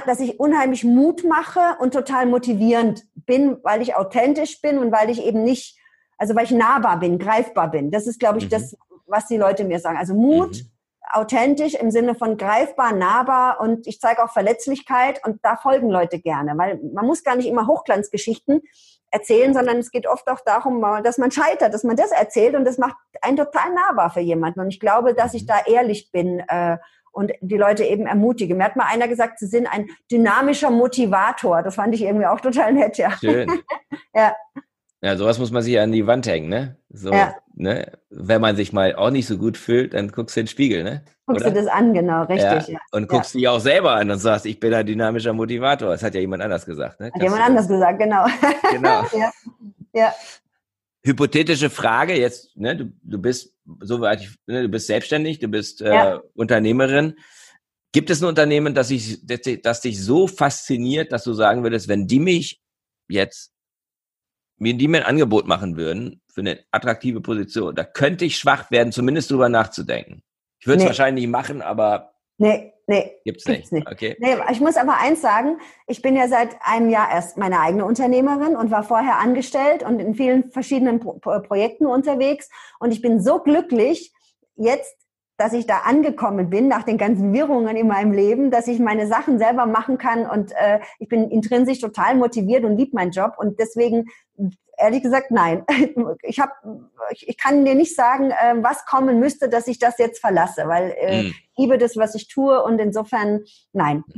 dass 0.05 0.19
ich 0.19 0.39
unheimlich 0.39 0.83
Mut 0.83 1.23
mache 1.23 1.77
und 1.79 1.93
total 1.93 2.27
motivierend 2.27 3.05
bin, 3.15 3.57
weil 3.63 3.81
ich 3.81 3.95
authentisch 3.95 4.61
bin 4.61 4.77
und 4.77 4.91
weil 4.91 5.09
ich 5.09 5.23
eben 5.23 5.43
nicht, 5.43 5.77
also 6.17 6.35
weil 6.35 6.43
ich 6.45 6.51
nahbar 6.51 6.99
bin, 6.99 7.17
greifbar 7.17 7.71
bin. 7.71 7.89
Das 7.89 8.05
ist, 8.05 8.19
glaube 8.19 8.37
ich, 8.37 8.45
Mhm. 8.45 8.49
das, 8.49 8.75
was 9.07 9.25
die 9.27 9.37
Leute 9.37 9.63
mir 9.63 9.79
sagen. 9.79 9.97
Also 9.97 10.13
Mut, 10.13 10.51
Mhm. 10.57 10.71
Authentisch 11.09 11.73
im 11.73 11.91
Sinne 11.91 12.15
von 12.15 12.37
greifbar, 12.37 12.93
nahbar 12.93 13.59
und 13.59 13.87
ich 13.87 13.99
zeige 13.99 14.23
auch 14.23 14.31
Verletzlichkeit 14.31 15.25
und 15.25 15.39
da 15.43 15.57
folgen 15.57 15.89
Leute 15.89 16.19
gerne, 16.19 16.53
weil 16.55 16.79
man 16.93 17.05
muss 17.05 17.23
gar 17.23 17.35
nicht 17.35 17.47
immer 17.47 17.67
Hochglanzgeschichten 17.67 18.61
erzählen, 19.11 19.53
sondern 19.53 19.77
es 19.77 19.91
geht 19.91 20.07
oft 20.07 20.27
auch 20.29 20.39
darum, 20.45 20.81
dass 21.03 21.17
man 21.17 21.31
scheitert, 21.31 21.73
dass 21.73 21.83
man 21.83 21.95
das 21.95 22.11
erzählt 22.11 22.55
und 22.55 22.65
das 22.65 22.77
macht 22.77 22.95
einen 23.21 23.37
total 23.37 23.73
nahbar 23.73 24.11
für 24.11 24.19
jemanden. 24.19 24.59
Und 24.59 24.69
ich 24.69 24.79
glaube, 24.79 25.13
dass 25.13 25.33
ich 25.33 25.45
da 25.45 25.55
ehrlich 25.65 26.11
bin 26.11 26.43
äh, 26.47 26.77
und 27.11 27.31
die 27.41 27.57
Leute 27.57 27.83
eben 27.83 28.05
ermutige. 28.05 28.53
Mir 28.55 28.65
hat 28.65 28.75
mal 28.75 28.85
einer 28.85 29.07
gesagt, 29.07 29.39
sie 29.39 29.47
sind 29.47 29.67
ein 29.67 29.89
dynamischer 30.11 30.69
Motivator. 30.69 31.63
Das 31.63 31.75
fand 31.75 31.95
ich 31.95 32.03
irgendwie 32.03 32.27
auch 32.27 32.39
total 32.39 32.73
nett, 32.73 32.97
ja. 32.97 33.11
Schön. 33.11 33.49
Ja. 34.15 34.35
Ja, 35.01 35.15
sowas 35.15 35.39
muss 35.39 35.51
man 35.51 35.63
sich 35.63 35.79
an 35.79 35.93
die 35.93 36.05
Wand 36.07 36.27
hängen, 36.27 36.49
ne? 36.49 36.75
So, 36.89 37.11
Ja. 37.13 37.33
ne? 37.55 37.91
Wenn 38.09 38.41
man 38.41 38.55
sich 38.57 38.73
mal 38.73 38.95
auch 38.95 39.11
nicht 39.11 39.27
so 39.27 39.37
gut 39.37 39.55
fühlt, 39.57 39.93
dann 39.93 40.09
guckst 40.11 40.35
du 40.35 40.41
in 40.41 40.45
den 40.45 40.49
Spiegel, 40.51 40.83
ne? 40.83 41.05
Guckst 41.25 41.45
Oder? 41.45 41.53
du 41.53 41.61
das 41.61 41.67
an, 41.71 41.93
genau, 41.93 42.23
richtig. 42.23 42.67
Ja. 42.67 42.79
Und 42.91 43.07
guckst 43.07 43.33
dich 43.33 43.47
auch 43.47 43.59
selber 43.59 43.93
an 43.93 44.11
und 44.11 44.19
sagst, 44.19 44.45
ich 44.45 44.59
bin 44.59 44.73
ein 44.73 44.85
dynamischer 44.85 45.31
Motivator. 45.31 45.89
Das 45.89 46.03
hat 46.03 46.15
ja 46.15 46.19
jemand 46.21 46.43
anders 46.43 46.65
gesagt, 46.65 46.99
ne? 46.99 47.05
Hat 47.07 47.13
Kannst 47.13 47.23
jemand 47.23 47.43
anders 47.43 47.67
gesagt, 47.69 47.99
genau. 47.99 48.25
Genau. 48.71 49.03
ja. 49.93 50.13
Hypothetische 51.01 51.69
Frage, 51.69 52.19
jetzt, 52.19 52.57
ne, 52.57 52.75
du, 52.75 52.91
du 53.03 53.17
bist, 53.19 53.53
soweit 53.79 54.19
ich, 54.21 54.37
ne, 54.47 54.63
du 54.63 54.69
bist 54.69 54.87
selbstständig, 54.87 55.39
du 55.39 55.47
bist 55.47 55.81
äh. 55.81 56.17
Unternehmerin. 56.35 57.15
Gibt 57.93 58.09
es 58.09 58.21
ein 58.21 58.27
Unternehmen, 58.27 58.75
das, 58.75 58.89
dich- 58.89 59.25
das 59.63 59.81
dich 59.81 60.03
so 60.03 60.27
fasziniert, 60.27 61.11
dass 61.13 61.23
du 61.23 61.33
sagen 61.33 61.63
würdest, 61.63 61.87
wenn 61.87 62.05
die 62.05 62.19
mich 62.19 62.61
jetzt, 63.07 63.53
mir 64.59 64.73
die 64.75 64.87
mir 64.87 64.99
ein 64.99 65.03
Angebot 65.03 65.47
machen 65.47 65.77
würden 65.77 66.21
für 66.27 66.41
eine 66.41 66.59
attraktive 66.71 67.21
Position, 67.21 67.75
da 67.75 67.83
könnte 67.83 68.25
ich 68.25 68.37
schwach 68.37 68.69
werden, 68.71 68.91
zumindest 68.91 69.31
drüber 69.31 69.49
nachzudenken. 69.49 70.21
Ich 70.59 70.67
würde 70.67 70.77
es 70.77 70.83
Nee. 70.83 70.89
wahrscheinlich 70.89 71.27
machen, 71.27 71.61
aber 71.61 72.13
Nee, 72.37 72.73
nee. 72.87 73.11
gibt's 73.25 73.43
Gibt's 73.45 73.71
nicht. 73.71 73.71
nicht. 73.71 73.91
Okay. 73.91 74.15
Nee, 74.19 74.35
ich 74.51 74.61
muss 74.61 74.77
aber 74.77 74.97
eins 74.97 75.21
sagen, 75.21 75.57
ich 75.87 76.01
bin 76.01 76.15
ja 76.15 76.27
seit 76.27 76.55
einem 76.61 76.89
Jahr 76.89 77.11
erst 77.11 77.37
meine 77.37 77.59
eigene 77.59 77.83
Unternehmerin 77.85 78.55
und 78.55 78.71
war 78.71 78.83
vorher 78.83 79.19
angestellt 79.19 79.83
und 79.83 79.99
in 79.99 80.15
vielen 80.15 80.51
verschiedenen 80.51 80.99
Pro 80.99 81.19
Projekten 81.19 81.85
unterwegs. 81.85 82.49
Und 82.79 82.91
ich 82.93 83.01
bin 83.01 83.21
so 83.21 83.39
glücklich 83.39 84.13
jetzt, 84.55 84.95
dass 85.39 85.53
ich 85.53 85.65
da 85.65 85.79
angekommen 85.85 86.49
bin 86.49 86.67
nach 86.67 86.83
den 86.83 86.97
ganzen 86.97 87.33
Wirrungen 87.33 87.77
in 87.77 87.87
meinem 87.87 88.11
Leben, 88.11 88.51
dass 88.51 88.67
ich 88.67 88.77
meine 88.79 89.07
Sachen 89.07 89.39
selber 89.39 89.65
machen 89.65 89.97
kann 89.97 90.29
und 90.29 90.51
äh, 90.51 90.79
ich 90.99 91.07
bin 91.07 91.31
intrinsisch 91.31 91.79
total 91.79 92.15
motiviert 92.15 92.65
und 92.65 92.77
liebe 92.77 92.93
meinen 92.93 93.11
Job 93.11 93.35
und 93.37 93.57
deswegen 93.57 94.05
ehrlich 94.77 95.01
gesagt 95.01 95.31
nein. 95.31 95.63
Ich 96.23 96.39
habe, 96.39 96.51
ich, 97.11 97.27
ich 97.27 97.37
kann 97.37 97.63
dir 97.63 97.75
nicht 97.75 97.95
sagen, 97.95 98.31
äh, 98.31 98.55
was 98.61 98.85
kommen 98.85 99.19
müsste, 99.19 99.47
dass 99.47 99.67
ich 99.67 99.79
das 99.79 99.97
jetzt 99.97 100.19
verlasse, 100.19 100.67
weil 100.67 100.93
äh, 100.99 101.23
Hm. 101.23 101.27
ich 101.27 101.57
liebe 101.57 101.77
das, 101.77 101.95
was 101.95 102.15
ich 102.15 102.27
tue 102.27 102.61
und 102.61 102.79
insofern 102.79 103.45
nein. 103.71 104.03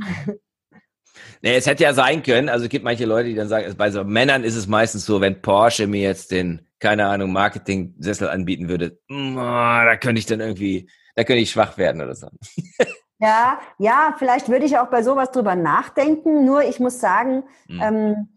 Nee, 1.42 1.56
es 1.56 1.66
hätte 1.66 1.82
ja 1.82 1.92
sein 1.92 2.22
können, 2.22 2.48
also 2.48 2.64
es 2.64 2.70
gibt 2.70 2.84
manche 2.84 3.04
Leute, 3.04 3.28
die 3.28 3.34
dann 3.34 3.48
sagen, 3.48 3.74
bei 3.76 3.90
so 3.90 4.02
Männern 4.02 4.44
ist 4.44 4.56
es 4.56 4.66
meistens 4.66 5.04
so, 5.04 5.20
wenn 5.20 5.42
Porsche 5.42 5.86
mir 5.86 6.00
jetzt 6.00 6.30
den, 6.30 6.66
keine 6.78 7.06
Ahnung, 7.06 7.32
Marketing-Sessel 7.32 8.28
anbieten 8.28 8.68
würde, 8.68 8.98
mm, 9.08 9.36
da 9.36 9.96
könnte 9.96 10.20
ich 10.20 10.26
dann 10.26 10.40
irgendwie, 10.40 10.88
da 11.14 11.24
könnte 11.24 11.40
ich 11.42 11.50
schwach 11.50 11.76
werden 11.78 12.00
oder 12.02 12.14
so. 12.14 12.28
Ja, 13.24 13.60
ja, 13.78 14.16
vielleicht 14.18 14.48
würde 14.48 14.66
ich 14.66 14.78
auch 14.78 14.88
bei 14.88 15.04
sowas 15.04 15.30
drüber 15.30 15.54
nachdenken. 15.54 16.44
Nur 16.44 16.64
ich 16.64 16.80
muss 16.80 16.98
sagen, 16.98 17.44
Hm. 17.68 17.80
ähm, 17.80 18.28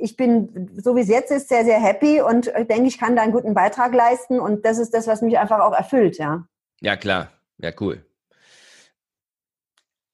ich 0.00 0.16
bin, 0.16 0.68
so 0.82 0.96
wie 0.96 1.02
es 1.02 1.08
jetzt 1.08 1.30
ist, 1.30 1.48
sehr, 1.48 1.64
sehr 1.64 1.78
happy 1.80 2.20
und 2.20 2.46
denke, 2.68 2.88
ich 2.88 2.98
kann 2.98 3.14
da 3.14 3.22
einen 3.22 3.30
guten 3.30 3.54
Beitrag 3.54 3.94
leisten 3.94 4.40
und 4.40 4.64
das 4.64 4.78
ist 4.78 4.94
das, 4.94 5.06
was 5.06 5.22
mich 5.22 5.38
einfach 5.38 5.60
auch 5.60 5.72
erfüllt, 5.72 6.18
ja. 6.18 6.44
Ja, 6.80 6.96
klar. 6.96 7.28
Ja, 7.58 7.70
cool. 7.78 8.04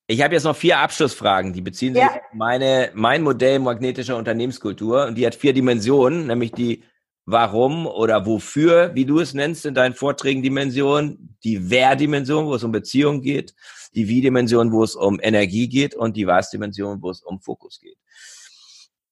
Ich 0.07 0.23
habe 0.23 0.35
jetzt 0.35 0.45
noch 0.45 0.57
vier 0.57 0.79
Abschlussfragen, 0.79 1.55
die 1.55 1.63
beziehen 1.63 1.95
sich 1.95 2.03
Ja. 2.03 2.09
auf 2.11 2.21
meine, 2.35 2.91
mein 2.95 3.23
Modell 3.23 3.59
magnetischer 3.59 4.17
Unternehmenskultur 4.19 5.07
und 5.07 5.15
die 5.17 5.27
hat 5.27 5.35
vier 5.35 5.55
Dimensionen, 5.55 6.27
nämlich 6.27 6.53
die 6.53 6.83
Warum 7.31 7.87
oder 7.87 8.25
Wofür, 8.25 8.95
wie 8.95 9.05
du 9.05 9.21
es 9.21 9.35
nennst 9.35 9.67
in 9.67 9.75
deinen 9.75 9.93
Vorträgen, 9.93 10.43
Dimension, 10.43 11.37
die 11.45 11.69
Wer-Dimension, 11.69 12.47
wo 12.47 12.55
es 12.55 12.65
um 12.65 12.73
Beziehung 12.73 13.21
geht, 13.21 13.55
die 13.95 14.09
Wie-Dimension, 14.09 14.73
wo 14.73 14.83
es 14.83 14.95
um 14.95 15.21
Energie 15.21 15.69
geht 15.69 15.95
und 15.95 16.17
die 16.17 16.27
Was-Dimension, 16.27 17.03
wo 17.03 17.11
es 17.11 17.21
um 17.21 17.39
Fokus 17.39 17.81
geht. 17.81 17.99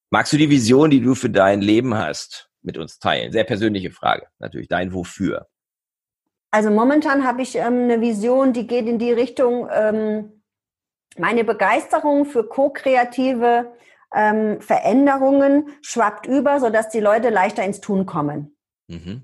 Magst 0.09 0.33
du 0.33 0.39
die 0.39 0.49
Vision, 0.49 0.89
die 0.89 1.03
du 1.03 1.15
für 1.15 1.29
dein 1.29 1.61
Leben 1.61 1.95
hast, 1.95 2.49
mit 2.63 2.79
uns 2.79 2.99
teilen? 2.99 3.33
Sehr 3.33 3.45
persönliche 3.45 3.91
Frage, 3.91 4.29
natürlich. 4.39 4.69
Dein 4.69 4.95
Wofür. 4.95 5.47
Also 6.51 6.71
momentan 6.71 7.27
habe 7.27 7.43
ich 7.43 7.55
ähm, 7.57 7.83
eine 7.83 8.01
Vision, 8.01 8.55
die 8.55 8.67
geht 8.67 8.87
in 8.87 8.99
die 8.99 9.13
Richtung, 9.13 9.69
ähm, 9.71 10.43
meine 11.19 11.45
Begeisterung 11.45 12.25
für 12.25 12.49
ko-kreative 12.49 13.75
ähm, 14.15 14.61
Veränderungen 14.61 15.69
schwappt 15.83 16.27
über, 16.27 16.61
sodass 16.61 16.89
die 16.89 17.01
Leute 17.01 17.31
leichter 17.31 17.65
ins 17.65 17.81
Tun 17.81 18.07
kommen. 18.07 18.57
Mhm. 18.89 19.23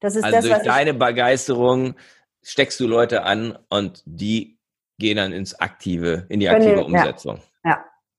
Das 0.00 0.16
ist 0.16 0.24
Also 0.24 0.36
das, 0.36 0.44
durch 0.44 0.56
was 0.56 0.62
deine 0.62 0.94
Begeisterung 0.94 1.94
steckst 2.42 2.80
du 2.80 2.86
Leute 2.86 3.22
an 3.22 3.58
und 3.68 4.02
die 4.04 4.58
gehen 4.98 5.16
dann 5.16 5.32
ins 5.32 5.54
aktive, 5.58 6.26
in 6.28 6.40
die 6.40 6.48
aktive 6.48 6.76
ja. 6.76 6.82
Umsetzung. 6.82 7.40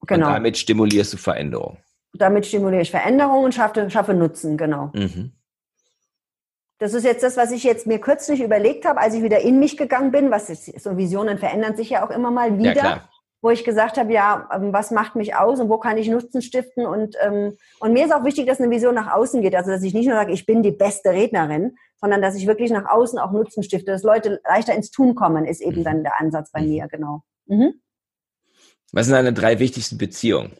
genau. 0.05 0.27
Und 0.27 0.33
damit 0.33 0.57
stimulierst 0.57 1.13
du 1.13 1.17
Veränderung. 1.17 1.77
damit 2.13 2.45
stimuliere 2.45 2.81
ich 2.81 2.91
Veränderungen 2.91 3.45
und 3.45 3.55
schaffe, 3.55 3.89
schaffe 3.89 4.13
Nutzen, 4.13 4.57
genau. 4.57 4.91
Mhm. 4.93 5.31
Das 6.79 6.93
ist 6.93 7.03
jetzt 7.05 7.23
das, 7.23 7.37
was 7.37 7.51
ich 7.51 7.63
jetzt 7.63 7.87
mir 7.87 7.99
kürzlich 7.99 8.41
überlegt 8.41 8.85
habe, 8.85 8.99
als 8.99 9.13
ich 9.13 9.23
wieder 9.23 9.39
in 9.39 9.59
mich 9.59 9.77
gegangen 9.77 10.11
bin, 10.11 10.31
was 10.31 10.49
ist, 10.49 10.65
so 10.81 10.97
Visionen 10.97 11.37
verändern 11.37 11.75
sich 11.77 11.89
ja 11.91 12.05
auch 12.05 12.09
immer 12.09 12.31
mal 12.31 12.51
Ja, 12.51 12.57
wieder, 12.57 12.73
klar. 12.73 13.09
Wo 13.43 13.49
ich 13.49 13.65
gesagt 13.65 13.97
habe, 13.97 14.11
ja, 14.13 14.49
ähm, 14.53 14.71
was 14.71 14.89
macht 14.89 15.15
mich 15.15 15.35
aus 15.35 15.59
und 15.59 15.69
wo 15.69 15.77
kann 15.77 15.97
ich 15.97 16.07
Nutzen 16.07 16.41
stiften 16.41 16.85
und, 16.85 17.15
ähm, 17.21 17.57
und 17.79 17.91
mir 17.91 18.05
ist 18.05 18.13
auch 18.13 18.23
wichtig, 18.23 18.47
dass 18.47 18.61
eine 18.61 18.71
Vision 18.71 18.95
nach 18.95 19.11
außen 19.11 19.41
geht, 19.41 19.53
also 19.53 19.69
dass 19.69 19.83
ich 19.83 19.93
nicht 19.93 20.07
nur 20.07 20.15
sage, 20.15 20.31
ich 20.31 20.45
bin 20.45 20.63
die 20.63 20.71
beste 20.71 21.09
Rednerin, 21.09 21.75
sondern 21.97 22.21
dass 22.21 22.35
ich 22.35 22.47
wirklich 22.47 22.71
nach 22.71 22.89
außen 22.89 23.19
auch 23.19 23.31
Nutzen 23.33 23.61
stifte, 23.61 23.91
dass 23.91 24.01
Leute 24.01 24.39
leichter 24.47 24.73
ins 24.73 24.91
Tun 24.91 25.13
kommen, 25.13 25.43
ist 25.45 25.61
eben 25.61 25.79
Mhm. 25.81 25.83
dann 25.83 26.03
der 26.03 26.19
Ansatz 26.21 26.51
bei 26.51 26.61
Mhm. 26.61 26.69
mir, 26.69 26.87
genau. 26.87 27.23
Mhm. 27.47 27.81
Was 28.93 29.07
sind 29.07 29.15
deine 29.15 29.33
drei 29.33 29.59
wichtigsten 29.59 29.97
Beziehungen? 29.97 30.53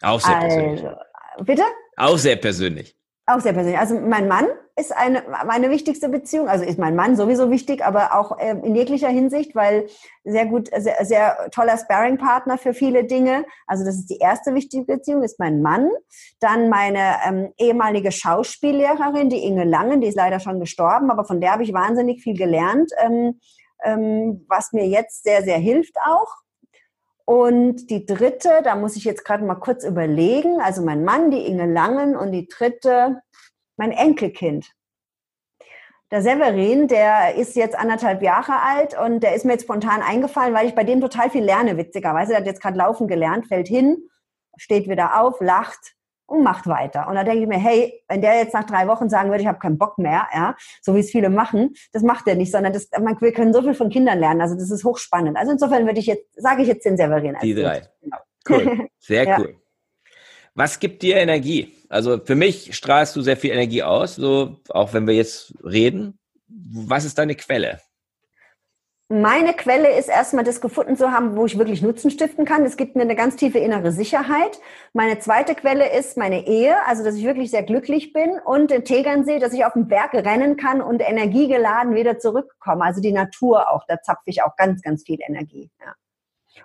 Auch 0.00 0.20
sehr 0.20 0.36
persönlich. 0.36 0.82
Also, 0.84 1.44
bitte? 1.44 1.62
Auch 1.96 2.16
sehr 2.16 2.36
persönlich. 2.36 2.96
Auch 3.26 3.40
sehr 3.40 3.52
persönlich. 3.52 3.78
Also 3.78 4.00
mein 4.00 4.26
Mann 4.26 4.46
ist 4.76 4.94
eine, 4.94 5.22
meine 5.46 5.70
wichtigste 5.70 6.08
Beziehung. 6.08 6.48
Also 6.48 6.64
ist 6.64 6.78
mein 6.78 6.96
Mann 6.96 7.16
sowieso 7.16 7.50
wichtig, 7.50 7.84
aber 7.84 8.18
auch 8.18 8.36
ähm, 8.40 8.64
in 8.64 8.74
jeglicher 8.74 9.08
Hinsicht, 9.08 9.54
weil 9.54 9.86
sehr 10.24 10.46
gut, 10.46 10.68
sehr, 10.76 11.04
sehr 11.04 11.48
toller 11.52 11.78
Sparringpartner 11.78 12.58
für 12.58 12.74
viele 12.74 13.04
Dinge. 13.04 13.44
Also 13.66 13.84
das 13.84 13.94
ist 13.96 14.10
die 14.10 14.18
erste 14.18 14.54
wichtige 14.54 14.84
Beziehung, 14.84 15.22
ist 15.22 15.38
mein 15.38 15.62
Mann. 15.62 15.90
Dann 16.40 16.68
meine 16.68 17.16
ähm, 17.26 17.52
ehemalige 17.56 18.10
Schauspiellehrerin, 18.10 19.30
die 19.30 19.44
Inge 19.44 19.64
Langen, 19.64 20.00
die 20.00 20.08
ist 20.08 20.16
leider 20.16 20.40
schon 20.40 20.58
gestorben, 20.58 21.10
aber 21.10 21.24
von 21.24 21.40
der 21.40 21.52
habe 21.52 21.62
ich 21.62 21.72
wahnsinnig 21.72 22.22
viel 22.22 22.36
gelernt, 22.36 22.90
ähm, 22.98 23.40
ähm, 23.84 24.44
was 24.48 24.72
mir 24.72 24.86
jetzt 24.88 25.22
sehr, 25.22 25.42
sehr 25.42 25.58
hilft 25.58 25.96
auch. 26.04 26.34
Und 27.26 27.88
die 27.90 28.04
dritte, 28.04 28.50
da 28.64 28.74
muss 28.76 28.96
ich 28.96 29.04
jetzt 29.04 29.24
gerade 29.24 29.44
mal 29.44 29.54
kurz 29.54 29.84
überlegen, 29.84 30.60
also 30.60 30.82
mein 30.82 31.04
Mann, 31.04 31.30
die 31.30 31.46
Inge 31.46 31.72
Langen 31.72 32.16
und 32.16 32.32
die 32.32 32.48
dritte, 32.48 33.22
mein 33.76 33.92
Enkelkind. 33.92 34.70
Der 36.10 36.22
Severin, 36.22 36.86
der 36.86 37.34
ist 37.34 37.56
jetzt 37.56 37.76
anderthalb 37.76 38.22
Jahre 38.22 38.62
alt 38.62 38.96
und 38.98 39.20
der 39.20 39.34
ist 39.34 39.44
mir 39.44 39.52
jetzt 39.52 39.64
spontan 39.64 40.02
eingefallen, 40.02 40.54
weil 40.54 40.66
ich 40.66 40.74
bei 40.74 40.84
dem 40.84 41.00
total 41.00 41.30
viel 41.30 41.42
lerne, 41.42 41.76
witzigerweise. 41.76 42.30
Der 42.30 42.40
hat 42.40 42.46
jetzt 42.46 42.62
gerade 42.62 42.78
laufen 42.78 43.08
gelernt, 43.08 43.46
fällt 43.46 43.66
hin, 43.66 43.96
steht 44.56 44.88
wieder 44.88 45.20
auf, 45.20 45.40
lacht 45.40 45.94
und 46.26 46.42
macht 46.42 46.66
weiter. 46.66 47.08
Und 47.08 47.16
da 47.16 47.24
denke 47.24 47.42
ich 47.42 47.48
mir, 47.48 47.58
hey, 47.58 48.02
wenn 48.08 48.22
der 48.22 48.36
jetzt 48.36 48.54
nach 48.54 48.64
drei 48.64 48.86
Wochen 48.86 49.08
sagen 49.08 49.30
würde, 49.30 49.42
ich 49.42 49.48
habe 49.48 49.58
keinen 49.58 49.78
Bock 49.78 49.98
mehr, 49.98 50.28
ja, 50.32 50.54
so 50.80 50.94
wie 50.94 51.00
es 51.00 51.10
viele 51.10 51.30
machen, 51.30 51.74
das 51.92 52.02
macht 52.02 52.28
er 52.28 52.34
nicht, 52.34 52.52
sondern 52.52 52.72
das, 52.72 52.88
man, 53.00 53.20
wir 53.20 53.32
können 53.32 53.52
so 53.52 53.62
viel 53.62 53.74
von 53.74 53.90
Kindern 53.90 54.18
lernen. 54.18 54.40
Also 54.40 54.54
das 54.54 54.70
ist 54.70 54.84
hochspannend. 54.84 55.36
Also 55.36 55.52
insofern 55.52 55.86
würde 55.86 56.00
ich 56.00 56.06
jetzt, 56.06 56.26
sage 56.36 56.62
ich 56.62 56.68
jetzt 56.68 56.84
den 56.84 56.96
Severin. 56.96 57.36
Die 57.42 57.54
drei. 57.54 57.88
Genau. 58.00 58.18
Cool. 58.48 58.88
Sehr 58.98 59.24
ja. 59.24 59.38
cool. 59.38 59.56
Was 60.54 60.78
gibt 60.78 61.02
dir 61.02 61.16
Energie? 61.16 61.74
Also 61.94 62.18
für 62.18 62.34
mich 62.34 62.74
strahlst 62.74 63.14
du 63.14 63.22
sehr 63.22 63.36
viel 63.36 63.52
Energie 63.52 63.84
aus, 63.84 64.16
so 64.16 64.56
auch 64.68 64.92
wenn 64.94 65.06
wir 65.06 65.14
jetzt 65.14 65.54
reden. 65.62 66.18
Was 66.48 67.04
ist 67.04 67.18
deine 67.18 67.36
Quelle? 67.36 67.78
Meine 69.08 69.54
Quelle 69.54 69.96
ist 69.96 70.08
erstmal 70.08 70.42
das 70.42 70.60
gefunden 70.60 70.96
zu 70.96 71.12
haben, 71.12 71.36
wo 71.36 71.46
ich 71.46 71.56
wirklich 71.56 71.82
Nutzen 71.82 72.10
stiften 72.10 72.44
kann. 72.44 72.64
Es 72.64 72.76
gibt 72.76 72.96
mir 72.96 73.02
eine 73.02 73.14
ganz 73.14 73.36
tiefe 73.36 73.60
innere 73.60 73.92
Sicherheit. 73.92 74.58
Meine 74.92 75.20
zweite 75.20 75.54
Quelle 75.54 75.96
ist 75.96 76.16
meine 76.16 76.48
Ehe, 76.48 76.74
also 76.88 77.04
dass 77.04 77.14
ich 77.14 77.24
wirklich 77.24 77.52
sehr 77.52 77.62
glücklich 77.62 78.12
bin 78.12 78.40
und 78.44 78.72
den 78.72 78.84
Tegernsee, 78.84 79.38
dass 79.38 79.52
ich 79.52 79.64
auf 79.64 79.74
dem 79.74 79.86
Berg 79.86 80.14
rennen 80.14 80.56
kann 80.56 80.82
und 80.82 81.00
energiegeladen 81.00 81.94
wieder 81.94 82.18
zurückkomme. 82.18 82.82
Also 82.82 83.02
die 83.02 83.12
Natur 83.12 83.70
auch, 83.70 83.84
da 83.86 84.02
zapfe 84.02 84.30
ich 84.30 84.42
auch 84.42 84.56
ganz, 84.56 84.82
ganz 84.82 85.04
viel 85.04 85.20
Energie. 85.24 85.70
Ja. 85.80 85.94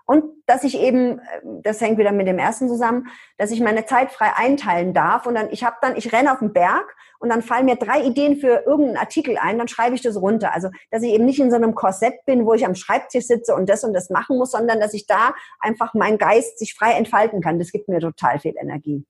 Und 0.05 0.23
dass 0.45 0.63
ich 0.63 0.77
eben, 0.77 1.19
äh, 1.19 1.41
das 1.63 1.81
hängt 1.81 1.97
wieder 1.97 2.11
mit 2.11 2.27
dem 2.27 2.39
ersten 2.39 2.67
zusammen, 2.67 3.07
dass 3.37 3.51
ich 3.51 3.61
meine 3.61 3.85
Zeit 3.85 4.11
frei 4.11 4.33
einteilen 4.35 4.93
darf. 4.93 5.25
Und 5.25 5.35
dann, 5.35 5.49
ich 5.51 5.63
habe 5.63 5.77
dann, 5.81 5.95
ich 5.95 6.11
renne 6.11 6.31
auf 6.31 6.39
den 6.39 6.53
Berg 6.53 6.95
und 7.19 7.29
dann 7.29 7.41
fallen 7.41 7.65
mir 7.65 7.75
drei 7.75 8.03
Ideen 8.03 8.37
für 8.37 8.63
irgendeinen 8.65 8.97
Artikel 8.97 9.37
ein, 9.37 9.57
dann 9.57 9.67
schreibe 9.67 9.95
ich 9.95 10.01
das 10.01 10.17
runter. 10.17 10.53
Also, 10.53 10.69
dass 10.91 11.03
ich 11.03 11.11
eben 11.11 11.25
nicht 11.25 11.39
in 11.39 11.51
so 11.51 11.57
einem 11.57 11.75
Korsett 11.75 12.25
bin, 12.25 12.45
wo 12.45 12.53
ich 12.53 12.65
am 12.65 12.75
Schreibtisch 12.75 13.25
sitze 13.25 13.53
und 13.53 13.69
das 13.69 13.83
und 13.83 13.93
das 13.93 14.09
machen 14.09 14.37
muss, 14.37 14.51
sondern 14.51 14.79
dass 14.79 14.93
ich 14.93 15.05
da 15.05 15.33
einfach 15.59 15.93
mein 15.93 16.17
Geist 16.17 16.59
sich 16.59 16.73
frei 16.73 16.93
entfalten 16.93 17.41
kann. 17.41 17.59
Das 17.59 17.71
gibt 17.71 17.89
mir 17.89 17.99
total 17.99 18.39
viel 18.39 18.55
Energie. 18.57 19.05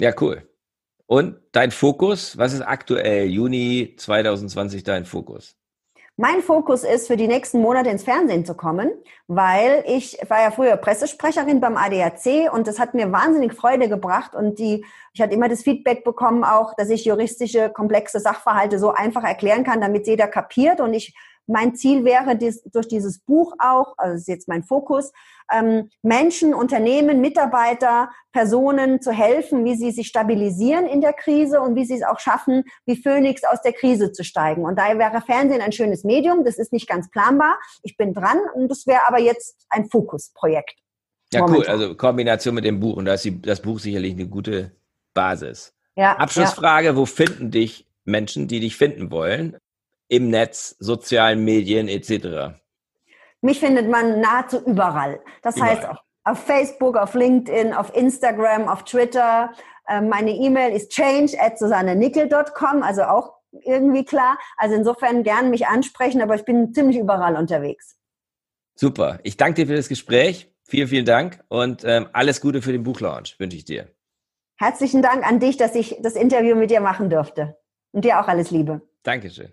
Ja, 0.00 0.12
cool. 0.20 0.48
Und 1.06 1.36
dein 1.52 1.70
Fokus, 1.70 2.36
was 2.36 2.52
ist 2.52 2.62
aktuell 2.62 3.26
Juni 3.26 3.94
2020 3.96 4.82
dein 4.82 5.04
Fokus? 5.04 5.56
Mein 6.18 6.40
Fokus 6.40 6.82
ist, 6.82 7.08
für 7.08 7.18
die 7.18 7.28
nächsten 7.28 7.60
Monate 7.60 7.90
ins 7.90 8.02
Fernsehen 8.02 8.46
zu 8.46 8.54
kommen, 8.54 8.90
weil 9.26 9.84
ich 9.86 10.18
war 10.30 10.40
ja 10.40 10.50
früher 10.50 10.78
Pressesprecherin 10.78 11.60
beim 11.60 11.76
ADAC 11.76 12.50
und 12.50 12.66
das 12.66 12.78
hat 12.78 12.94
mir 12.94 13.12
wahnsinnig 13.12 13.52
Freude 13.52 13.90
gebracht 13.90 14.34
und 14.34 14.58
die, 14.58 14.82
ich 15.12 15.20
hatte 15.20 15.34
immer 15.34 15.50
das 15.50 15.62
Feedback 15.62 16.04
bekommen 16.04 16.42
auch, 16.42 16.72
dass 16.72 16.88
ich 16.88 17.04
juristische, 17.04 17.68
komplexe 17.68 18.18
Sachverhalte 18.18 18.78
so 18.78 18.94
einfach 18.94 19.24
erklären 19.24 19.62
kann, 19.62 19.82
damit 19.82 20.06
jeder 20.06 20.26
kapiert 20.26 20.80
und 20.80 20.94
ich 20.94 21.14
mein 21.46 21.74
Ziel 21.74 22.04
wäre, 22.04 22.36
dies, 22.36 22.62
durch 22.64 22.88
dieses 22.88 23.20
Buch 23.20 23.54
auch, 23.58 23.94
also 23.96 24.14
das 24.14 24.22
ist 24.22 24.28
jetzt 24.28 24.48
mein 24.48 24.62
Fokus, 24.62 25.12
ähm, 25.52 25.90
Menschen, 26.02 26.54
Unternehmen, 26.54 27.20
Mitarbeiter, 27.20 28.10
Personen 28.32 29.00
zu 29.00 29.12
helfen, 29.12 29.64
wie 29.64 29.76
sie 29.76 29.92
sich 29.92 30.08
stabilisieren 30.08 30.86
in 30.86 31.00
der 31.00 31.12
Krise 31.12 31.60
und 31.60 31.76
wie 31.76 31.84
sie 31.84 31.94
es 31.94 32.02
auch 32.02 32.18
schaffen, 32.18 32.64
wie 32.84 32.96
Phoenix 32.96 33.44
aus 33.44 33.62
der 33.62 33.72
Krise 33.72 34.12
zu 34.12 34.24
steigen. 34.24 34.64
Und 34.64 34.78
daher 34.78 34.98
wäre 34.98 35.20
Fernsehen 35.20 35.60
ein 35.60 35.72
schönes 35.72 36.04
Medium. 36.04 36.44
Das 36.44 36.58
ist 36.58 36.72
nicht 36.72 36.88
ganz 36.88 37.10
planbar. 37.10 37.58
Ich 37.82 37.96
bin 37.96 38.12
dran 38.12 38.38
und 38.54 38.68
das 38.68 38.86
wäre 38.86 39.06
aber 39.06 39.18
jetzt 39.18 39.66
ein 39.68 39.88
Fokusprojekt. 39.88 40.74
Ja, 41.32 41.40
momentan. 41.40 41.74
cool. 41.76 41.82
Also 41.82 41.94
Kombination 41.96 42.54
mit 42.54 42.64
dem 42.64 42.80
Buch 42.80 42.96
und 42.96 43.04
da 43.04 43.14
ist 43.14 43.28
das 43.42 43.60
Buch 43.60 43.78
sicherlich 43.78 44.14
eine 44.14 44.26
gute 44.26 44.72
Basis. 45.14 45.72
Ja, 45.96 46.16
Abschlussfrage, 46.16 46.88
ja. 46.88 46.96
wo 46.96 47.06
finden 47.06 47.50
dich 47.50 47.86
Menschen, 48.04 48.48
die 48.48 48.60
dich 48.60 48.76
finden 48.76 49.10
wollen? 49.10 49.56
Im 50.08 50.30
Netz, 50.30 50.76
sozialen 50.78 51.44
Medien 51.44 51.88
etc. 51.88 52.58
Mich 53.40 53.60
findet 53.60 53.88
man 53.88 54.20
nahezu 54.20 54.64
überall. 54.64 55.20
Das 55.42 55.56
überall. 55.56 55.76
heißt 55.76 55.88
auf 56.24 56.38
Facebook, 56.38 56.96
auf 56.96 57.14
LinkedIn, 57.14 57.72
auf 57.72 57.94
Instagram, 57.94 58.68
auf 58.68 58.84
Twitter. 58.84 59.52
Ähm, 59.88 60.08
meine 60.08 60.32
E-Mail 60.32 60.74
ist 60.74 60.90
change 60.90 61.40
at 61.40 61.58
susannenickel.com, 61.58 62.82
also 62.82 63.02
auch 63.04 63.34
irgendwie 63.64 64.04
klar. 64.04 64.38
Also 64.56 64.74
insofern 64.74 65.22
gern 65.22 65.50
mich 65.50 65.66
ansprechen, 65.68 66.20
aber 66.20 66.34
ich 66.34 66.44
bin 66.44 66.74
ziemlich 66.74 66.98
überall 66.98 67.36
unterwegs. 67.36 67.96
Super. 68.74 69.20
Ich 69.22 69.36
danke 69.36 69.62
dir 69.62 69.66
für 69.68 69.76
das 69.76 69.88
Gespräch. 69.88 70.52
Vielen, 70.64 70.88
vielen 70.88 71.06
Dank 71.06 71.44
und 71.48 71.84
ähm, 71.84 72.08
alles 72.12 72.40
Gute 72.40 72.60
für 72.60 72.72
den 72.72 72.82
Buchlaunch 72.82 73.38
wünsche 73.38 73.56
ich 73.56 73.64
dir. 73.64 73.88
Herzlichen 74.56 75.00
Dank 75.00 75.24
an 75.24 75.38
dich, 75.38 75.56
dass 75.56 75.74
ich 75.76 75.96
das 76.02 76.14
Interview 76.14 76.56
mit 76.56 76.70
dir 76.70 76.80
machen 76.80 77.08
durfte. 77.08 77.56
Und 77.92 78.04
dir 78.04 78.20
auch 78.20 78.26
alles 78.26 78.50
Liebe. 78.50 78.82
Dankeschön. 79.04 79.52